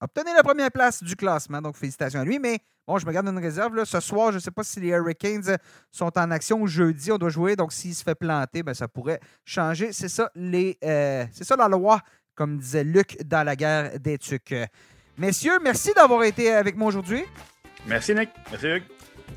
obtenir 0.00 0.34
la 0.34 0.42
première 0.42 0.70
place 0.70 1.02
du 1.02 1.16
classement. 1.16 1.60
Donc, 1.60 1.76
félicitations 1.76 2.20
à 2.20 2.24
lui. 2.24 2.38
Mais 2.38 2.58
bon, 2.86 2.98
je 2.98 3.06
me 3.06 3.12
garde 3.12 3.26
une 3.26 3.38
réserve. 3.38 3.74
Là. 3.74 3.84
Ce 3.84 4.00
soir, 4.00 4.30
je 4.30 4.36
ne 4.36 4.40
sais 4.40 4.50
pas 4.50 4.64
si 4.64 4.80
les 4.80 4.88
Hurricanes 4.88 5.56
sont 5.90 6.16
en 6.18 6.30
action. 6.30 6.66
Jeudi, 6.66 7.12
on 7.12 7.18
doit 7.18 7.30
jouer. 7.30 7.56
Donc, 7.56 7.72
s'il 7.72 7.94
se 7.94 8.02
fait 8.02 8.14
planter, 8.14 8.62
ben, 8.62 8.74
ça 8.74 8.88
pourrait 8.88 9.20
changer. 9.44 9.92
C'est 9.92 10.08
ça, 10.08 10.30
les, 10.34 10.78
euh, 10.84 11.24
c'est 11.32 11.44
ça 11.44 11.56
la 11.56 11.68
loi, 11.68 12.00
comme 12.34 12.58
disait 12.58 12.84
Luc 12.84 13.22
dans 13.24 13.44
la 13.44 13.56
guerre 13.56 13.98
des 13.98 14.18
Tucs. 14.18 14.54
Messieurs, 15.16 15.58
merci 15.62 15.92
d'avoir 15.94 16.22
été 16.22 16.52
avec 16.52 16.76
moi 16.76 16.88
aujourd'hui. 16.88 17.24
Merci, 17.86 18.14
Nick. 18.14 18.30
Merci, 18.50 18.66
Luc. 18.66 18.84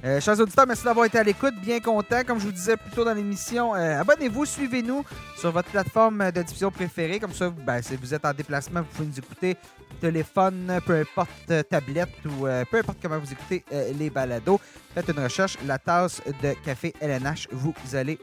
Euh, 0.04 0.20
chers 0.20 0.40
auditeurs, 0.40 0.66
merci 0.66 0.84
d'avoir 0.84 1.06
été 1.06 1.20
à 1.20 1.24
l'écoute. 1.24 1.54
Bien 1.62 1.80
content, 1.80 2.24
comme 2.26 2.40
je 2.40 2.46
vous 2.46 2.52
disais 2.52 2.76
plus 2.76 2.90
tôt 2.92 3.06
dans 3.06 3.14
l'émission. 3.14 3.76
Euh, 3.76 4.02
abonnez-vous, 4.02 4.46
suivez-nous 4.46 5.06
sur 5.38 5.52
votre 5.52 5.70
plateforme 5.70 6.32
de 6.32 6.42
diffusion 6.42 6.72
préférée. 6.72 7.20
Comme 7.20 7.34
ça, 7.34 7.50
ben, 7.50 7.82
si 7.82 7.96
vous 7.96 8.14
êtes 8.14 8.26
en 8.26 8.34
déplacement, 8.34 8.82
vous 8.82 8.88
pouvez 8.88 9.08
nous 9.08 9.20
écouter 9.20 9.58
téléphone, 10.00 10.80
peu 10.86 11.02
importe 11.02 11.30
euh, 11.52 11.62
tablette 11.62 12.10
ou 12.26 12.48
peu 12.72 12.78
importe 12.80 12.98
comment 13.02 13.20
vous 13.20 13.32
écoutez 13.32 13.64
les 13.98 14.10
balados. 14.10 14.60
Faites 14.96 15.08
une 15.10 15.24
recherche, 15.24 15.58
la 15.68 15.78
tasse 15.78 16.22
de 16.42 16.54
café 16.66 16.94
LNH, 17.00 17.48
vous 17.52 17.74
allez 17.94 18.18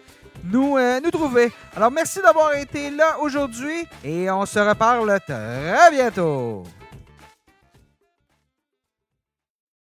nous, 0.45 0.77
nous 1.03 1.11
trouver. 1.11 1.53
Alors, 1.77 1.93
merci 1.93 2.21
d'avoir 2.21 2.55
été 2.55 2.91
là 2.91 3.19
aujourd'hui 3.21 3.87
et 4.03 4.29
on 4.31 4.45
se 4.45 4.59
reparle 4.59 5.19
très 5.27 5.91
bientôt. 5.93 6.64